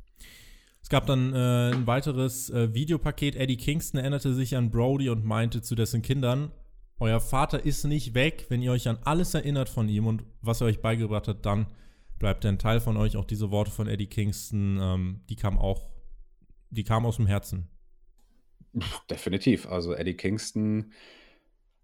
Es 0.83 0.89
gab 0.89 1.07
dann 1.07 1.35
äh, 1.35 1.73
ein 1.75 1.87
weiteres 1.87 2.51
äh, 2.51 2.73
Videopaket. 2.75 3.37
Eddie 3.37 3.57
Kingston 3.57 4.01
erinnerte 4.01 4.35
sich 4.35 4.57
an 4.57 4.71
Brody 4.71 5.09
und 5.09 5.25
meinte 5.25 5.63
zu 5.63 5.75
dessen 5.75 6.03
Kindern, 6.03 6.53
euer 7.01 7.21
Vater 7.21 7.65
ist 7.65 7.85
nicht 7.85 8.15
weg. 8.15 8.47
Wenn 8.49 8.63
ihr 8.63 8.73
euch 8.73 8.89
an 8.89 8.99
alles 9.05 9.35
erinnert 9.35 9.69
von 9.69 9.89
ihm 9.89 10.07
und 10.07 10.23
was 10.43 10.61
er 10.61 10.69
euch 10.69 10.81
beigebracht 10.81 11.29
hat, 11.29 11.45
dann 11.47 11.67
bleibt 12.19 12.45
er 12.45 12.53
ein 12.53 12.59
Teil 12.59 12.81
von 12.81 12.97
euch. 12.97 13.17
Auch 13.17 13.25
diese 13.25 13.51
Worte 13.51 13.71
von 13.71 13.89
Eddie 13.89 14.07
Kingston, 14.07 14.79
ähm, 14.81 15.21
die 15.29 15.37
kamen 15.37 15.59
auch, 15.59 15.91
die 16.69 16.85
kamen 16.85 17.07
aus 17.07 17.17
dem 17.17 17.27
Herzen. 17.27 17.69
Definitiv. 19.11 19.67
Also 19.67 19.95
Eddie 19.95 20.17
Kingston 20.17 20.93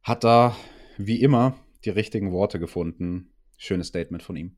hat 0.02 0.22
da 0.22 0.54
wie 0.98 1.20
immer 1.20 1.58
die 1.84 1.90
richtigen 1.90 2.30
Worte 2.30 2.60
gefunden. 2.60 3.30
Schönes 3.56 3.88
Statement 3.88 4.22
von 4.22 4.36
ihm. 4.36 4.56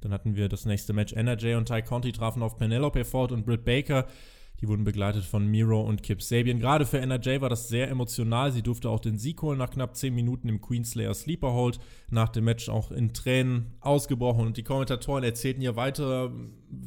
Dann 0.00 0.12
hatten 0.12 0.36
wir 0.36 0.48
das 0.48 0.64
nächste 0.64 0.92
Match. 0.92 1.12
NRJ 1.12 1.56
und 1.56 1.66
Ty 1.66 1.82
Conti 1.82 2.12
trafen 2.12 2.42
auf 2.42 2.56
Penelope 2.56 3.04
Ford 3.04 3.32
und 3.32 3.44
Britt 3.44 3.64
Baker. 3.64 4.06
Die 4.60 4.68
wurden 4.68 4.84
begleitet 4.84 5.24
von 5.24 5.46
Miro 5.46 5.80
und 5.80 6.02
Kip 6.02 6.22
Sabian. 6.22 6.58
Gerade 6.58 6.84
für 6.84 7.00
NRJ 7.00 7.40
war 7.40 7.48
das 7.48 7.68
sehr 7.68 7.88
emotional. 7.88 8.52
Sie 8.52 8.62
durfte 8.62 8.90
auch 8.90 9.00
den 9.00 9.18
Sieg 9.18 9.40
holen 9.40 9.58
nach 9.58 9.70
knapp 9.70 9.96
10 9.96 10.14
Minuten 10.14 10.48
im 10.48 10.60
Queenslayer 10.60 11.14
Sleeper 11.14 11.52
Hold. 11.52 11.80
Nach 12.10 12.28
dem 12.28 12.44
Match 12.44 12.68
auch 12.68 12.90
in 12.90 13.14
Tränen 13.14 13.72
ausgebrochen. 13.80 14.46
Und 14.46 14.58
die 14.58 14.62
Kommentatoren 14.62 15.24
erzählten 15.24 15.62
ihr 15.62 15.76
weiter 15.76 16.30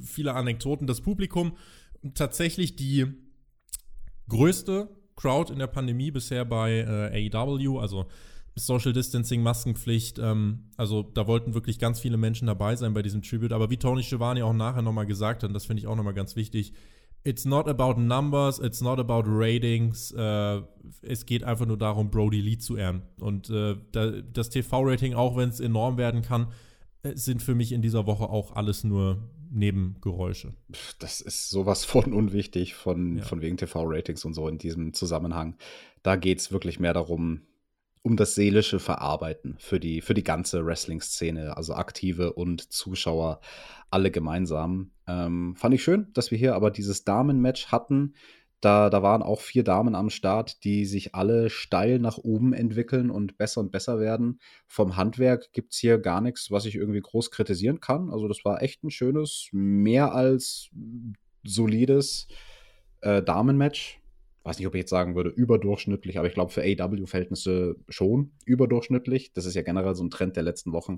viele 0.04 0.36
Anekdoten. 0.36 0.86
Das 0.86 1.02
Publikum 1.02 1.58
tatsächlich 2.14 2.76
die 2.76 3.08
größte 4.30 4.90
Crowd 5.16 5.52
in 5.52 5.58
der 5.58 5.68
Pandemie 5.68 6.12
bisher 6.12 6.46
bei 6.46 7.12
äh, 7.12 7.30
AEW. 7.32 7.80
Also 7.80 8.06
Social 8.56 8.94
Distancing, 8.94 9.42
Maskenpflicht. 9.42 10.20
Ähm, 10.20 10.70
also 10.78 11.02
da 11.02 11.26
wollten 11.26 11.56
wirklich 11.56 11.80
ganz 11.80 12.00
viele 12.00 12.18
Menschen 12.18 12.46
dabei 12.46 12.76
sein 12.76 12.94
bei 12.94 13.02
diesem 13.02 13.24
Tribute. 13.24 13.52
Aber 13.52 13.72
wie 13.72 13.78
Tony 13.78 14.04
Schiavone 14.04 14.46
auch 14.46 14.54
nachher 14.54 14.84
nochmal 14.84 15.08
gesagt 15.08 15.42
hat, 15.42 15.50
und 15.50 15.54
das 15.56 15.66
finde 15.66 15.82
ich 15.82 15.88
auch 15.88 15.96
nochmal 15.96 16.14
ganz 16.14 16.36
wichtig, 16.36 16.74
it's 17.24 17.46
not 17.46 17.68
about 17.68 18.00
numbers, 18.00 18.60
it's 18.60 18.82
not 18.82 19.00
about 19.00 19.24
ratings. 19.26 20.12
Äh, 20.12 20.62
es 21.02 21.26
geht 21.26 21.44
einfach 21.44 21.66
nur 21.66 21.78
darum, 21.78 22.10
Brody 22.10 22.42
Lee 22.42 22.58
zu 22.58 22.78
ehren. 22.78 23.04
Und 23.20 23.50
äh, 23.50 23.76
das 23.92 24.50
TV-Rating, 24.50 25.14
auch 25.14 25.36
wenn 25.36 25.50
es 25.50 25.60
enorm 25.60 25.98
werden 25.98 26.22
kann, 26.22 26.52
äh, 27.04 27.16
sind 27.16 27.42
für 27.42 27.56
mich 27.56 27.72
in 27.72 27.82
dieser 27.82 28.06
Woche 28.06 28.30
auch 28.30 28.56
alles 28.56 28.84
nur 28.84 29.30
Nebengeräusche. 29.52 30.54
Das 31.00 31.21
ist 31.21 31.50
sowas 31.50 31.86
von 31.86 32.12
unwichtig, 32.13 32.74
von, 32.74 33.17
ja. 33.17 33.24
von 33.24 33.42
wegen 33.42 33.58
TV-Ratings 33.58 34.26
und 34.26 34.34
so 34.34 34.48
in 34.48 34.58
diesem 34.58 34.94
Zusammenhang. 34.94 35.56
Da 36.02 36.15
geht 36.15 36.40
es 36.40 36.52
wirklich 36.52 36.80
mehr 36.80 36.94
darum, 36.94 37.42
um 38.04 38.17
das 38.17 38.35
seelische 38.35 38.79
Verarbeiten 38.79 39.56
für 39.60 39.79
die, 39.79 40.01
für 40.01 40.13
die 40.13 40.25
ganze 40.25 40.65
Wrestling-Szene, 40.65 41.56
also 41.56 41.73
Aktive 41.73 42.33
und 42.33 42.71
Zuschauer, 42.71 43.39
alle 43.89 44.12
gemeinsam. 44.12 44.91
Ähm, 45.08 45.56
fand 45.56 45.73
ich 45.73 45.83
schön, 45.83 46.08
dass 46.13 46.29
wir 46.29 46.37
hier 46.37 46.54
aber 46.54 46.69
dieses 46.69 47.06
Damen-Match 47.06 47.67
hatten. 47.67 48.13
Da, 48.60 48.89
da 48.89 49.04
waren 49.04 49.21
auch 49.21 49.39
vier 49.39 49.63
Damen 49.63 49.95
am 49.95 50.10
Start, 50.10 50.63
die 50.65 50.85
sich 50.85 51.15
alle 51.15 51.49
steil 51.49 51.99
nach 51.99 52.17
oben 52.17 52.54
entwickeln 52.54 53.10
und 53.10 53.37
besser 53.37 53.62
und 53.62 53.71
besser 53.71 53.99
werden. 53.99 54.39
Vom 54.67 54.97
Handwerk 54.97 55.51
gibt 55.54 55.73
es 55.73 55.79
hier 55.79 55.97
gar 55.97 56.21
nichts, 56.21 56.51
was 56.51 56.65
ich 56.65 56.75
irgendwie 56.75 57.01
groß 57.01 57.31
kritisieren 57.31 57.79
kann. 57.79 58.10
Also, 58.10 58.27
das 58.27 58.43
war 58.43 58.62
echt 58.62 58.83
ein 58.83 58.89
schönes, 58.89 59.49
mehr 59.51 60.13
als 60.13 60.69
solides 61.43 62.27
äh, 63.01 63.21
Damen-Match 63.21 64.02
weiß 64.44 64.58
nicht, 64.58 64.67
ob 64.67 64.75
ich 64.75 64.81
jetzt 64.81 64.89
sagen 64.89 65.15
würde, 65.15 65.29
überdurchschnittlich, 65.29 66.17
aber 66.17 66.27
ich 66.27 66.33
glaube 66.33 66.52
für 66.52 66.62
AW-Verhältnisse 66.62 67.77
schon 67.89 68.31
überdurchschnittlich. 68.46 69.33
Das 69.33 69.46
ist 69.46 69.56
ja 69.56 69.62
generell 69.62 69.96
so 69.96 70.04
ein 70.04 70.10
Trend 70.10 70.35
der 70.35 70.44
letzten 70.44 70.73
Wochen, 70.73 70.98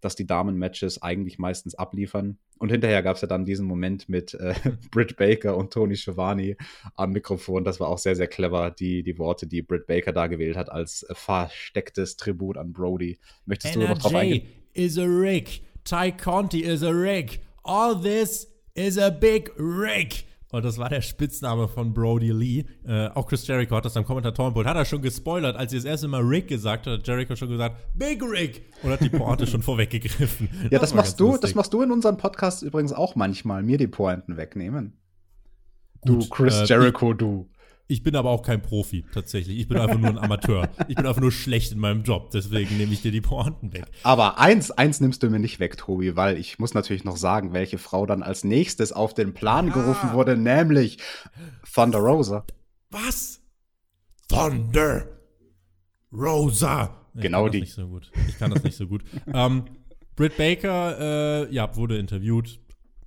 dass 0.00 0.14
die 0.14 0.26
Damen-Matches 0.26 1.02
eigentlich 1.02 1.38
meistens 1.38 1.74
abliefern. 1.74 2.38
Und 2.58 2.70
hinterher 2.70 3.02
gab 3.02 3.16
es 3.16 3.22
ja 3.22 3.28
dann 3.28 3.44
diesen 3.44 3.66
Moment 3.66 4.08
mit 4.08 4.34
äh, 4.34 4.54
Britt 4.90 5.16
Baker 5.16 5.56
und 5.56 5.72
Tony 5.72 5.96
Schiavone 5.96 6.56
am 6.94 7.12
Mikrofon. 7.12 7.64
Das 7.64 7.80
war 7.80 7.88
auch 7.88 7.98
sehr, 7.98 8.14
sehr 8.16 8.28
clever, 8.28 8.70
die, 8.70 9.02
die 9.02 9.18
Worte, 9.18 9.46
die 9.46 9.62
Britt 9.62 9.86
Baker 9.86 10.12
da 10.12 10.26
gewählt 10.26 10.56
hat, 10.56 10.70
als 10.70 11.02
äh, 11.02 11.14
verstecktes 11.14 12.16
Tribut 12.16 12.56
an 12.56 12.72
Brody. 12.72 13.18
Möchtest 13.46 13.74
NRJ 13.74 13.86
du 13.86 13.94
noch 13.94 13.98
drauf 13.98 14.14
eingehen? 14.14 14.46
is 14.76 14.98
a 14.98 15.06
rig. 15.06 15.62
Ty 15.84 16.12
Conti 16.12 16.62
is 16.62 16.82
a 16.82 16.92
rig. 16.92 17.40
All 17.64 17.94
this 17.94 18.46
is 18.74 18.98
a 18.98 19.10
big 19.10 19.50
rig. 19.56 20.24
Und 20.56 20.64
das 20.64 20.78
war 20.78 20.88
der 20.88 21.02
Spitzname 21.02 21.68
von 21.68 21.92
Brody 21.92 22.32
Lee. 22.32 22.64
Äh, 22.86 23.08
auch 23.08 23.26
Chris 23.28 23.46
Jericho 23.46 23.76
hat 23.76 23.84
das 23.84 23.94
am 23.94 24.06
Kommentatorenpult, 24.06 24.66
hat 24.66 24.74
er 24.74 24.86
schon 24.86 25.02
gespoilert. 25.02 25.54
Als 25.54 25.70
sie 25.70 25.76
das 25.76 25.84
erste 25.84 26.08
Mal 26.08 26.22
Rick 26.22 26.48
gesagt 26.48 26.86
hat, 26.86 27.00
hat 27.00 27.06
Jericho 27.06 27.36
schon 27.36 27.50
gesagt, 27.50 27.76
Big 27.92 28.22
Rick! 28.22 28.62
Und 28.82 28.90
hat 28.90 29.02
die 29.02 29.10
Pointe 29.10 29.46
schon 29.46 29.60
vorweggegriffen. 29.62 30.48
Ja, 30.62 30.78
das, 30.78 30.80
das 30.80 30.94
machst 30.94 31.20
du, 31.20 31.36
das 31.36 31.54
machst 31.54 31.74
du 31.74 31.82
in 31.82 31.90
unserem 31.90 32.16
Podcast 32.16 32.62
übrigens 32.62 32.94
auch 32.94 33.16
manchmal, 33.16 33.62
mir 33.62 33.76
die 33.76 33.86
Pointen 33.86 34.38
wegnehmen. 34.38 34.94
Gut, 36.00 36.24
du, 36.24 36.28
Chris 36.30 36.60
äh, 36.60 36.64
Jericho, 36.64 37.12
ich, 37.12 37.18
du. 37.18 37.50
Ich 37.88 38.02
bin 38.02 38.16
aber 38.16 38.30
auch 38.30 38.42
kein 38.42 38.62
Profi, 38.62 39.04
tatsächlich. 39.14 39.58
Ich 39.60 39.68
bin 39.68 39.78
einfach 39.78 39.98
nur 39.98 40.10
ein 40.10 40.18
Amateur. 40.18 40.68
Ich 40.88 40.96
bin 40.96 41.06
einfach 41.06 41.20
nur 41.20 41.32
schlecht 41.32 41.72
in 41.72 41.78
meinem 41.78 42.02
Job, 42.02 42.30
deswegen 42.30 42.76
nehme 42.76 42.92
ich 42.92 43.02
dir 43.02 43.12
die 43.12 43.20
Pointen 43.20 43.72
weg. 43.72 43.86
Aber 44.02 44.38
eins, 44.38 44.70
eins 44.70 45.00
nimmst 45.00 45.22
du 45.22 45.30
mir 45.30 45.38
nicht 45.38 45.60
weg, 45.60 45.76
Tobi, 45.76 46.16
weil 46.16 46.36
ich 46.36 46.58
muss 46.58 46.74
natürlich 46.74 47.04
noch 47.04 47.16
sagen, 47.16 47.52
welche 47.52 47.78
Frau 47.78 48.06
dann 48.06 48.22
als 48.22 48.44
nächstes 48.44 48.92
auf 48.92 49.14
den 49.14 49.34
Plan 49.34 49.70
ah. 49.70 49.72
gerufen 49.72 50.12
wurde, 50.12 50.36
nämlich 50.36 50.98
Thunder 51.72 51.98
Rosa. 51.98 52.44
Was? 52.90 53.40
Thunder 54.28 55.06
Rosa. 56.12 57.06
Genau 57.14 57.48
die. 57.48 57.60
Nicht 57.60 57.74
so 57.74 57.86
gut. 57.86 58.10
Ich 58.28 58.38
kann 58.38 58.50
das 58.50 58.62
nicht 58.62 58.76
so 58.76 58.86
gut. 58.86 59.02
ähm, 59.32 59.64
Britt 60.16 60.36
Baker, 60.36 61.46
äh, 61.48 61.54
ja, 61.54 61.74
wurde 61.76 61.98
interviewt 61.98 62.58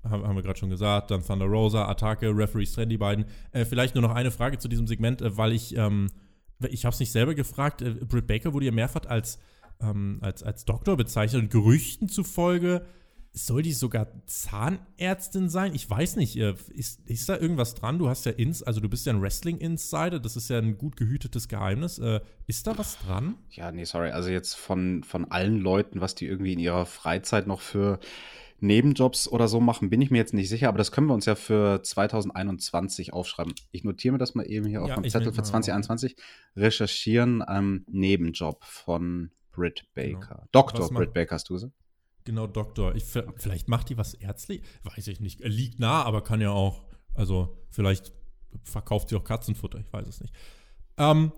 haben 0.04 0.36
wir 0.36 0.42
gerade 0.42 0.60
schon 0.60 0.70
gesagt. 0.70 1.12
Dann 1.12 1.26
Thunder 1.26 1.46
Rosa, 1.46 1.88
Attacke, 1.88 2.36
Referees 2.36 2.74
trennen 2.74 2.90
die 2.90 2.98
beiden. 2.98 3.26
Äh, 3.52 3.66
vielleicht 3.66 3.96
nur 3.96 4.02
noch 4.02 4.16
eine 4.16 4.32
Frage 4.32 4.58
zu 4.58 4.68
diesem 4.68 4.88
Segment, 4.88 5.22
äh, 5.22 5.38
weil 5.38 5.54
ich, 5.54 5.76
ähm, 5.76 6.10
ich 6.70 6.86
habe 6.86 6.94
es 6.94 7.00
nicht 7.00 7.12
selber 7.12 7.36
gefragt. 7.36 7.82
Äh, 7.82 7.92
Britt 7.92 8.28
Baker 8.28 8.54
wurde 8.54 8.66
ja 8.66 8.72
mehrfach 8.72 9.06
als, 9.08 9.40
ähm, 9.82 10.20
als, 10.22 10.44
als 10.44 10.66
Doktor 10.66 10.98
bezeichnet 10.98 11.42
und 11.44 11.52
Gerüchten 11.52 12.10
zufolge 12.10 12.86
soll 13.32 13.62
die 13.62 13.74
sogar 13.74 14.08
Zahnärztin 14.26 15.50
sein? 15.50 15.76
Ich 15.76 15.90
weiß 15.90 16.16
nicht. 16.16 16.38
Äh, 16.38 16.56
ist, 16.70 17.08
ist 17.08 17.30
da 17.30 17.38
irgendwas 17.38 17.76
dran? 17.76 18.00
Du 18.00 18.10
hast 18.10 18.26
ja 18.26 18.32
ins, 18.32 18.64
also 18.64 18.80
du 18.80 18.90
bist 18.90 19.06
ja 19.06 19.14
ein 19.14 19.22
Wrestling-Insider, 19.22 20.20
das 20.20 20.36
ist 20.36 20.50
ja 20.50 20.58
ein 20.58 20.78
gut 20.78 20.98
gehütetes 20.98 21.48
Geheimnis. 21.48 22.00
Äh, 22.00 22.22
ist 22.48 22.66
da 22.68 22.78
was 22.78 22.98
dran? 23.00 23.36
Ja, 23.52 23.72
nee, 23.72 23.84
sorry. 23.84 24.12
Also 24.12 24.30
jetzt 24.30 24.56
von, 24.56 25.04
von 25.04 25.30
allen 25.32 25.60
Leuten, 25.60 26.02
was 26.02 26.16
die 26.16 26.26
irgendwie 26.26 26.54
in 26.54 26.60
ihrer 26.60 26.86
Freizeit 26.86 27.48
noch 27.48 27.62
für 27.62 28.00
Nebenjobs 28.62 29.28
oder 29.28 29.48
so 29.48 29.60
machen, 29.60 29.90
bin 29.90 30.02
ich 30.02 30.12
mir 30.12 30.18
jetzt 30.18 30.34
nicht 30.34 30.50
sicher, 30.50 30.70
aber 30.70 30.78
das 30.78 30.92
können 30.92 31.08
wir 31.08 31.14
uns 31.14 31.26
ja 31.26 31.36
für 31.36 31.82
2021 31.84 33.14
aufschreiben. 33.14 33.54
Ich 33.72 33.84
notiere 33.84 34.14
mir 34.14 34.18
das 34.18 34.36
mal 34.36 34.44
eben 34.44 34.66
hier 34.66 34.80
ja, 34.80 34.96
auf 34.96 35.02
dem 35.02 35.10
Zettel 35.10 35.34
für 35.34 35.44
2021. 35.44 36.16
Recherchieren 36.56 37.44
ähm, 37.48 37.86
Nebenjob 37.88 38.64
von 38.64 39.32
Britt 39.52 39.86
genau. 39.94 40.20
Baker. 40.20 40.36
Genau. 40.36 40.48
Dr. 40.52 40.90
Britt 40.90 41.14
Baker 41.14 41.36
hast 41.36 41.50
du 41.50 41.58
sie? 41.58 41.72
Genau, 42.26 42.48
Doktor. 42.48 42.96
Ich, 42.96 43.06
vielleicht 43.06 43.68
macht 43.68 43.90
die 43.90 43.98
was 43.98 44.14
ärztlich? 44.14 44.62
Weiß 44.84 45.08
ich 45.08 45.20
nicht. 45.20 45.40
Liegt 45.44 45.80
nah, 45.80 46.04
aber 46.04 46.24
kann 46.24 46.42
ja 46.42 46.52
auch, 46.52 46.84
also 47.16 47.58
vielleicht 47.72 48.14
verkauft 48.64 49.10
sie 49.10 49.16
auch 49.16 49.24
Katzenfutter, 49.24 49.80
ich 49.80 49.92
weiß 49.92 50.08
es 50.08 50.22
nicht. 50.22 50.34
Ähm, 50.98 51.32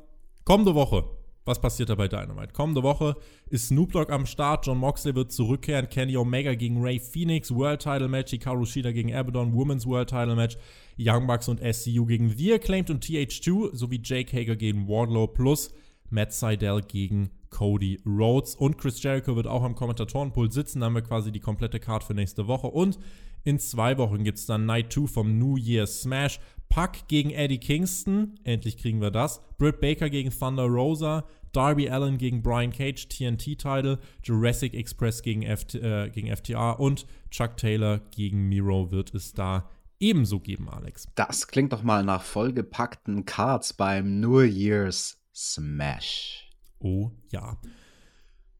kommende 0.43 0.75
Woche 0.75 1.05
was 1.45 1.59
passiert 1.59 1.89
da 1.89 1.95
bei 1.95 2.07
Dynamite? 2.07 2.53
Kommende 2.53 2.83
Woche 2.83 3.15
ist 3.49 3.67
Snoop 3.67 3.91
Dogg 3.93 4.11
am 4.11 4.25
Start, 4.25 4.67
John 4.67 4.77
Moxley 4.77 5.15
wird 5.15 5.31
zurückkehren, 5.31 5.89
Kenny 5.89 6.15
Omega 6.15 6.53
gegen 6.53 6.81
Ray 6.81 6.99
Phoenix, 6.99 7.53
World 7.53 7.81
Title 7.81 8.07
Match, 8.07 8.31
Hikaru 8.31 8.65
Shida 8.65 8.91
gegen 8.91 9.13
Abaddon, 9.13 9.53
Women's 9.53 9.85
World 9.85 10.09
Title 10.09 10.35
Match, 10.35 10.57
Young 10.97 11.25
Bucks 11.25 11.47
und 11.47 11.59
SCU 11.59 12.05
gegen 12.05 12.29
The 12.29 12.53
Acclaimed 12.53 12.89
und 12.89 13.03
TH2 13.03 13.75
sowie 13.75 14.01
Jake 14.03 14.35
Hager 14.35 14.55
gegen 14.55 14.87
Wardlow 14.87 15.27
plus 15.27 15.73
Matt 16.11 16.33
Seidel 16.33 16.81
gegen 16.81 17.31
Cody 17.49 17.99
Rhodes 18.05 18.55
und 18.55 18.77
Chris 18.77 19.01
Jericho 19.01 19.35
wird 19.35 19.47
auch 19.47 19.63
am 19.63 19.75
Kommentatorenpult 19.75 20.53
sitzen. 20.53 20.81
Da 20.81 20.87
haben 20.87 20.95
wir 20.95 21.01
quasi 21.01 21.31
die 21.31 21.39
komplette 21.39 21.79
Card 21.79 22.03
für 22.03 22.13
nächste 22.13 22.47
Woche 22.47 22.67
und 22.67 22.99
in 23.43 23.57
zwei 23.59 23.97
Wochen 23.97 24.23
gibt 24.23 24.37
es 24.37 24.45
dann 24.45 24.65
Night 24.65 24.93
2 24.93 25.07
vom 25.07 25.39
New 25.39 25.57
Year 25.57 25.87
Smash. 25.87 26.39
Puck 26.71 27.09
gegen 27.09 27.31
Eddie 27.31 27.57
Kingston, 27.57 28.39
endlich 28.45 28.77
kriegen 28.77 29.01
wir 29.01 29.11
das. 29.11 29.41
Britt 29.57 29.81
Baker 29.81 30.09
gegen 30.09 30.31
Thunder 30.31 30.63
Rosa. 30.63 31.25
Darby 31.51 31.89
Allen 31.89 32.17
gegen 32.17 32.41
Brian 32.41 32.71
Cage, 32.71 33.09
TNT-Title. 33.09 33.99
Jurassic 34.23 34.73
Express 34.73 35.21
gegen, 35.21 35.43
FT, 35.43 35.75
äh, 35.75 36.09
gegen 36.09 36.33
FTR. 36.33 36.79
Und 36.79 37.05
Chuck 37.29 37.57
Taylor 37.57 37.99
gegen 38.15 38.47
Miro 38.47 38.89
wird 38.89 39.13
es 39.13 39.33
da 39.33 39.69
ebenso 39.99 40.39
geben, 40.39 40.69
Alex. 40.69 41.09
Das 41.15 41.47
klingt 41.47 41.73
doch 41.73 41.83
mal 41.83 42.05
nach 42.05 42.23
vollgepackten 42.23 43.25
Cards 43.25 43.73
beim 43.73 44.21
New 44.21 44.39
Year's 44.39 45.21
Smash. 45.35 46.49
Oh 46.79 47.11
ja. 47.33 47.57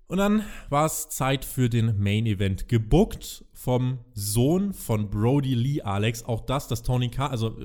Und 0.07 0.17
dann 0.17 0.43
war 0.69 0.85
es 0.85 1.07
Zeit 1.07 1.45
für 1.45 1.69
den 1.69 1.97
Main 1.97 2.25
Event. 2.25 2.67
Gebuckt 2.67 3.45
vom 3.53 3.99
Sohn 4.13 4.73
von 4.73 5.09
Brody 5.09 5.55
Lee, 5.55 5.81
Alex. 5.81 6.25
Auch 6.25 6.41
das, 6.41 6.67
dass 6.67 6.83
Tony 6.83 7.09
Khan, 7.09 7.31
also 7.31 7.55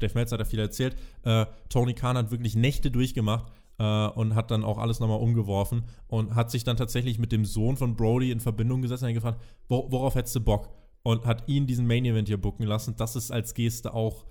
Dave 0.00 0.14
Meltzer 0.14 0.34
hat 0.34 0.40
ja 0.40 0.44
viel 0.44 0.58
erzählt, 0.58 0.96
äh, 1.24 1.46
Tony 1.68 1.94
Khan 1.94 2.16
hat 2.16 2.30
wirklich 2.30 2.56
Nächte 2.56 2.90
durchgemacht 2.90 3.52
äh, 3.78 4.06
und 4.08 4.34
hat 4.34 4.50
dann 4.50 4.64
auch 4.64 4.78
alles 4.78 5.00
nochmal 5.00 5.20
umgeworfen 5.20 5.84
und 6.08 6.34
hat 6.34 6.50
sich 6.50 6.64
dann 6.64 6.76
tatsächlich 6.76 7.18
mit 7.18 7.32
dem 7.32 7.44
Sohn 7.44 7.76
von 7.76 7.96
Brody 7.96 8.30
in 8.30 8.40
Verbindung 8.40 8.82
gesetzt 8.82 9.02
und 9.02 9.14
gefragt, 9.14 9.40
wor 9.68 9.90
worauf 9.90 10.14
hättest 10.14 10.36
du 10.36 10.40
Bock? 10.40 10.70
Und 11.02 11.24
hat 11.24 11.48
ihn 11.48 11.68
diesen 11.68 11.86
Main 11.86 12.04
Event 12.04 12.26
hier 12.26 12.40
booken 12.40 12.66
lassen. 12.66 12.96
Das 12.96 13.14
ist 13.14 13.30
als 13.30 13.54
Geste 13.54 13.94
auch. 13.94 14.26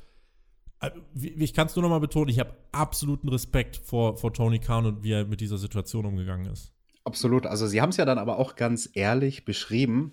Äh, 0.82 0.92
ich 1.14 1.54
kann 1.54 1.68
es 1.68 1.76
nur 1.76 1.84
nochmal 1.84 2.02
betonen, 2.02 2.30
ich 2.30 2.40
habe 2.40 2.54
absoluten 2.72 3.30
Respekt 3.30 3.78
vor, 3.78 4.18
vor 4.18 4.34
Tony 4.34 4.60
Khan 4.60 4.86
und 4.86 5.04
wie 5.04 5.14
er 5.14 5.26
mit 5.26 5.40
dieser 5.40 5.58
Situation 5.58 6.06
umgegangen 6.06 6.52
ist. 6.52 6.74
Absolut. 7.06 7.46
Also, 7.46 7.68
sie 7.68 7.82
haben 7.82 7.92
es 7.92 7.98
ja 7.98 8.06
dann 8.06 8.18
aber 8.18 8.40
auch 8.40 8.56
ganz 8.56 8.90
ehrlich 8.94 9.46
beschrieben, 9.46 10.12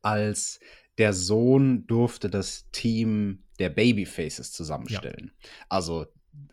als 0.00 0.60
der 0.96 1.12
Sohn 1.12 1.86
durfte 1.86 2.30
das 2.30 2.70
Team 2.70 3.43
der 3.58 3.70
Babyfaces 3.70 4.52
zusammenstellen. 4.52 5.32
Ja. 5.34 5.48
Also 5.68 6.06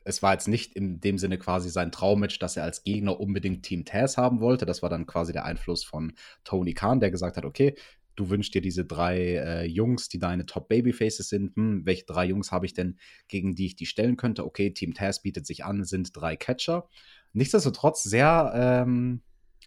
es 0.03 0.21
war 0.21 0.33
jetzt 0.33 0.47
nicht 0.47 0.75
in 0.75 0.99
dem 0.99 1.17
Sinne 1.17 1.37
quasi 1.37 1.69
sein 1.69 1.91
Traummatch, 1.91 2.39
dass 2.39 2.57
er 2.57 2.63
als 2.63 2.83
Gegner 2.83 3.19
unbedingt 3.19 3.63
Team 3.63 3.85
Taz 3.85 4.17
haben 4.17 4.39
wollte. 4.39 4.65
Das 4.65 4.81
war 4.81 4.89
dann 4.89 5.05
quasi 5.05 5.33
der 5.33 5.45
Einfluss 5.45 5.83
von 5.83 6.13
Tony 6.43 6.73
Khan, 6.73 6.99
der 6.99 7.11
gesagt 7.11 7.37
hat, 7.37 7.45
okay, 7.45 7.75
du 8.15 8.29
wünschst 8.29 8.53
dir 8.53 8.61
diese 8.61 8.85
drei 8.85 9.35
äh, 9.35 9.65
Jungs, 9.65 10.09
die 10.09 10.19
deine 10.19 10.45
Top 10.45 10.69
Babyfaces 10.69 11.29
sind. 11.29 11.55
Hm, 11.55 11.85
welche 11.85 12.05
drei 12.05 12.25
Jungs 12.25 12.51
habe 12.51 12.65
ich 12.65 12.73
denn, 12.73 12.97
gegen 13.27 13.55
die 13.55 13.67
ich 13.67 13.75
die 13.75 13.85
stellen 13.85 14.17
könnte? 14.17 14.45
Okay, 14.45 14.71
Team 14.71 14.93
Taz 14.93 15.21
bietet 15.21 15.45
sich 15.45 15.65
an, 15.65 15.83
sind 15.83 16.11
drei 16.13 16.35
Catcher. 16.35 16.87
Nichtsdestotrotz 17.33 18.03
sehr 18.03 18.51
ähm, 18.53 19.21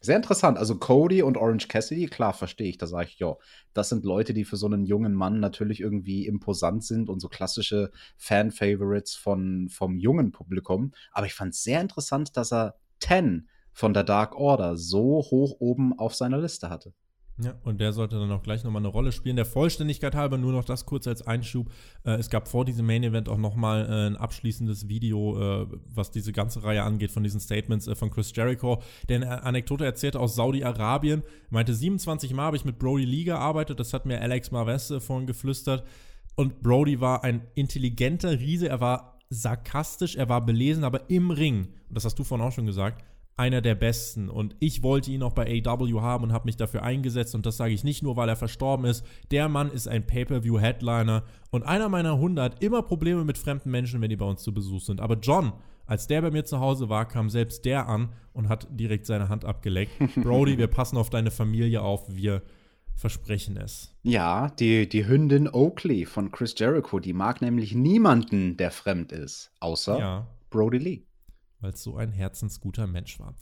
sehr 0.05 0.17
interessant. 0.17 0.59
Also 0.59 0.79
Cody 0.79 1.23
und 1.23 1.37
Orange 1.37 1.69
Cassidy, 1.69 2.07
klar, 2.07 2.33
verstehe 2.35 2.69
ich. 2.69 2.79
Da 2.79 2.87
sage 2.87 3.09
ich, 3.09 3.19
ja, 3.19 3.37
das 3.73 3.89
sind 3.89 4.05
Leute, 4.05 4.35
die 4.35 4.45
für 4.45 4.57
so 4.57 4.67
einen 4.67 4.85
jungen 4.85 5.15
Mann 5.15 5.41
natürlich 5.41 5.81
irgendwie 5.81 6.27
imposant 6.27 6.85
sind 6.85 7.09
und 7.09 7.21
so 7.21 7.29
klassische 7.29 7.91
Fan-Favorites 8.17 9.15
vom 9.17 9.69
jungen 9.97 10.33
Publikum. 10.33 10.93
Aber 11.13 11.27
ich 11.27 11.35
fand 11.35 11.55
es 11.55 11.63
sehr 11.63 11.81
interessant, 11.81 12.37
dass 12.37 12.53
er 12.53 12.77
Ten 13.01 13.49
von 13.73 13.93
der 13.93 14.05
Dark 14.05 14.37
Order 14.37 14.77
so 14.77 15.25
hoch 15.31 15.57
oben 15.59 15.99
auf 15.99 16.15
seiner 16.15 16.39
Liste 16.39 16.71
hatte. 16.71 16.93
Ja, 17.43 17.55
und 17.65 17.81
der 17.81 17.93
sollte 17.93 18.17
dann 18.17 18.31
auch 18.31 18.45
gleich 18.45 18.63
nochmal 18.63 18.81
eine 18.81 18.89
Rolle 18.89 19.11
spielen. 19.11 19.35
Der 19.35 19.45
Vollständigkeit 19.45 20.15
halber 20.15 20.39
nur 20.39 20.53
noch 20.53 20.65
das 20.65 20.87
kurz 20.87 21.09
als 21.09 21.27
Einschub. 21.27 21.69
Äh, 22.05 22.13
es 22.13 22.31
gab 22.31 22.47
vor 22.47 22.65
diesem 22.65 22.87
Main 22.87 23.03
Event 23.03 23.29
auch 23.29 23.39
nochmal 23.39 23.87
äh, 23.87 24.07
ein 24.07 24.17
abschließendes 24.17 24.89
Video, 24.89 25.63
äh, 25.63 25.67
was 25.93 26.13
diese 26.13 26.33
ganze 26.33 26.63
Reihe 26.63 26.85
angeht 26.85 27.11
von 27.11 27.25
diesen 27.25 27.41
Statements 27.41 27.89
äh, 27.89 27.97
von 27.97 28.11
Chris 28.11 28.33
Jericho, 28.35 28.81
der 29.09 29.17
eine 29.17 29.43
Anekdote 29.43 29.85
erzählte 29.85 30.21
aus 30.21 30.37
Saudi-Arabien. 30.37 31.25
Meinte, 31.51 31.75
27 31.75 32.33
Mal 32.35 32.45
habe 32.45 32.57
ich 32.57 32.65
mit 32.65 32.79
Brody 32.79 33.05
Lee 33.05 33.25
gearbeitet, 33.25 33.81
das 33.81 33.93
hat 33.93 34.07
mir 34.07 34.21
Alex 34.21 34.53
Marves 34.53 34.93
äh, 34.93 35.01
vorhin 35.01 35.27
geflüstert. 35.27 35.83
Und 36.37 36.63
Brody 36.63 37.01
war 37.01 37.25
ein 37.25 37.43
intelligenter 37.57 38.39
Riese, 38.39 38.69
er 38.69 38.81
war 38.81 39.19
sarkastisch, 39.29 40.15
er 40.15 40.29
war 40.29 40.45
belesen, 40.45 40.85
aber 40.85 41.11
im 41.11 41.33
Ring, 41.33 41.69
und 41.89 41.97
das 41.97 42.05
hast 42.05 42.19
du 42.19 42.23
vorhin 42.23 42.47
auch 42.47 42.53
schon 42.53 42.67
gesagt, 42.67 43.05
einer 43.37 43.61
der 43.61 43.75
besten 43.75 44.29
und 44.29 44.55
ich 44.61 44.83
wollte 44.83 45.11
ihn 45.11 45.23
auch 45.23 45.33
bei 45.33 45.63
AW 45.65 46.01
haben 46.01 46.25
und 46.25 46.33
habe 46.33 46.47
mich 46.47 46.57
dafür 46.57 46.83
eingesetzt 46.83 47.35
und 47.35 47.45
das 47.47 47.57
sage 47.57 47.75
ich 47.75 47.83
nicht 47.83 48.03
nur, 48.03 48.17
weil 48.17 48.29
er 48.29 48.37
verstorben 48.37 48.87
ist. 48.87 49.05
Der 49.33 49.49
Mann 49.49 49.73
ist 49.73 49.89
ein 49.89 50.07
Pay-per-view-Headliner 50.07 51.25
und 51.51 51.65
einer 51.65 51.89
meiner 51.89 52.13
100 52.13 52.63
immer 52.63 52.83
Probleme 52.83 53.25
mit 53.25 53.37
fremden 53.37 53.73
Menschen, 53.73 54.01
wenn 54.01 54.11
die 54.11 54.17
bei 54.17 54.25
uns 54.27 54.43
zu 54.43 54.55
Besuch 54.55 54.83
sind. 54.83 55.01
Aber 55.01 55.17
John, 55.17 55.53
als 55.87 56.07
der 56.07 56.23
bei 56.23 56.31
mir 56.31 56.45
zu 56.45 56.61
Hause 56.61 56.89
war, 56.89 57.09
kam 57.09 57.29
selbst 57.29 57.65
der 57.65 57.89
an 57.89 58.11
und 58.33 58.49
hat 58.49 58.69
direkt 58.71 59.07
seine 59.07 59.29
Hand 59.29 59.45
abgeleckt. 59.45 59.93
Brody, 60.23 60.57
wir 60.57 60.69
passen 60.69 60.97
auf 60.97 61.11
deine 61.11 61.33
Familie 61.33 61.83
auf, 61.83 62.15
wir 62.15 62.43
versprechen 62.95 63.57
es. 63.57 63.93
Ja, 64.05 64.51
die, 64.51 64.89
die 64.89 65.09
Hündin 65.09 65.49
Oakley 65.49 66.07
von 66.07 66.31
Chris 66.31 66.55
Jericho, 66.57 67.01
die 67.01 67.13
mag 67.13 67.43
nämlich 67.43 67.75
niemanden, 67.75 68.57
der 68.57 68.71
fremd 68.71 69.11
ist, 69.11 69.51
außer 69.59 69.99
ja. 69.99 70.27
Brody 70.51 70.79
Lee 70.79 71.03
weil 71.65 71.73
es 71.73 71.83
so 71.83 71.97
ein 71.97 72.13
herzensguter 72.13 72.87
Mensch 72.87 73.19
war. 73.19 73.35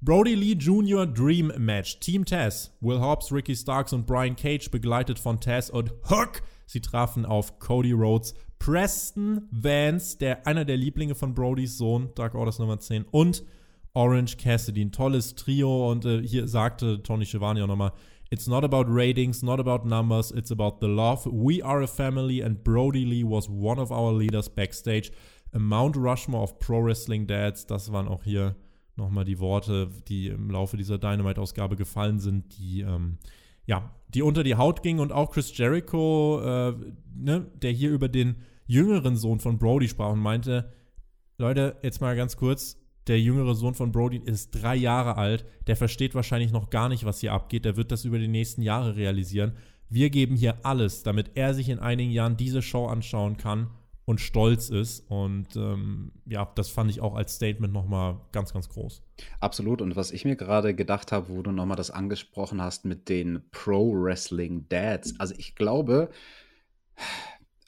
Brody 0.00 0.36
Lee 0.36 0.52
Jr. 0.52 1.06
Dream 1.06 1.52
Match. 1.58 1.98
Team 1.98 2.24
Taz. 2.24 2.72
Will 2.80 3.00
Hobbs, 3.00 3.32
Ricky 3.32 3.56
Starks 3.56 3.92
und 3.92 4.06
Brian 4.06 4.36
Cage 4.36 4.70
begleitet 4.70 5.18
von 5.18 5.40
Taz 5.40 5.68
und 5.68 5.92
Hook. 6.08 6.42
Sie 6.66 6.80
trafen 6.80 7.26
auf 7.26 7.58
Cody 7.58 7.90
Rhodes, 7.90 8.34
Preston 8.60 9.48
Vance, 9.50 10.18
der 10.18 10.46
einer 10.46 10.64
der 10.64 10.76
Lieblinge 10.76 11.16
von 11.16 11.34
Brodys 11.34 11.78
Sohn, 11.78 12.10
Dark 12.14 12.36
Orders 12.36 12.60
Nummer 12.60 12.78
10, 12.78 13.06
und 13.10 13.42
Orange 13.92 14.36
Cassidy. 14.36 14.82
Ein 14.82 14.92
tolles 14.92 15.34
Trio 15.34 15.90
und 15.90 16.04
äh, 16.04 16.22
hier 16.22 16.46
sagte 16.46 17.02
Tony 17.02 17.26
Schiavone 17.26 17.64
auch 17.64 17.66
nochmal, 17.66 17.92
It's 18.30 18.46
not 18.46 18.62
about 18.62 18.84
ratings, 18.86 19.42
not 19.42 19.58
about 19.58 19.88
numbers, 19.88 20.30
it's 20.30 20.52
about 20.52 20.76
the 20.80 20.86
love. 20.86 21.26
We 21.26 21.60
are 21.64 21.82
a 21.82 21.88
family 21.88 22.40
and 22.40 22.62
Brody 22.62 23.04
Lee 23.04 23.24
was 23.24 23.48
one 23.48 23.80
of 23.80 23.90
our 23.90 24.12
leaders 24.12 24.48
backstage. 24.48 25.10
Mount 25.56 25.96
Rushmore 25.96 26.42
of 26.42 26.58
Pro 26.58 26.84
Wrestling 26.84 27.26
Dads, 27.26 27.66
das 27.66 27.92
waren 27.92 28.08
auch 28.08 28.24
hier 28.24 28.56
nochmal 28.96 29.24
die 29.24 29.38
Worte, 29.38 29.90
die 30.08 30.28
im 30.28 30.50
Laufe 30.50 30.76
dieser 30.76 30.98
Dynamite-Ausgabe 30.98 31.76
gefallen 31.76 32.18
sind, 32.18 32.58
die, 32.58 32.82
ähm, 32.82 33.18
ja, 33.64 33.94
die 34.08 34.22
unter 34.22 34.42
die 34.42 34.56
Haut 34.56 34.82
gingen 34.82 35.00
und 35.00 35.12
auch 35.12 35.30
Chris 35.30 35.56
Jericho, 35.56 36.40
äh, 36.42 36.74
ne, 37.14 37.46
der 37.62 37.70
hier 37.70 37.90
über 37.90 38.08
den 38.08 38.36
jüngeren 38.66 39.16
Sohn 39.16 39.40
von 39.40 39.58
Brody 39.58 39.88
sprach 39.88 40.12
und 40.12 40.20
meinte, 40.20 40.72
Leute, 41.38 41.76
jetzt 41.82 42.00
mal 42.00 42.16
ganz 42.16 42.36
kurz, 42.36 42.76
der 43.06 43.20
jüngere 43.20 43.54
Sohn 43.54 43.74
von 43.74 43.92
Brody 43.92 44.18
ist 44.18 44.50
drei 44.50 44.76
Jahre 44.76 45.16
alt, 45.16 45.46
der 45.66 45.76
versteht 45.76 46.14
wahrscheinlich 46.14 46.52
noch 46.52 46.68
gar 46.68 46.88
nicht, 46.90 47.04
was 47.04 47.20
hier 47.20 47.32
abgeht, 47.32 47.64
der 47.64 47.76
wird 47.76 47.92
das 47.92 48.04
über 48.04 48.18
die 48.18 48.28
nächsten 48.28 48.60
Jahre 48.60 48.96
realisieren. 48.96 49.52
Wir 49.88 50.10
geben 50.10 50.36
hier 50.36 50.66
alles, 50.66 51.02
damit 51.02 51.30
er 51.34 51.54
sich 51.54 51.70
in 51.70 51.78
einigen 51.78 52.10
Jahren 52.10 52.36
diese 52.36 52.60
Show 52.60 52.86
anschauen 52.86 53.38
kann 53.38 53.68
und 54.08 54.22
stolz 54.22 54.70
ist. 54.70 55.00
Und 55.10 55.54
ähm, 55.54 56.12
ja, 56.24 56.50
das 56.54 56.70
fand 56.70 56.90
ich 56.90 57.02
auch 57.02 57.14
als 57.14 57.34
Statement 57.34 57.74
nochmal 57.74 58.18
ganz, 58.32 58.54
ganz 58.54 58.70
groß. 58.70 59.02
Absolut. 59.38 59.82
Und 59.82 59.96
was 59.96 60.12
ich 60.12 60.24
mir 60.24 60.34
gerade 60.34 60.74
gedacht 60.74 61.12
habe, 61.12 61.28
wo 61.28 61.42
du 61.42 61.52
nochmal 61.52 61.76
das 61.76 61.90
angesprochen 61.90 62.62
hast 62.62 62.86
mit 62.86 63.10
den 63.10 63.42
Pro-Wrestling-Dads. 63.50 65.20
Also 65.20 65.34
ich 65.36 65.56
glaube, 65.56 66.08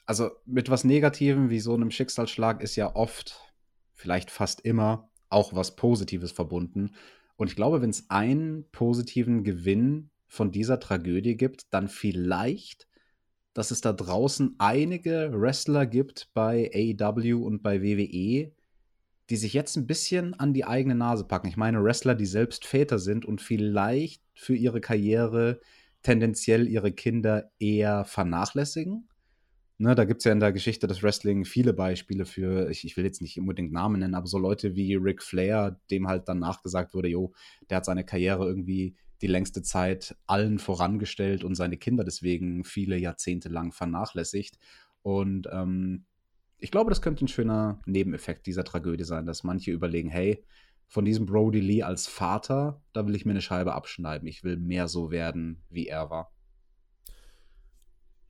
also 0.07 0.31
mit 0.47 0.71
was 0.71 0.83
Negativem 0.83 1.51
wie 1.51 1.59
so 1.59 1.75
einem 1.75 1.91
Schicksalsschlag 1.91 2.63
ist 2.63 2.75
ja 2.75 2.95
oft, 2.95 3.39
vielleicht 3.93 4.31
fast 4.31 4.61
immer, 4.61 5.11
auch 5.29 5.53
was 5.53 5.75
Positives 5.75 6.31
verbunden. 6.31 6.95
Und 7.35 7.49
ich 7.49 7.55
glaube, 7.55 7.83
wenn 7.83 7.91
es 7.91 8.09
einen 8.09 8.67
positiven 8.71 9.43
Gewinn 9.43 10.09
von 10.25 10.51
dieser 10.51 10.79
Tragödie 10.79 11.37
gibt, 11.37 11.71
dann 11.71 11.87
vielleicht, 11.87 12.87
dass 13.53 13.71
es 13.71 13.81
da 13.81 13.93
draußen 13.93 14.55
einige 14.57 15.31
Wrestler 15.33 15.85
gibt 15.85 16.29
bei 16.33 16.69
AEW 16.73 17.45
und 17.45 17.61
bei 17.63 17.81
WWE, 17.81 18.51
die 19.29 19.35
sich 19.35 19.53
jetzt 19.53 19.75
ein 19.77 19.87
bisschen 19.87 20.33
an 20.33 20.53
die 20.53 20.65
eigene 20.65 20.95
Nase 20.95 21.25
packen. 21.25 21.47
Ich 21.47 21.57
meine, 21.57 21.83
Wrestler, 21.83 22.15
die 22.15 22.25
selbst 22.25 22.65
Väter 22.65 22.99
sind 22.99 23.25
und 23.25 23.41
vielleicht 23.41 24.23
für 24.35 24.55
ihre 24.55 24.81
Karriere 24.81 25.59
tendenziell 26.03 26.67
ihre 26.67 26.91
Kinder 26.91 27.51
eher 27.59 28.05
vernachlässigen 28.05 29.07
Ne, 29.81 29.95
da 29.95 30.05
gibt 30.05 30.19
es 30.19 30.25
ja 30.25 30.31
in 30.31 30.39
der 30.39 30.51
Geschichte 30.53 30.85
des 30.85 31.01
Wrestling 31.01 31.43
viele 31.43 31.73
Beispiele 31.73 32.25
für, 32.25 32.69
ich, 32.69 32.85
ich, 32.85 32.97
will 32.97 33.03
jetzt 33.03 33.19
nicht 33.19 33.39
unbedingt 33.39 33.71
Namen 33.71 33.99
nennen, 33.99 34.13
aber 34.13 34.27
so 34.27 34.37
Leute 34.37 34.75
wie 34.75 34.93
Ric 34.93 35.23
Flair, 35.23 35.79
dem 35.89 36.07
halt 36.07 36.27
dann 36.27 36.37
nachgesagt 36.37 36.93
wurde, 36.93 37.07
jo, 37.07 37.33
der 37.67 37.77
hat 37.77 37.85
seine 37.85 38.05
Karriere 38.05 38.45
irgendwie 38.45 38.95
die 39.21 39.27
längste 39.27 39.61
Zeit 39.61 40.15
allen 40.25 40.59
vorangestellt 40.59 41.43
und 41.43 41.55
seine 41.55 41.77
Kinder 41.77 42.03
deswegen 42.03 42.63
viele 42.63 42.97
Jahrzehnte 42.97 43.49
lang 43.49 43.71
vernachlässigt. 43.71 44.57
Und 45.03 45.47
ähm, 45.51 46.05
ich 46.57 46.71
glaube, 46.71 46.89
das 46.89 47.01
könnte 47.01 47.25
ein 47.25 47.27
schöner 47.27 47.79
Nebeneffekt 47.85 48.45
dieser 48.47 48.63
Tragödie 48.63 49.03
sein, 49.03 49.25
dass 49.25 49.43
manche 49.43 49.71
überlegen, 49.71 50.09
hey, 50.09 50.43
von 50.87 51.05
diesem 51.05 51.25
Brody 51.25 51.59
Lee 51.59 51.83
als 51.83 52.07
Vater, 52.07 52.81
da 52.93 53.07
will 53.07 53.15
ich 53.15 53.25
mir 53.25 53.31
eine 53.31 53.41
Scheibe 53.41 53.73
abschneiden. 53.73 54.27
Ich 54.27 54.43
will 54.43 54.57
mehr 54.57 54.87
so 54.87 55.09
werden, 55.09 55.63
wie 55.69 55.87
er 55.87 56.09
war. 56.09 56.31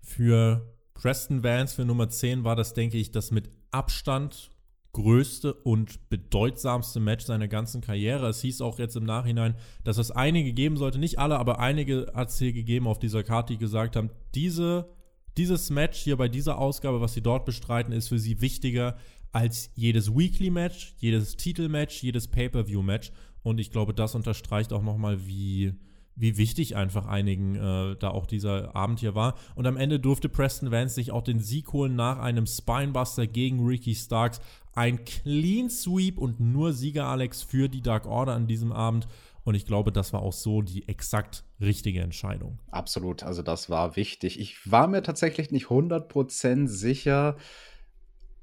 Für 0.02 0.76
Preston 0.94 1.44
Vance 1.44 1.76
für 1.76 1.86
Nummer 1.86 2.10
10 2.10 2.44
war 2.44 2.56
das, 2.56 2.74
denke 2.74 2.98
ich, 2.98 3.12
das 3.12 3.32
mit 3.32 3.50
Abstand 3.72 4.52
größte 4.94 5.54
und 5.54 6.10
bedeutsamste 6.10 7.00
Match 7.00 7.26
seiner 7.26 7.48
ganzen 7.48 7.82
Karriere. 7.82 8.28
Es 8.28 8.42
hieß 8.42 8.62
auch 8.62 8.80
jetzt 8.80 8.96
im 8.96 9.06
Nachhinein, 9.06 9.56
dass 9.84 9.98
es 9.98 10.12
einige 10.12 10.54
geben 10.54 10.78
sollte, 10.78 11.00
nicht 11.00 11.20
alle, 11.20 11.39
aber 11.39 11.60
einige 11.60 12.12
hat 12.14 12.30
es 12.30 12.39
hier 12.39 12.54
gegeben 12.54 12.88
auf 12.88 13.00
dieser 13.00 13.24
Karte, 13.24 13.54
die 13.54 13.60
gesagt 13.60 13.96
haben, 13.96 14.10
diese, 14.36 14.89
dieses 15.38 15.70
Match 15.70 16.00
hier 16.00 16.18
bei 16.18 16.28
dieser 16.28 16.58
Ausgabe, 16.58 17.00
was 17.00 17.14
sie 17.14 17.22
dort 17.22 17.46
bestreiten, 17.46 17.94
ist 17.94 18.10
für 18.10 18.20
sie 18.20 18.42
wichtiger 18.42 18.98
als 19.32 19.72
jedes 19.76 20.14
Weekly-Match, 20.14 20.96
jedes 20.98 21.38
Titel-Match, 21.38 22.04
jedes 22.04 22.28
Pay-Per-View-Match. 22.28 23.12
Und 23.44 23.60
ich 23.60 23.72
glaube, 23.72 23.94
das 23.94 24.14
unterstreicht 24.14 24.74
auch 24.74 24.84
nochmal, 24.84 25.26
wie 25.26 25.74
wie 26.16 26.38
wichtig 26.38 26.76
einfach 26.76 27.05
einigen 27.05 27.55
äh, 27.55 27.95
da 27.97 28.09
auch 28.09 28.26
dieser 28.26 28.76
Abend 28.76 28.99
hier 28.99 29.16
war. 29.16 29.36
Und 29.55 29.66
am 29.68 29.78
Ende 29.78 29.99
durfte 29.99 30.30
Preston 30.30 30.72
Vance 30.72 30.95
sich 30.95 31.12
auch 31.12 31.24
den 31.24 31.39
Sieg 31.39 31.74
holen 31.74 31.95
nach 31.95 32.20
einem 32.20 32.45
Spinebuster 32.45 33.28
gegen 33.28 33.66
Ricky 33.66 33.95
Starks. 33.95 34.41
Ein 34.74 35.03
Clean 35.03 35.70
Sweep 35.70 36.18
und 36.18 36.39
nur 36.39 36.74
Sieger 36.74 37.05
Alex 37.05 37.43
für 37.43 37.70
die 37.70 37.82
Dark 37.82 38.05
Order 38.05 38.34
an 38.34 38.47
diesem 38.47 38.72
Abend. 38.72 39.07
Und 39.43 39.55
ich 39.55 39.66
glaube, 39.66 39.91
das 39.91 40.14
war 40.14 40.22
auch 40.22 40.34
so 40.34 40.62
die 40.62 40.88
exakt 40.88 41.43
richtige 41.59 42.01
Entscheidung. 42.01 42.59
Absolut, 42.70 43.24
also 43.24 43.41
das 43.41 43.70
war 43.70 43.95
wichtig. 43.95 44.39
Ich 44.39 44.72
war 44.72 44.88
mir 44.88 45.01
tatsächlich 45.01 45.51
nicht 45.51 45.68
100% 45.68 46.68
sicher, 46.68 47.38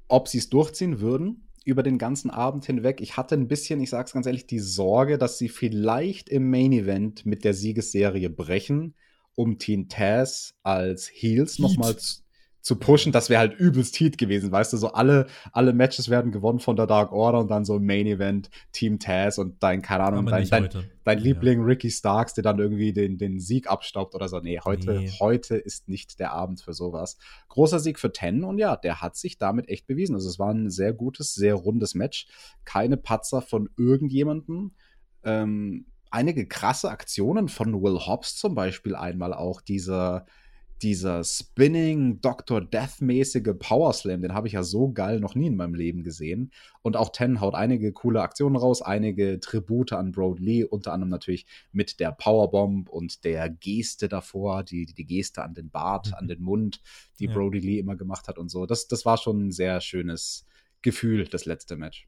ob 0.07 0.27
sie 0.27 0.39
es 0.39 0.49
durchziehen 0.49 0.99
würden 0.99 1.48
über 1.65 1.83
den 1.83 1.97
ganzen 1.97 2.29
Abend 2.29 2.65
hinweg. 2.65 3.01
Ich 3.01 3.17
hatte 3.17 3.35
ein 3.35 3.47
bisschen, 3.47 3.79
ich 3.81 3.89
sag's 3.89 4.13
ganz 4.13 4.25
ehrlich, 4.25 4.47
die 4.47 4.59
Sorge, 4.59 5.17
dass 5.17 5.37
sie 5.37 5.49
vielleicht 5.49 6.29
im 6.29 6.49
Main 6.49 6.71
Event 6.71 7.25
mit 7.25 7.43
der 7.43 7.53
Siegesserie 7.53 8.29
brechen, 8.29 8.95
um 9.35 9.57
Teen 9.57 9.89
Taz 9.89 10.55
als 10.63 11.09
Heels 11.11 11.59
nochmal 11.59 11.97
zu 11.97 12.21
zu 12.61 12.75
pushen, 12.75 13.11
das 13.11 13.29
wäre 13.29 13.39
halt 13.39 13.59
übelst 13.59 13.99
Heat 13.99 14.17
gewesen, 14.17 14.51
weißt 14.51 14.73
du, 14.73 14.77
so 14.77 14.91
alle, 14.91 15.27
alle 15.51 15.73
Matches 15.73 16.09
werden 16.09 16.31
gewonnen 16.31 16.59
von 16.59 16.75
der 16.75 16.87
Dark 16.87 17.11
Order 17.11 17.39
und 17.39 17.49
dann 17.49 17.63
so 17.65 17.79
Main 17.79 18.05
Event, 18.05 18.49
Team 18.71 18.99
Taz 18.99 19.37
und 19.37 19.63
dein, 19.63 19.81
keine 19.81 20.03
Ahnung, 20.03 20.25
dein, 20.25 20.47
dein, 20.49 20.69
dein, 21.03 21.19
Liebling 21.19 21.59
ja. 21.59 21.65
Ricky 21.65 21.89
Starks, 21.89 22.33
der 22.33 22.43
dann 22.43 22.59
irgendwie 22.59 22.91
den, 22.91 23.17
den 23.17 23.39
Sieg 23.39 23.69
abstaubt 23.69 24.13
oder 24.13 24.27
so. 24.27 24.39
Nee, 24.39 24.59
heute, 24.63 24.93
nee. 24.93 25.11
heute 25.19 25.55
ist 25.55 25.87
nicht 25.87 26.19
der 26.19 26.33
Abend 26.33 26.61
für 26.61 26.73
sowas. 26.73 27.17
Großer 27.47 27.79
Sieg 27.79 27.97
für 27.97 28.11
Ten 28.11 28.43
und 28.43 28.57
ja, 28.57 28.75
der 28.75 29.01
hat 29.01 29.15
sich 29.15 29.37
damit 29.37 29.69
echt 29.69 29.87
bewiesen. 29.87 30.15
Also 30.15 30.27
es 30.27 30.39
war 30.39 30.53
ein 30.53 30.69
sehr 30.69 30.93
gutes, 30.93 31.33
sehr 31.33 31.55
rundes 31.55 31.95
Match. 31.95 32.27
Keine 32.65 32.97
Patzer 32.97 33.41
von 33.41 33.69
irgendjemandem. 33.77 34.71
Ähm, 35.23 35.85
einige 36.11 36.47
krasse 36.47 36.89
Aktionen 36.89 37.47
von 37.47 37.81
Will 37.81 37.99
Hobbs 37.99 38.35
zum 38.35 38.55
Beispiel 38.55 38.95
einmal 38.95 39.33
auch 39.33 39.61
dieser 39.61 40.25
dieser 40.81 41.23
Spinning 41.23 42.21
Dr. 42.21 42.61
Death-mäßige 42.61 43.53
Power 43.59 43.93
Slam, 43.93 44.21
den 44.21 44.33
habe 44.33 44.47
ich 44.47 44.53
ja 44.53 44.63
so 44.63 44.91
geil 44.91 45.19
noch 45.19 45.35
nie 45.35 45.47
in 45.47 45.55
meinem 45.55 45.75
Leben 45.75 46.03
gesehen. 46.03 46.51
Und 46.81 46.95
auch 46.95 47.09
Ten 47.09 47.41
haut 47.41 47.55
einige 47.55 47.91
coole 47.91 48.21
Aktionen 48.21 48.55
raus, 48.55 48.81
einige 48.81 49.39
Tribute 49.39 49.93
an 49.93 50.11
Brody 50.11 50.43
Lee, 50.43 50.63
unter 50.63 50.93
anderem 50.93 51.09
natürlich 51.09 51.45
mit 51.71 51.99
der 51.99 52.11
Powerbomb 52.11 52.89
und 52.89 53.23
der 53.23 53.49
Geste 53.49 54.07
davor, 54.07 54.63
die, 54.63 54.85
die 54.85 55.05
Geste 55.05 55.43
an 55.43 55.53
den 55.53 55.69
Bart, 55.69 56.07
mhm. 56.07 56.13
an 56.15 56.27
den 56.27 56.41
Mund, 56.41 56.81
die 57.19 57.25
ja. 57.25 57.33
Brody 57.33 57.59
Lee 57.59 57.79
immer 57.79 57.95
gemacht 57.95 58.27
hat 58.27 58.37
und 58.37 58.49
so. 58.49 58.65
Das, 58.65 58.87
das 58.87 59.05
war 59.05 59.17
schon 59.17 59.47
ein 59.47 59.51
sehr 59.51 59.81
schönes 59.81 60.45
Gefühl, 60.81 61.25
das 61.25 61.45
letzte 61.45 61.75
Match 61.75 62.07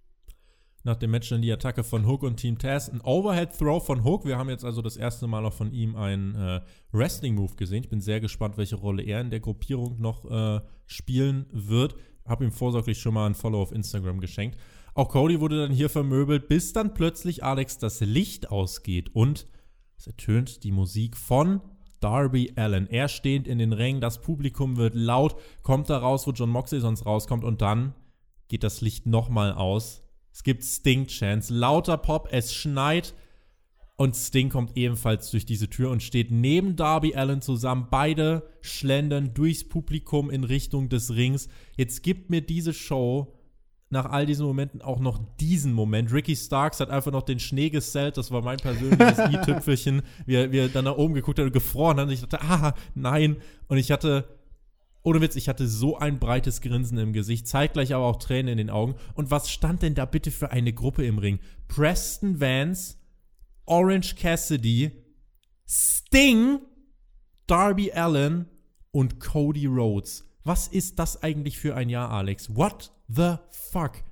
nach 0.84 0.96
dem 0.96 1.12
Match 1.12 1.30
dann 1.30 1.42
die 1.42 1.52
Attacke 1.52 1.84
von 1.84 2.08
Hook 2.08 2.24
und 2.24 2.38
Team 2.38 2.58
Taz. 2.58 2.90
Ein 2.90 3.02
Overhead-Throw 3.02 3.86
von 3.86 4.04
Hook. 4.04 4.26
Wir 4.26 4.38
haben 4.38 4.50
jetzt 4.50 4.66
also 4.66 4.82
das 4.82 4.98
erste 4.98 5.28
Mal 5.28 5.46
auch 5.46 5.54
von 5.54 5.72
ihm 5.72 5.96
einen 5.96 6.36
äh, 6.36 6.62
Wrestling-Move 6.92 7.56
gesehen. 7.56 7.84
Ich 7.84 7.90
bin 7.90 8.02
sehr 8.02 8.20
gespannt, 8.20 8.58
welche 8.58 8.76
Rolle 8.76 9.04
er 9.04 9.22
in 9.22 9.30
der 9.30 9.40
Gruppierung 9.40 10.00
noch 10.00 10.26
äh, 10.30 10.62
spielen 10.88 11.46
wird. 11.52 11.96
Hab 12.26 12.42
ihm 12.42 12.52
vorsorglich 12.52 13.00
schon 13.00 13.14
mal 13.14 13.28
ein 13.28 13.36
Follow 13.36 13.62
auf 13.62 13.72
Instagram 13.72 14.20
geschenkt. 14.20 14.58
Auch 14.94 15.10
Cody 15.10 15.40
wurde 15.40 15.62
dann 15.62 15.72
hier 15.72 15.90
vermöbelt, 15.90 16.50
bis 16.50 16.74
dann 16.74 16.94
plötzlich 16.94 17.44
Alex 17.44 17.78
das 17.78 18.02
Licht 18.02 18.52
ausgeht 18.52 19.16
und 19.16 19.48
es 19.98 20.08
ertönt 20.08 20.64
die 20.64 20.72
Musik 20.72 21.16
von 21.16 21.62
Darby 22.02 22.54
Allen. 22.56 22.88
Er 22.88 23.08
stehend 23.08 23.48
in 23.48 23.60
den 23.60 23.72
Rängen, 23.72 24.02
das 24.02 24.20
Publikum 24.20 24.76
wird 24.76 24.96
laut, 24.96 25.36
kommt 25.62 25.90
da 25.90 25.98
raus, 25.98 26.28
wo 26.28 26.32
John 26.32 26.50
Moxley 26.50 26.82
sonst 26.82 27.06
rauskommt 27.06 27.44
und 27.46 27.62
dann 27.62 27.94
geht 28.50 28.64
das 28.64 28.82
Licht 28.82 29.06
nochmal 29.06 29.54
aus 29.54 30.04
es 30.34 30.44
gibt 30.44 30.64
Sting-Chants, 30.64 31.50
lauter 31.50 31.98
Pop, 31.98 32.30
es 32.32 32.54
schneit 32.54 33.14
und 34.02 34.16
Sting 34.16 34.50
kommt 34.50 34.76
ebenfalls 34.78 35.30
durch 35.30 35.46
diese 35.46 35.70
Tür 35.70 35.92
und 35.92 36.02
steht 36.02 36.32
neben 36.32 36.76
Darby 36.76 37.14
Allen 37.14 37.42
zusammen. 37.42 37.88
Beide 37.92 38.50
schlendern 38.62 39.36
durchs 39.36 39.64
Publikum 39.64 40.32
in 40.32 40.44
Richtung 40.44 40.90
des 40.90 41.14
Rings. 41.14 41.50
Jetzt 41.78 42.02
gibt 42.02 42.32
mir 42.32 42.42
diese 42.42 42.74
Show 42.74 43.38
nach 43.92 44.06
all 44.06 44.26
diesen 44.26 44.48
Momenten 44.48 44.82
auch 44.82 45.00
noch 45.00 45.20
diesen 45.40 45.74
Moment. 45.74 46.12
Ricky 46.12 46.36
Starks 46.36 46.80
hat 46.80 46.90
einfach 46.90 47.12
noch 47.12 47.22
den 47.22 47.40
Schnee 47.40 47.70
gesellt. 47.70 48.18
Das 48.18 48.32
war 48.32 48.42
mein 48.42 48.58
persönliches 48.58 49.20
i-Tüpfelchen, 49.32 50.02
wie, 50.26 50.52
wie 50.52 50.58
er 50.58 50.70
dann 50.70 50.86
nach 50.86 50.98
oben 50.98 51.14
geguckt 51.14 51.38
hat 51.38 51.46
und 51.46 51.54
gefroren 51.54 52.00
hat. 52.00 52.08
Und 52.08 52.14
ich 52.14 52.22
dachte, 52.22 52.42
ah, 52.42 52.74
nein. 52.96 53.38
Und 53.68 53.78
ich 53.78 53.92
hatte 53.92 54.41
ohne 55.04 55.22
Witz, 55.22 55.36
ich 55.36 55.50
hatte 55.50 55.68
so 55.68 55.98
ein 55.98 56.20
breites 56.20 56.62
Grinsen 56.62 56.98
im 56.98 57.14
Gesicht, 57.14 57.48
zeitgleich 57.48 57.94
aber 57.94 58.06
auch 58.06 58.18
Tränen 58.18 58.50
in 58.50 58.58
den 58.58 58.70
Augen. 58.70 58.96
Und 59.16 59.32
was 59.32 59.50
stand 59.50 59.82
denn 59.82 59.96
da 59.96 60.06
bitte 60.06 60.30
für 60.32 60.52
eine 60.52 60.74
Gruppe 60.74 61.06
im 61.06 61.18
Ring? 61.18 61.40
Preston 61.68 62.40
Vance, 62.40 62.98
Orange 63.66 64.16
Cassidy, 64.16 64.92
Sting, 65.68 66.60
Darby 67.48 67.92
Allen 67.92 68.48
und 68.92 69.20
Cody 69.20 69.66
Rhodes. 69.66 70.28
Was 70.44 70.68
ist 70.68 71.00
das 71.00 71.24
eigentlich 71.24 71.58
für 71.58 71.76
ein 71.76 71.90
Jahr, 71.90 72.12
Alex? 72.12 72.56
What 72.56 72.92
the 73.08 73.36
fuck? 73.50 74.04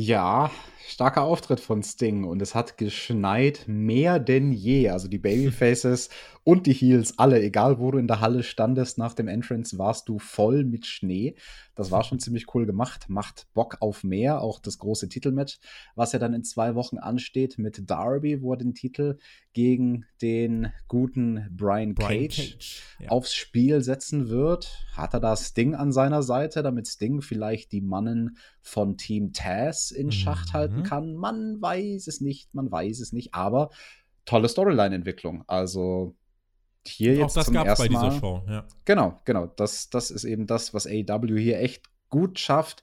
Ja, 0.00 0.52
starker 0.86 1.22
Auftritt 1.22 1.58
von 1.58 1.82
Sting 1.82 2.22
und 2.22 2.40
es 2.40 2.54
hat 2.54 2.78
geschneit 2.78 3.64
mehr 3.66 4.20
denn 4.20 4.52
je. 4.52 4.90
Also 4.90 5.08
die 5.08 5.18
Babyfaces 5.18 6.08
und 6.48 6.64
die 6.64 6.72
Heels, 6.72 7.18
alle, 7.18 7.42
egal 7.42 7.78
wo 7.78 7.90
du 7.90 7.98
in 7.98 8.06
der 8.06 8.22
Halle 8.22 8.42
standest 8.42 8.96
nach 8.96 9.12
dem 9.12 9.28
Entrance, 9.28 9.76
warst 9.76 10.08
du 10.08 10.18
voll 10.18 10.64
mit 10.64 10.86
Schnee. 10.86 11.34
Das 11.74 11.90
war 11.90 12.04
schon 12.04 12.20
ziemlich 12.20 12.54
cool 12.54 12.64
gemacht. 12.64 13.10
Macht 13.10 13.48
Bock 13.52 13.76
auf 13.80 14.02
mehr. 14.02 14.40
Auch 14.40 14.58
das 14.58 14.78
große 14.78 15.10
Titelmatch, 15.10 15.58
was 15.94 16.12
ja 16.12 16.18
dann 16.18 16.32
in 16.32 16.44
zwei 16.44 16.74
Wochen 16.74 16.96
ansteht 16.96 17.58
mit 17.58 17.90
Darby, 17.90 18.40
wo 18.40 18.54
er 18.54 18.56
den 18.56 18.72
Titel 18.72 19.18
gegen 19.52 20.06
den 20.22 20.72
guten 20.88 21.46
Brian, 21.50 21.94
Brian 21.94 22.28
Cage, 22.28 22.52
Cage 22.54 22.82
ja. 23.00 23.10
aufs 23.10 23.34
Spiel 23.34 23.82
setzen 23.82 24.30
wird. 24.30 24.86
Hat 24.96 25.12
er 25.12 25.20
da 25.20 25.36
Sting 25.36 25.74
an 25.74 25.92
seiner 25.92 26.22
Seite, 26.22 26.62
damit 26.62 26.88
Sting 26.88 27.20
vielleicht 27.20 27.72
die 27.72 27.82
Mannen 27.82 28.38
von 28.62 28.96
Team 28.96 29.34
Taz 29.34 29.90
in 29.90 30.12
Schacht 30.12 30.48
mhm. 30.48 30.52
halten 30.54 30.82
kann? 30.82 31.14
Man 31.14 31.60
weiß 31.60 32.06
es 32.06 32.22
nicht, 32.22 32.54
man 32.54 32.72
weiß 32.72 33.00
es 33.00 33.12
nicht, 33.12 33.34
aber 33.34 33.68
tolle 34.24 34.48
Storyline-Entwicklung. 34.48 35.44
Also 35.46 36.16
hier 36.90 37.14
jetzt. 37.14 37.32
Auch 37.32 37.42
das 37.42 37.52
gab 37.52 37.66
es 37.66 37.78
bei 37.78 37.88
dieser 37.88 38.12
Show, 38.12 38.42
ja. 38.48 38.64
Genau, 38.84 39.18
genau. 39.24 39.46
Das, 39.46 39.90
das 39.90 40.10
ist 40.10 40.24
eben 40.24 40.46
das, 40.46 40.74
was 40.74 40.86
AEW 40.86 41.38
hier 41.38 41.58
echt 41.60 41.88
gut 42.08 42.38
schafft, 42.38 42.82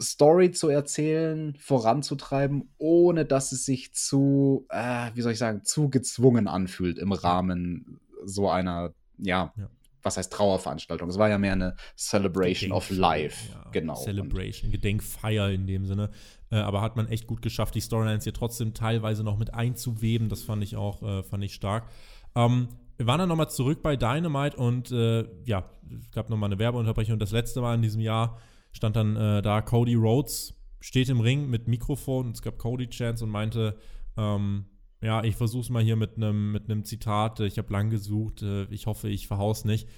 Story 0.00 0.50
zu 0.50 0.68
erzählen, 0.68 1.54
voranzutreiben, 1.58 2.70
ohne 2.78 3.24
dass 3.24 3.52
es 3.52 3.64
sich 3.64 3.92
zu, 3.92 4.66
äh, 4.70 5.10
wie 5.14 5.20
soll 5.20 5.32
ich 5.32 5.38
sagen, 5.38 5.64
zu 5.64 5.90
gezwungen 5.90 6.48
anfühlt 6.48 6.98
im 6.98 7.12
Rahmen 7.12 8.00
so 8.24 8.48
einer, 8.48 8.94
ja, 9.18 9.52
ja. 9.56 9.70
was 10.02 10.16
heißt 10.16 10.32
Trauerveranstaltung? 10.32 11.08
Es 11.08 11.18
war 11.18 11.28
ja 11.28 11.38
mehr 11.38 11.52
eine 11.52 11.76
Celebration 11.96 12.72
of 12.72 12.90
Life, 12.90 13.52
ja, 13.52 13.70
genau. 13.70 13.94
Celebration, 13.94 14.70
Gedenkfeier 14.70 15.50
in 15.50 15.66
dem 15.66 15.84
Sinne. 15.84 16.10
Äh, 16.50 16.56
aber 16.56 16.80
hat 16.80 16.96
man 16.96 17.08
echt 17.08 17.26
gut 17.26 17.42
geschafft, 17.42 17.74
die 17.74 17.80
Storylines 17.80 18.24
hier 18.24 18.32
trotzdem 18.32 18.74
teilweise 18.74 19.22
noch 19.22 19.36
mit 19.36 19.52
einzuweben. 19.54 20.28
Das 20.28 20.42
fand 20.42 20.64
ich 20.64 20.76
auch, 20.76 21.02
äh, 21.02 21.22
fand 21.22 21.44
ich 21.44 21.54
stark. 21.54 21.88
Ähm, 22.34 22.68
wir 22.98 23.06
waren 23.06 23.20
dann 23.20 23.28
nochmal 23.28 23.48
zurück 23.48 23.80
bei 23.80 23.96
Dynamite 23.96 24.56
und 24.56 24.90
äh, 24.90 25.24
ja, 25.44 25.70
es 26.00 26.10
gab 26.10 26.30
nochmal 26.30 26.48
eine 26.48 26.58
Werbeunterbrechung. 26.58 27.18
Das 27.20 27.30
letzte 27.30 27.60
Mal 27.60 27.76
in 27.76 27.82
diesem 27.82 28.00
Jahr 28.00 28.38
stand 28.72 28.96
dann 28.96 29.14
äh, 29.14 29.40
da 29.40 29.62
Cody 29.62 29.94
Rhodes, 29.94 30.54
steht 30.80 31.08
im 31.08 31.20
Ring 31.20 31.48
mit 31.48 31.68
Mikrofon. 31.68 32.32
Es 32.32 32.42
gab 32.42 32.58
Cody 32.58 32.88
Chance 32.88 33.24
und 33.24 33.30
meinte, 33.30 33.76
ähm, 34.16 34.66
ja, 35.00 35.22
ich 35.22 35.36
versuch's 35.36 35.70
mal 35.70 35.82
hier 35.82 35.94
mit 35.94 36.16
einem 36.16 36.50
mit 36.50 36.86
Zitat. 36.88 37.38
Ich 37.38 37.56
habe 37.56 37.72
lang 37.72 37.88
gesucht. 37.88 38.42
Äh, 38.42 38.64
ich 38.64 38.86
hoffe, 38.86 39.08
ich 39.08 39.28
verhaus 39.28 39.64
nicht. 39.64 39.88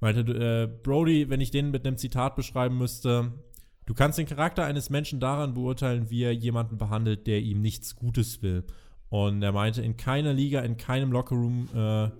Meinte 0.00 0.20
äh, 0.20 0.66
Brody, 0.82 1.28
wenn 1.28 1.42
ich 1.42 1.50
den 1.50 1.70
mit 1.70 1.86
einem 1.86 1.98
Zitat 1.98 2.36
beschreiben 2.36 2.78
müsste, 2.78 3.32
du 3.84 3.92
kannst 3.92 4.18
den 4.18 4.26
Charakter 4.26 4.64
eines 4.64 4.88
Menschen 4.88 5.20
daran 5.20 5.52
beurteilen, 5.52 6.08
wie 6.08 6.22
er 6.22 6.32
jemanden 6.32 6.78
behandelt, 6.78 7.26
der 7.26 7.40
ihm 7.40 7.60
nichts 7.60 7.96
Gutes 7.96 8.40
will. 8.40 8.64
Und 9.10 9.42
er 9.42 9.52
meinte, 9.52 9.82
in 9.82 9.98
keiner 9.98 10.32
Liga, 10.32 10.60
in 10.60 10.78
keinem 10.78 11.12
Lockerroom 11.12 11.68
äh, 11.74 12.10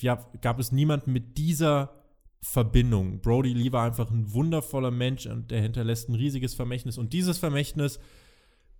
ja, 0.00 0.24
gab 0.40 0.58
es 0.58 0.72
niemanden 0.72 1.12
mit 1.12 1.38
dieser 1.38 1.94
Verbindung. 2.42 3.20
Brody 3.20 3.54
Lee 3.54 3.72
war 3.72 3.86
einfach 3.86 4.10
ein 4.10 4.32
wundervoller 4.32 4.90
Mensch 4.90 5.26
und 5.26 5.50
der 5.50 5.62
hinterlässt 5.62 6.08
ein 6.08 6.14
riesiges 6.14 6.54
Vermächtnis. 6.54 6.98
Und 6.98 7.12
dieses 7.12 7.38
Vermächtnis 7.38 7.98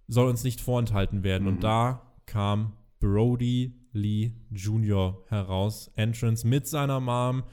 soll 0.06 0.28
uns 0.28 0.44
nicht 0.44 0.60
vorenthalten 0.60 1.24
werden. 1.24 1.44
Mhm. 1.44 1.48
Und 1.48 1.64
da 1.64 2.14
kam 2.26 2.74
Brody 3.00 3.74
Lee 3.92 4.32
Jr. 4.50 5.24
heraus. 5.28 5.90
Entrance 5.94 6.46
mit 6.46 6.66
seiner 6.66 7.00
Mom. 7.00 7.44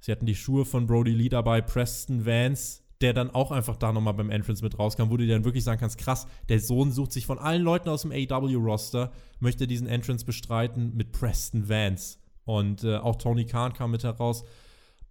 Sie 0.00 0.12
hatten 0.12 0.26
die 0.26 0.34
Schuhe 0.34 0.64
von 0.64 0.86
Brody 0.86 1.12
Lee 1.12 1.28
dabei, 1.28 1.60
Preston 1.60 2.24
Vance, 2.24 2.82
der 3.00 3.12
dann 3.12 3.30
auch 3.30 3.50
einfach 3.50 3.76
da 3.76 3.92
nochmal 3.92 4.14
beim 4.14 4.30
Entrance 4.30 4.62
mit 4.62 4.78
rauskam, 4.78 5.10
wo 5.10 5.16
du 5.16 5.26
dir 5.26 5.34
dann 5.34 5.44
wirklich 5.44 5.64
sagen 5.64 5.80
kannst, 5.80 5.98
krass, 5.98 6.26
der 6.48 6.60
Sohn 6.60 6.92
sucht 6.92 7.12
sich 7.12 7.26
von 7.26 7.38
allen 7.38 7.62
Leuten 7.62 7.88
aus 7.88 8.02
dem 8.02 8.12
AW-Roster, 8.12 9.12
möchte 9.40 9.66
diesen 9.66 9.86
Entrance 9.86 10.24
bestreiten 10.24 10.96
mit 10.96 11.12
Preston 11.12 11.68
Vance. 11.68 12.18
Und 12.48 12.82
äh, 12.82 12.96
auch 12.96 13.16
Tony 13.16 13.44
Khan 13.44 13.74
kam 13.74 13.90
mit 13.90 14.04
heraus. 14.04 14.42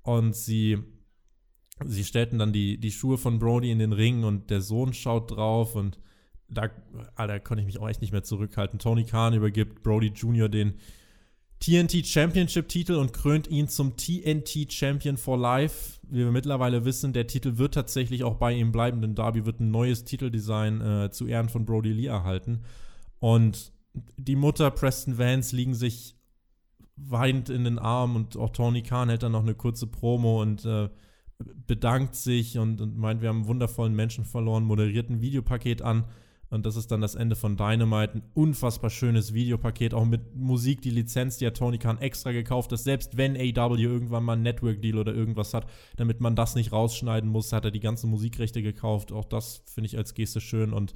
Und 0.02 0.36
sie, 0.36 0.80
sie 1.86 2.04
stellten 2.04 2.40
dann 2.40 2.52
die, 2.52 2.80
die 2.80 2.90
Schuhe 2.90 3.20
von 3.20 3.38
Brody 3.38 3.70
in 3.70 3.78
den 3.78 3.94
Ring 3.94 4.24
und 4.24 4.50
der 4.50 4.62
Sohn 4.62 4.92
schaut 4.92 5.30
drauf 5.30 5.76
und 5.76 6.00
da, 6.50 6.72
ah, 7.14 7.28
da 7.28 7.38
konnte 7.38 7.62
ich 7.62 7.68
mich 7.68 7.78
auch 7.78 7.88
echt 7.88 8.02
nicht 8.02 8.12
mehr 8.12 8.24
zurückhalten. 8.24 8.80
Tony 8.80 9.04
Khan 9.04 9.36
übergibt 9.36 9.84
Brody 9.84 10.08
Jr. 10.08 10.50
den 10.50 10.80
TNT 11.60 12.08
Championship 12.08 12.70
Titel 12.70 12.94
und 12.94 13.14
krönt 13.14 13.48
ihn 13.48 13.68
zum 13.68 13.96
TNT 13.98 14.74
Champion 14.74 15.18
for 15.18 15.38
Life. 15.38 16.00
Wie 16.10 16.20
wir 16.20 16.32
mittlerweile 16.32 16.86
wissen, 16.86 17.14
der 17.14 17.28
Titel 17.28 17.60
wird 17.60 17.76
tatsächlich 17.76 18.24
auch 18.24 18.38
bei 18.38 18.52
ihm 18.54 18.72
bleiben, 18.72 19.00
denn 19.00 19.14
Darby 19.14 19.46
wird 19.46 19.60
ein 19.60 19.70
neues 19.70 20.06
Titeldesign 20.06 20.82
äh, 20.82 21.12
zu 21.12 21.28
Ehren 21.28 21.50
von 21.50 21.66
Brody 21.66 21.94
Lee 21.94 22.08
erhalten. 22.08 22.64
Und 23.20 23.74
die 24.18 24.36
Mutter 24.36 24.72
Preston 24.72 25.20
Vance 25.20 25.56
liegen 25.56 25.76
sich 25.76 26.17
weint 26.98 27.50
in 27.50 27.64
den 27.64 27.80
Arm 27.80 28.16
und 28.16 28.38
auch 28.38 28.50
Tony 28.50 28.82
Khan 28.82 29.10
hält 29.10 29.24
dann 29.24 29.32
noch 29.32 29.44
eine 29.44 29.56
kurze 29.56 29.88
Promo 29.88 30.42
und 30.42 30.66
äh, 30.66 30.90
bedankt 31.68 32.16
sich 32.16 32.58
und, 32.58 32.82
und, 32.82 32.98
meint, 32.98 33.22
wir 33.22 33.30
haben 33.30 33.38
einen 33.38 33.48
wundervollen 33.48 33.96
Menschen 33.96 34.26
verloren, 34.26 34.64
moderiert 34.64 35.10
ein 35.10 35.22
Videopaket 35.22 35.82
an 35.82 36.06
und 36.50 36.66
das 36.66 36.78
ist 36.78 36.92
dann 36.92 37.02
das 37.02 37.16
Ende 37.16 37.36
von 37.36 37.58
Dynamite. 37.58 38.16
Ein 38.16 38.24
unfassbar 38.34 38.90
schönes 38.90 39.34
Videopaket, 39.34 39.94
auch 39.94 40.06
mit 40.06 40.36
Musik, 40.36 40.82
die 40.82 40.92
Lizenz, 40.92 41.38
die 41.38 41.46
hat 41.46 41.58
Tony 41.58 41.78
Khan 41.78 42.00
extra 42.00 42.32
gekauft, 42.32 42.72
dass 42.72 42.84
selbst 42.84 43.18
wenn 43.18 43.36
AW 43.36 43.82
irgendwann 43.82 44.24
mal 44.24 44.34
einen 44.34 44.44
Network-Deal 44.44 44.98
oder 44.98 45.14
irgendwas 45.14 45.54
hat, 45.54 45.68
damit 45.98 46.22
man 46.22 46.36
das 46.36 46.56
nicht 46.56 46.72
rausschneiden 46.72 47.30
muss, 47.30 47.52
hat 47.52 47.66
er 47.66 47.72
die 47.72 47.82
ganzen 47.82 48.10
Musikrechte 48.10 48.62
gekauft. 48.62 49.12
Auch 49.12 49.26
das 49.26 49.64
finde 49.66 49.88
ich 49.88 49.98
als 49.98 50.14
Geste 50.14 50.40
schön 50.40 50.72
und 50.72 50.94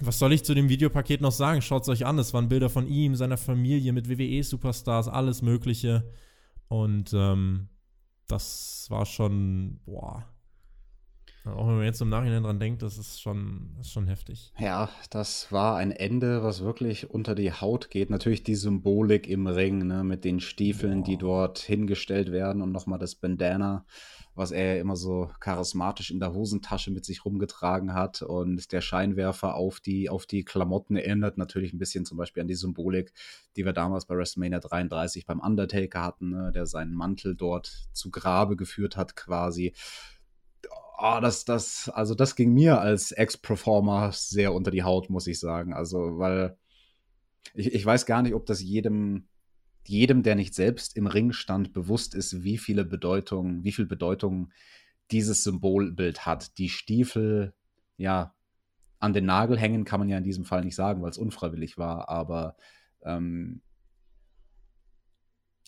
was 0.00 0.18
soll 0.18 0.32
ich 0.32 0.44
zu 0.44 0.54
dem 0.54 0.68
Videopaket 0.68 1.20
noch 1.20 1.32
sagen? 1.32 1.62
Schaut 1.62 1.82
es 1.82 1.88
euch 1.88 2.06
an. 2.06 2.18
Es 2.18 2.34
waren 2.34 2.48
Bilder 2.48 2.70
von 2.70 2.86
ihm, 2.86 3.14
seiner 3.14 3.36
Familie 3.36 3.92
mit 3.92 4.08
WWE-Superstars, 4.08 5.08
alles 5.08 5.42
Mögliche. 5.42 6.10
Und 6.68 7.12
ähm, 7.14 7.68
das 8.26 8.86
war 8.90 9.06
schon, 9.06 9.80
boah. 9.84 10.26
Auch 11.44 11.68
wenn 11.68 11.76
man 11.76 11.84
jetzt 11.84 12.00
im 12.00 12.08
Nachhinein 12.08 12.42
dran 12.42 12.58
denkt, 12.58 12.82
das 12.82 12.96
ist 12.96 13.20
schon, 13.20 13.76
ist 13.80 13.92
schon 13.92 14.06
heftig. 14.06 14.52
Ja, 14.58 14.88
das 15.10 15.52
war 15.52 15.76
ein 15.76 15.90
Ende, 15.90 16.42
was 16.42 16.62
wirklich 16.62 17.10
unter 17.10 17.34
die 17.34 17.52
Haut 17.52 17.90
geht. 17.90 18.10
Natürlich 18.10 18.42
die 18.42 18.54
Symbolik 18.54 19.28
im 19.28 19.46
Ring, 19.46 19.86
ne, 19.86 20.04
mit 20.04 20.24
den 20.24 20.40
Stiefeln, 20.40 21.00
boah. 21.00 21.04
die 21.04 21.16
dort 21.18 21.58
hingestellt 21.58 22.32
werden 22.32 22.62
und 22.62 22.72
nochmal 22.72 22.98
das 22.98 23.14
Bandana 23.14 23.84
was 24.34 24.50
er 24.50 24.80
immer 24.80 24.96
so 24.96 25.30
charismatisch 25.40 26.10
in 26.10 26.18
der 26.18 26.32
Hosentasche 26.32 26.90
mit 26.90 27.04
sich 27.04 27.24
rumgetragen 27.24 27.94
hat. 27.94 28.22
Und 28.22 28.72
der 28.72 28.80
Scheinwerfer 28.80 29.54
auf 29.54 29.80
die, 29.80 30.10
auf 30.10 30.26
die 30.26 30.44
Klamotten 30.44 30.96
erinnert 30.96 31.38
natürlich 31.38 31.72
ein 31.72 31.78
bisschen 31.78 32.04
zum 32.04 32.18
Beispiel 32.18 32.42
an 32.42 32.48
die 32.48 32.54
Symbolik, 32.54 33.12
die 33.56 33.64
wir 33.64 33.72
damals 33.72 34.06
bei 34.06 34.16
WrestleMania 34.16 34.58
33 34.58 35.26
beim 35.26 35.40
Undertaker 35.40 36.02
hatten, 36.02 36.30
ne, 36.30 36.52
der 36.52 36.66
seinen 36.66 36.94
Mantel 36.94 37.36
dort 37.36 37.88
zu 37.92 38.10
Grabe 38.10 38.56
geführt 38.56 38.96
hat 38.96 39.14
quasi. 39.14 39.72
Oh, 41.06 41.20
das, 41.20 41.44
das, 41.44 41.90
also 41.90 42.14
das 42.14 42.34
ging 42.34 42.54
mir 42.54 42.80
als 42.80 43.12
Ex-Performer 43.12 44.12
sehr 44.12 44.54
unter 44.54 44.70
die 44.70 44.84
Haut, 44.84 45.10
muss 45.10 45.26
ich 45.26 45.38
sagen. 45.38 45.74
Also, 45.74 46.18
weil 46.18 46.56
ich, 47.52 47.74
ich 47.74 47.84
weiß 47.84 48.06
gar 48.06 48.22
nicht, 48.22 48.34
ob 48.34 48.46
das 48.46 48.62
jedem 48.62 49.28
jedem, 49.88 50.22
der 50.22 50.34
nicht 50.34 50.54
selbst 50.54 50.96
im 50.96 51.06
Ring 51.06 51.32
stand, 51.32 51.72
bewusst 51.72 52.14
ist, 52.14 52.42
wie 52.42 52.58
viele 52.58 52.84
Bedeutung, 52.84 53.64
wie 53.64 53.72
viel 53.72 53.86
Bedeutung 53.86 54.52
dieses 55.10 55.44
Symbolbild 55.44 56.26
hat. 56.26 56.58
Die 56.58 56.68
Stiefel, 56.68 57.54
ja, 57.96 58.34
an 58.98 59.12
den 59.12 59.26
Nagel 59.26 59.58
hängen 59.58 59.84
kann 59.84 60.00
man 60.00 60.08
ja 60.08 60.16
in 60.16 60.24
diesem 60.24 60.44
Fall 60.44 60.64
nicht 60.64 60.74
sagen, 60.74 61.02
weil 61.02 61.10
es 61.10 61.18
unfreiwillig 61.18 61.76
war, 61.76 62.08
aber 62.08 62.56
ähm, 63.02 63.60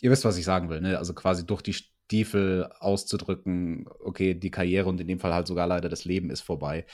ihr 0.00 0.10
wisst, 0.10 0.24
was 0.24 0.38
ich 0.38 0.44
sagen 0.44 0.70
will, 0.70 0.80
ne? 0.80 0.96
Also 0.98 1.12
quasi 1.12 1.44
durch 1.46 1.62
die 1.62 1.76
Stiefel 2.06 2.70
auszudrücken, 2.78 3.86
okay, 3.98 4.34
die 4.34 4.50
Karriere 4.50 4.88
und 4.88 5.00
in 5.00 5.08
dem 5.08 5.18
Fall 5.18 5.34
halt 5.34 5.48
sogar 5.48 5.66
leider 5.66 5.88
das 5.88 6.04
Leben 6.04 6.30
ist 6.30 6.40
vorbei. 6.40 6.86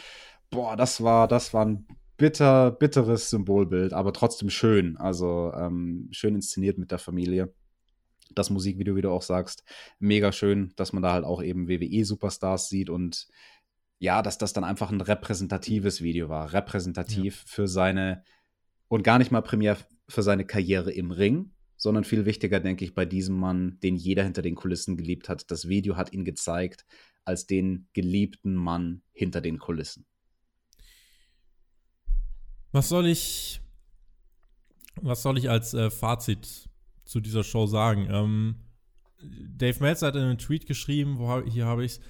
Boah, 0.51 0.75
das 0.77 1.03
war, 1.03 1.29
das 1.29 1.53
war 1.53 1.67
ein 1.67 1.87
bitter, 2.17 2.71
bitteres 2.71 3.29
Symbolbild, 3.29 3.93
aber 3.93 4.13
trotzdem 4.15 4.49
schön. 4.49 4.97
Also 4.97 5.53
ähm, 5.55 6.09
schön 6.13 6.35
inszeniert 6.35 6.79
mit 6.79 6.91
der 6.91 6.99
Familie. 6.99 7.53
Das 8.35 8.49
Musikvideo, 8.49 8.97
wie 8.97 9.03
du 9.03 9.11
auch 9.11 9.23
sagst, 9.23 9.65
mega 9.99 10.33
schön, 10.33 10.73
dass 10.77 10.95
man 10.95 11.03
da 11.03 11.13
halt 11.13 11.25
auch 11.25 11.43
eben 11.43 11.69
WWE-Superstars 11.69 12.71
sieht 12.71 12.89
und 12.89 13.29
ja, 13.99 14.23
dass 14.23 14.39
das 14.39 14.55
dann 14.55 14.65
einfach 14.65 14.91
ein 14.91 15.03
repräsentatives 15.03 16.01
Video 16.01 16.31
war. 16.31 16.55
Repräsentativ 16.55 17.37
ja. 17.37 17.43
für 17.47 17.69
seine 17.69 18.25
und 18.89 19.05
gar 19.05 19.19
nicht 19.19 19.31
mal 19.31 19.43
primär 19.43 19.77
für 20.09 20.23
seine 20.23 20.47
Karriere 20.47 20.91
im 20.91 21.11
Ring, 21.11 21.53
sondern 21.83 22.05
viel 22.05 22.27
wichtiger, 22.27 22.61
denke 22.61 22.85
ich, 22.85 22.95
bei 22.95 23.05
diesem 23.05 23.35
Mann, 23.35 23.81
den 23.83 23.97
jeder 23.97 24.23
hinter 24.23 24.41
den 24.41 24.55
Kulissen 24.55 24.97
geliebt 24.97 25.29
hat. 25.29 25.51
Das 25.51 25.67
Video 25.67 25.97
hat 25.97 26.13
ihn 26.13 26.25
gezeigt 26.25 26.87
als 27.25 27.49
den 27.49 27.89
geliebten 27.93 28.55
Mann 28.55 29.03
hinter 29.13 29.41
den 29.41 29.59
Kulissen. 29.59 30.07
Was 32.71 32.89
soll 32.89 33.09
ich, 33.09 33.61
was 35.01 35.23
soll 35.23 35.37
ich 35.39 35.51
als 35.51 35.75
äh, 35.75 35.91
Fazit 35.91 36.71
zu 37.05 37.19
dieser 37.19 37.43
Show 37.43 37.67
sagen? 37.67 38.07
Ähm, 38.09 38.55
Dave 39.21 39.81
Meltzer 39.81 40.07
hat 40.07 40.15
in 40.15 40.23
einem 40.23 40.39
Tweet 40.39 40.67
geschrieben, 40.67 41.19
wo, 41.19 41.43
hier 41.43 41.67
habe 41.67 41.85
ich 41.85 41.95
es, 41.95 42.01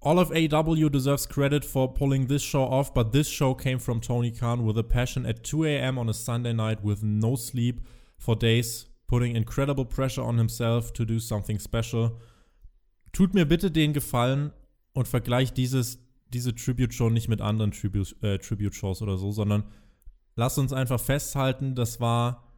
All 0.00 0.18
of 0.18 0.32
AW 0.32 0.88
deserves 0.88 1.28
credit 1.28 1.64
for 1.64 1.94
pulling 1.94 2.26
this 2.26 2.42
show 2.42 2.64
off, 2.64 2.92
but 2.92 3.12
this 3.12 3.28
show 3.28 3.54
came 3.54 3.78
from 3.78 4.00
Tony 4.00 4.32
Khan 4.32 4.66
with 4.66 4.76
a 4.76 4.82
passion 4.82 5.24
at 5.24 5.44
2 5.44 5.64
a.m. 5.64 5.96
on 5.96 6.08
a 6.08 6.14
Sunday 6.14 6.52
night 6.52 6.82
with 6.82 7.04
no 7.04 7.36
sleep 7.36 7.80
for 8.18 8.34
days, 8.34 8.86
putting 9.06 9.36
incredible 9.36 9.84
pressure 9.84 10.24
on 10.24 10.38
himself 10.38 10.92
to 10.92 11.04
do 11.04 11.18
something 11.18 11.58
special. 11.58 12.18
Tut 13.12 13.34
mir 13.34 13.46
bitte 13.46 13.70
den 13.70 13.92
Gefallen 13.92 14.52
und 14.92 15.08
vergleicht 15.08 15.56
dieses, 15.56 15.98
diese 16.28 16.54
Tribute-Show 16.54 17.10
nicht 17.10 17.28
mit 17.28 17.40
anderen 17.40 17.70
Tribute, 17.70 18.16
äh, 18.22 18.38
Tribute-Shows 18.38 19.02
oder 19.02 19.16
so, 19.16 19.30
sondern 19.30 19.64
lasst 20.34 20.58
uns 20.58 20.72
einfach 20.72 21.00
festhalten, 21.00 21.74
das 21.74 22.00
war 22.00 22.52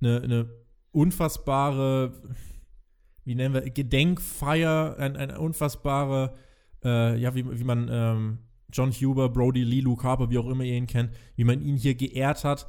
eine, 0.00 0.20
eine 0.22 0.50
unfassbare, 0.92 2.12
wie 3.24 3.34
nennen 3.34 3.54
wir, 3.54 3.70
Gedenkfeier, 3.70 4.96
eine, 4.98 5.18
eine 5.18 5.38
unfassbare 5.40 6.34
äh, 6.84 7.18
ja, 7.18 7.34
wie, 7.34 7.58
wie 7.58 7.64
man 7.64 7.88
ähm, 7.90 8.38
John 8.72 8.92
Huber, 8.92 9.28
Brody 9.28 9.64
Lee, 9.64 9.80
Luke 9.80 10.02
Harper, 10.02 10.30
wie 10.30 10.38
auch 10.38 10.48
immer 10.48 10.64
ihr 10.64 10.76
ihn 10.76 10.86
kennt, 10.86 11.10
wie 11.36 11.44
man 11.44 11.60
ihn 11.62 11.76
hier 11.76 11.94
geehrt 11.94 12.44
hat. 12.44 12.66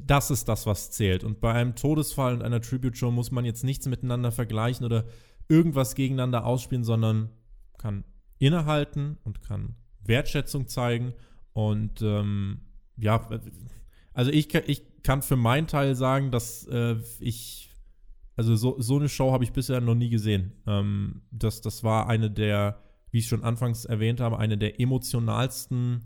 Das 0.00 0.30
ist 0.30 0.48
das, 0.48 0.66
was 0.66 0.90
zählt. 0.90 1.24
Und 1.24 1.40
bei 1.40 1.52
einem 1.52 1.74
Todesfall 1.74 2.34
und 2.34 2.42
einer 2.42 2.60
Tribute-Show 2.60 3.10
muss 3.10 3.30
man 3.30 3.44
jetzt 3.44 3.64
nichts 3.64 3.86
miteinander 3.86 4.32
vergleichen 4.32 4.84
oder 4.84 5.04
irgendwas 5.48 5.94
gegeneinander 5.94 6.44
ausspielen, 6.44 6.84
sondern 6.84 7.30
kann 7.78 8.04
innehalten 8.38 9.18
und 9.24 9.42
kann 9.42 9.76
Wertschätzung 10.04 10.68
zeigen. 10.68 11.14
Und 11.52 12.02
ähm, 12.02 12.60
ja, 12.96 13.28
also 14.12 14.30
ich, 14.30 14.54
ich 14.54 15.02
kann 15.02 15.22
für 15.22 15.36
meinen 15.36 15.66
Teil 15.66 15.94
sagen, 15.94 16.30
dass 16.30 16.66
äh, 16.66 16.96
ich, 17.18 17.70
also 18.36 18.54
so, 18.56 18.80
so 18.80 18.96
eine 18.96 19.08
Show 19.08 19.32
habe 19.32 19.44
ich 19.44 19.52
bisher 19.52 19.80
noch 19.80 19.94
nie 19.94 20.10
gesehen. 20.10 20.52
Ähm, 20.66 21.22
das, 21.30 21.60
das 21.60 21.82
war 21.82 22.08
eine 22.08 22.30
der 22.30 22.78
wie 23.10 23.18
ich 23.18 23.26
schon 23.26 23.44
anfangs 23.44 23.84
erwähnt 23.84 24.20
habe, 24.20 24.38
eine 24.38 24.58
der 24.58 24.80
emotionalsten, 24.80 26.04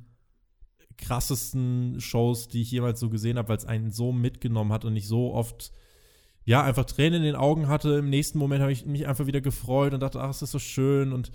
krassesten 0.99 2.01
Shows, 2.01 2.49
die 2.49 2.63
ich 2.63 2.71
jemals 2.71 3.01
so 3.01 3.11
gesehen 3.11 3.39
habe, 3.39 3.49
weil 3.49 3.57
es 3.57 3.65
einen 3.65 3.91
so 3.91 4.13
mitgenommen 4.13 4.73
hat 4.73 4.85
und 4.85 4.97
ich 4.97 5.09
so 5.09 5.33
oft, 5.35 5.73
ja, 6.45 6.63
einfach 6.63 6.85
Tränen 6.85 7.21
in 7.21 7.25
den 7.25 7.37
Augen 7.37 7.69
hatte. 7.69 7.99
Im 7.99 8.11
nächsten 8.11 8.39
Moment 8.39 8.63
habe 8.63 8.73
ich 8.73 8.87
mich 8.87 9.07
einfach 9.07 9.27
wieder 9.27 9.41
gefreut 9.41 9.95
und 9.95 10.01
dachte, 10.01 10.21
ach, 10.21 10.31
es 10.31 10.43
ist 10.43 10.53
so 10.53 10.59
schön 10.59 11.13
und 11.13 11.31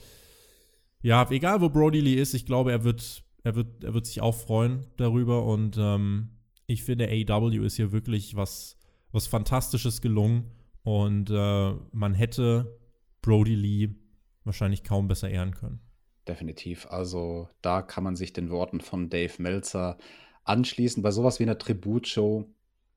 ja, 1.02 1.30
egal 1.30 1.62
wo 1.62 1.70
Brody 1.70 2.02
Lee 2.02 2.16
ist, 2.16 2.34
ich 2.34 2.46
glaube, 2.46 2.72
er 2.72 2.84
wird, 2.84 3.24
er 3.44 3.56
wird, 3.56 3.84
er 3.84 3.94
wird 3.94 4.06
sich 4.06 4.22
auch 4.22 4.36
freuen 4.36 4.86
darüber 4.98 5.46
und 5.46 5.78
ähm, 5.78 6.30
ich 6.66 6.84
finde, 6.84 7.08
AEW 7.08 7.64
ist 7.64 7.76
hier 7.76 7.92
wirklich 7.92 8.36
was, 8.36 8.78
was 9.12 9.28
Fantastisches 9.28 10.02
gelungen 10.02 10.52
und 10.84 11.30
äh, 11.30 11.74
man 11.92 12.14
hätte 12.14 12.78
Brody 13.22 13.56
Lee 13.56 13.96
wahrscheinlich 14.44 14.84
kaum 14.84 15.08
besser 15.08 15.30
ehren 15.30 15.54
können. 15.54 15.80
Definitiv. 16.28 16.88
Also 16.88 17.50
da 17.62 17.82
kann 17.82 18.04
man 18.04 18.16
sich 18.16 18.34
den 18.34 18.50
Worten 18.50 18.82
von 18.82 19.10
Dave 19.10 19.42
Meltzer 19.42 19.98
anschließen. 20.44 21.02
Bei 21.04 21.12
sowas 21.12 21.40
wie 21.40 21.44
einer 21.44 21.58
Tributshow, 21.58 22.50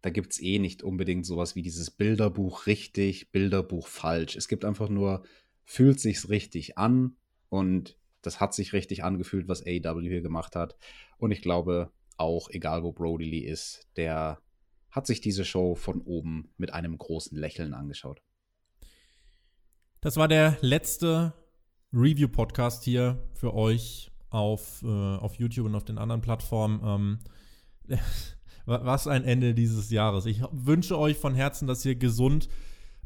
da 0.03 0.11
gibt 0.11 0.33
es 0.33 0.43
eh 0.43 0.59
nicht 0.59 0.83
unbedingt 0.83 1.26
sowas 1.26 1.55
wie 1.55 1.62
dieses 1.62 1.91
Bilderbuch 1.91 2.66
richtig, 2.66 3.31
Bilderbuch 3.31 3.87
falsch. 3.87 4.37
Es 4.37 4.49
gibt 4.49 4.64
einfach 4.64 4.89
nur, 4.89 5.22
fühlt 5.64 6.01
sich's 6.01 6.28
richtig 6.28 6.78
an 6.78 7.16
und 7.49 7.97
das 8.22 8.41
hat 8.41 8.55
sich 8.55 8.72
richtig 8.72 9.05
angefühlt, 9.05 9.49
was 9.49 9.64
AEW 9.64 10.09
hier 10.09 10.22
gemacht 10.22 10.57
hat. 10.57 10.76
Und 11.18 11.31
ich 11.31 11.43
glaube, 11.43 11.91
auch 12.16 12.51
egal 12.51 12.83
wo 12.83 12.93
Brody 12.93 13.24
Lee 13.24 13.47
ist, 13.47 13.89
der 13.97 14.41
hat 14.91 15.07
sich 15.07 15.20
diese 15.20 15.45
Show 15.45 15.74
von 15.74 16.03
oben 16.03 16.51
mit 16.57 16.74
einem 16.74 16.99
großen 16.99 17.37
Lächeln 17.39 17.74
angeschaut. 17.74 18.22
Das 20.01 20.16
war 20.16 20.28
der 20.28 20.59
letzte 20.61 21.35
Review-Podcast 21.93 22.84
hier 22.84 23.18
für 23.34 23.55
euch 23.55 24.11
auf, 24.30 24.82
äh, 24.82 24.86
auf 24.86 25.34
YouTube 25.34 25.66
und 25.66 25.74
auf 25.74 25.84
den 25.84 25.99
anderen 25.99 26.20
Plattformen. 26.20 26.80
Ähm, 27.88 27.99
was 28.66 29.07
ein 29.07 29.24
Ende 29.24 29.55
dieses 29.55 29.91
Jahres. 29.91 30.26
Ich 30.26 30.43
wünsche 30.53 30.99
euch 30.99 31.16
von 31.16 31.34
Herzen, 31.34 31.66
dass 31.66 31.84
ihr 31.84 31.97
gesund 31.97 32.49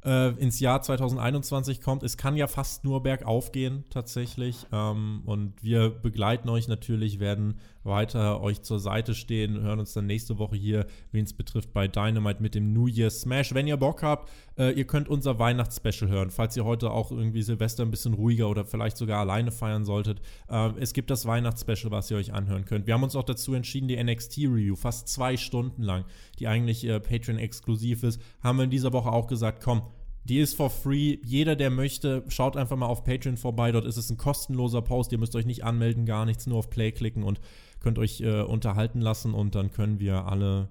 äh, 0.04 0.28
ins 0.30 0.60
Jahr 0.60 0.82
2021 0.82 1.80
kommt. 1.80 2.02
Es 2.02 2.16
kann 2.16 2.36
ja 2.36 2.46
fast 2.46 2.84
nur 2.84 3.02
bergauf 3.02 3.52
gehen, 3.52 3.84
tatsächlich. 3.90 4.66
Ähm, 4.72 5.22
und 5.24 5.54
wir 5.62 5.90
begleiten 5.90 6.48
euch 6.48 6.68
natürlich, 6.68 7.20
werden 7.20 7.60
weiter 7.84 8.40
euch 8.40 8.62
zur 8.62 8.80
Seite 8.80 9.14
stehen, 9.14 9.60
hören 9.60 9.78
uns 9.78 9.92
dann 9.92 10.06
nächste 10.06 10.38
Woche 10.38 10.56
hier, 10.56 10.86
wen 11.12 11.24
es 11.24 11.34
betrifft, 11.34 11.72
bei 11.72 11.86
Dynamite 11.86 12.42
mit 12.42 12.54
dem 12.54 12.72
New 12.72 12.86
Year 12.86 13.10
Smash. 13.10 13.54
Wenn 13.54 13.66
ihr 13.66 13.76
Bock 13.76 14.02
habt, 14.02 14.30
äh, 14.58 14.70
ihr 14.72 14.86
könnt 14.86 15.08
unser 15.08 15.38
Weihnachtsspecial 15.38 16.10
hören, 16.10 16.30
falls 16.30 16.56
ihr 16.56 16.64
heute 16.64 16.90
auch 16.90 17.10
irgendwie 17.10 17.42
Silvester 17.42 17.82
ein 17.82 17.90
bisschen 17.90 18.14
ruhiger 18.14 18.48
oder 18.48 18.64
vielleicht 18.64 18.96
sogar 18.96 19.20
alleine 19.20 19.50
feiern 19.50 19.84
solltet. 19.84 20.20
Äh, 20.48 20.70
es 20.78 20.92
gibt 20.92 21.10
das 21.10 21.26
Weihnachtsspecial, 21.26 21.90
was 21.90 22.10
ihr 22.10 22.16
euch 22.16 22.32
anhören 22.32 22.64
könnt. 22.64 22.86
Wir 22.86 22.94
haben 22.94 23.02
uns 23.02 23.16
auch 23.16 23.24
dazu 23.24 23.54
entschieden, 23.54 23.88
die 23.88 24.02
NXT-Review, 24.02 24.76
fast 24.76 25.08
zwei 25.08 25.36
Stunden 25.36 25.82
lang, 25.82 26.04
die 26.36 26.48
eigentlich 26.48 26.84
äh, 26.86 27.00
Patreon-exklusiv 27.00 28.02
ist, 28.02 28.20
haben 28.42 28.58
wir 28.58 28.64
in 28.64 28.70
dieser 28.70 28.92
Woche 28.92 29.12
auch 29.12 29.26
gesagt, 29.26 29.62
komm, 29.62 29.82
die 30.24 30.38
ist 30.38 30.56
for 30.56 30.70
free. 30.70 31.18
Jeder, 31.22 31.54
der 31.54 31.70
möchte, 31.70 32.24
schaut 32.28 32.56
einfach 32.56 32.76
mal 32.76 32.86
auf 32.86 33.04
Patreon 33.04 33.36
vorbei. 33.36 33.72
Dort 33.72 33.84
ist 33.84 33.98
es 33.98 34.10
ein 34.10 34.16
kostenloser 34.16 34.82
Post. 34.82 35.12
Ihr 35.12 35.18
müsst 35.18 35.36
euch 35.36 35.44
nicht 35.46 35.64
anmelden, 35.64 36.06
gar 36.06 36.24
nichts, 36.24 36.46
nur 36.46 36.58
auf 36.58 36.70
Play 36.70 36.92
klicken 36.92 37.22
und 37.22 37.40
könnt 37.80 37.98
euch 37.98 38.22
äh, 38.22 38.40
unterhalten 38.40 39.00
lassen. 39.00 39.34
Und 39.34 39.54
dann 39.54 39.70
können 39.70 40.00
wir 40.00 40.26
alle, 40.26 40.70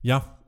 ja, 0.00 0.38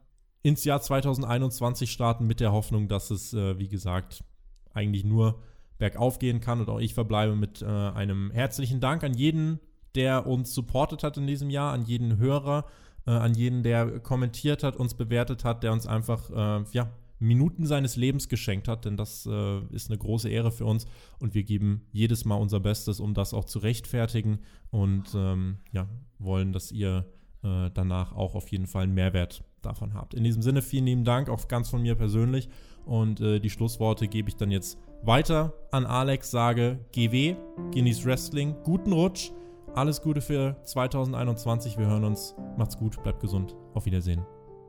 ins 0.42 0.64
Jahr 0.64 0.80
2021 0.80 1.90
starten 1.90 2.26
mit 2.26 2.40
der 2.40 2.52
Hoffnung, 2.52 2.88
dass 2.88 3.10
es, 3.10 3.34
äh, 3.34 3.58
wie 3.58 3.68
gesagt, 3.68 4.24
eigentlich 4.72 5.04
nur 5.04 5.42
bergauf 5.78 6.18
gehen 6.18 6.40
kann. 6.40 6.60
Und 6.60 6.70
auch 6.70 6.80
ich 6.80 6.94
verbleibe 6.94 7.36
mit 7.36 7.60
äh, 7.60 7.66
einem 7.66 8.30
herzlichen 8.30 8.80
Dank 8.80 9.04
an 9.04 9.12
jeden, 9.12 9.60
der 9.94 10.26
uns 10.26 10.54
supportet 10.54 11.02
hat 11.02 11.18
in 11.18 11.26
diesem 11.26 11.50
Jahr, 11.50 11.72
an 11.72 11.84
jeden 11.84 12.16
Hörer, 12.16 12.64
äh, 13.06 13.10
an 13.10 13.34
jeden, 13.34 13.62
der 13.62 14.00
kommentiert 14.00 14.62
hat, 14.62 14.76
uns 14.76 14.94
bewertet 14.94 15.44
hat, 15.44 15.62
der 15.62 15.72
uns 15.72 15.86
einfach, 15.86 16.30
äh, 16.30 16.64
ja, 16.72 16.90
Minuten 17.18 17.66
seines 17.66 17.96
Lebens 17.96 18.28
geschenkt 18.28 18.68
hat, 18.68 18.84
denn 18.84 18.96
das 18.96 19.26
äh, 19.26 19.60
ist 19.70 19.90
eine 19.90 19.98
große 19.98 20.28
Ehre 20.28 20.52
für 20.52 20.66
uns 20.66 20.86
und 21.18 21.34
wir 21.34 21.44
geben 21.44 21.86
jedes 21.92 22.24
Mal 22.24 22.36
unser 22.36 22.60
Bestes, 22.60 23.00
um 23.00 23.14
das 23.14 23.32
auch 23.32 23.46
zu 23.46 23.58
rechtfertigen 23.58 24.40
und 24.70 25.14
ähm, 25.14 25.56
ja, 25.72 25.88
wollen, 26.18 26.52
dass 26.52 26.72
ihr 26.72 27.06
äh, 27.42 27.70
danach 27.72 28.12
auch 28.12 28.34
auf 28.34 28.48
jeden 28.48 28.66
Fall 28.66 28.82
einen 28.82 28.94
Mehrwert 28.94 29.42
davon 29.62 29.94
habt. 29.94 30.12
In 30.12 30.24
diesem 30.24 30.42
Sinne 30.42 30.60
vielen 30.60 30.84
lieben 30.84 31.04
Dank, 31.04 31.30
auch 31.30 31.48
ganz 31.48 31.70
von 31.70 31.80
mir 31.80 31.94
persönlich 31.94 32.50
und 32.84 33.20
äh, 33.20 33.40
die 33.40 33.50
Schlussworte 33.50 34.08
gebe 34.08 34.28
ich 34.28 34.36
dann 34.36 34.50
jetzt 34.50 34.78
weiter 35.02 35.54
an 35.70 35.86
Alex, 35.86 36.30
sage 36.30 36.80
GW, 36.92 37.36
genieß 37.72 38.04
Wrestling, 38.04 38.54
guten 38.62 38.92
Rutsch, 38.92 39.30
alles 39.76 40.00
Gute 40.00 40.22
für 40.22 40.56
2021, 40.64 41.76
wir 41.76 41.86
hören 41.86 42.04
uns, 42.04 42.34
macht's 42.56 42.78
gut, 42.78 43.02
bleibt 43.02 43.20
gesund, 43.20 43.54
auf 43.74 43.84
Wiedersehen, 43.84 44.24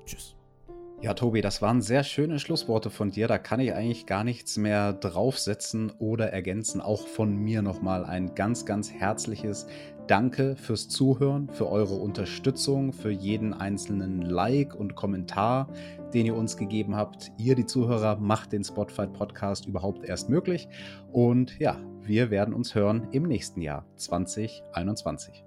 tschüss. 0.06 0.36
Ja, 1.00 1.14
Tobi, 1.14 1.42
das 1.42 1.62
waren 1.62 1.82
sehr 1.82 2.04
schöne 2.04 2.40
Schlussworte 2.40 2.90
von 2.90 3.12
dir. 3.12 3.28
Da 3.28 3.38
kann 3.38 3.60
ich 3.60 3.72
eigentlich 3.74 4.08
gar 4.08 4.24
nichts 4.24 4.58
mehr 4.58 4.94
draufsetzen 4.94 5.92
oder 6.00 6.34
ergänzen. 6.34 6.82
Auch 6.82 7.06
von 7.06 7.36
mir 7.38 7.62
nochmal 7.62 8.04
ein 8.04 8.34
ganz, 8.34 8.66
ganz 8.66 8.92
herzliches 8.92 9.68
Danke 10.08 10.56
fürs 10.56 10.88
Zuhören, 10.88 11.50
für 11.50 11.70
eure 11.70 11.96
Unterstützung, 11.96 12.94
für 12.94 13.12
jeden 13.12 13.54
einzelnen 13.54 14.22
Like 14.22 14.74
und 14.74 14.96
Kommentar, 14.96 15.68
den 16.14 16.26
ihr 16.26 16.36
uns 16.36 16.56
gegeben 16.56 16.96
habt. 16.96 17.32
Ihr, 17.38 17.56
die 17.56 17.66
Zuhörer, 17.66 18.16
macht 18.16 18.54
den 18.54 18.64
Spotify 18.64 19.08
Podcast 19.08 19.66
überhaupt 19.66 20.06
erst 20.06 20.30
möglich. 20.30 20.70
Und 21.12 21.60
ja, 21.60 21.78
wir 22.02 22.32
werden 22.32 22.54
uns 22.54 22.74
hören 22.74 23.08
im 23.12 23.24
nächsten 23.24 23.62
Jahr 23.62 23.86
2021. 23.98 25.47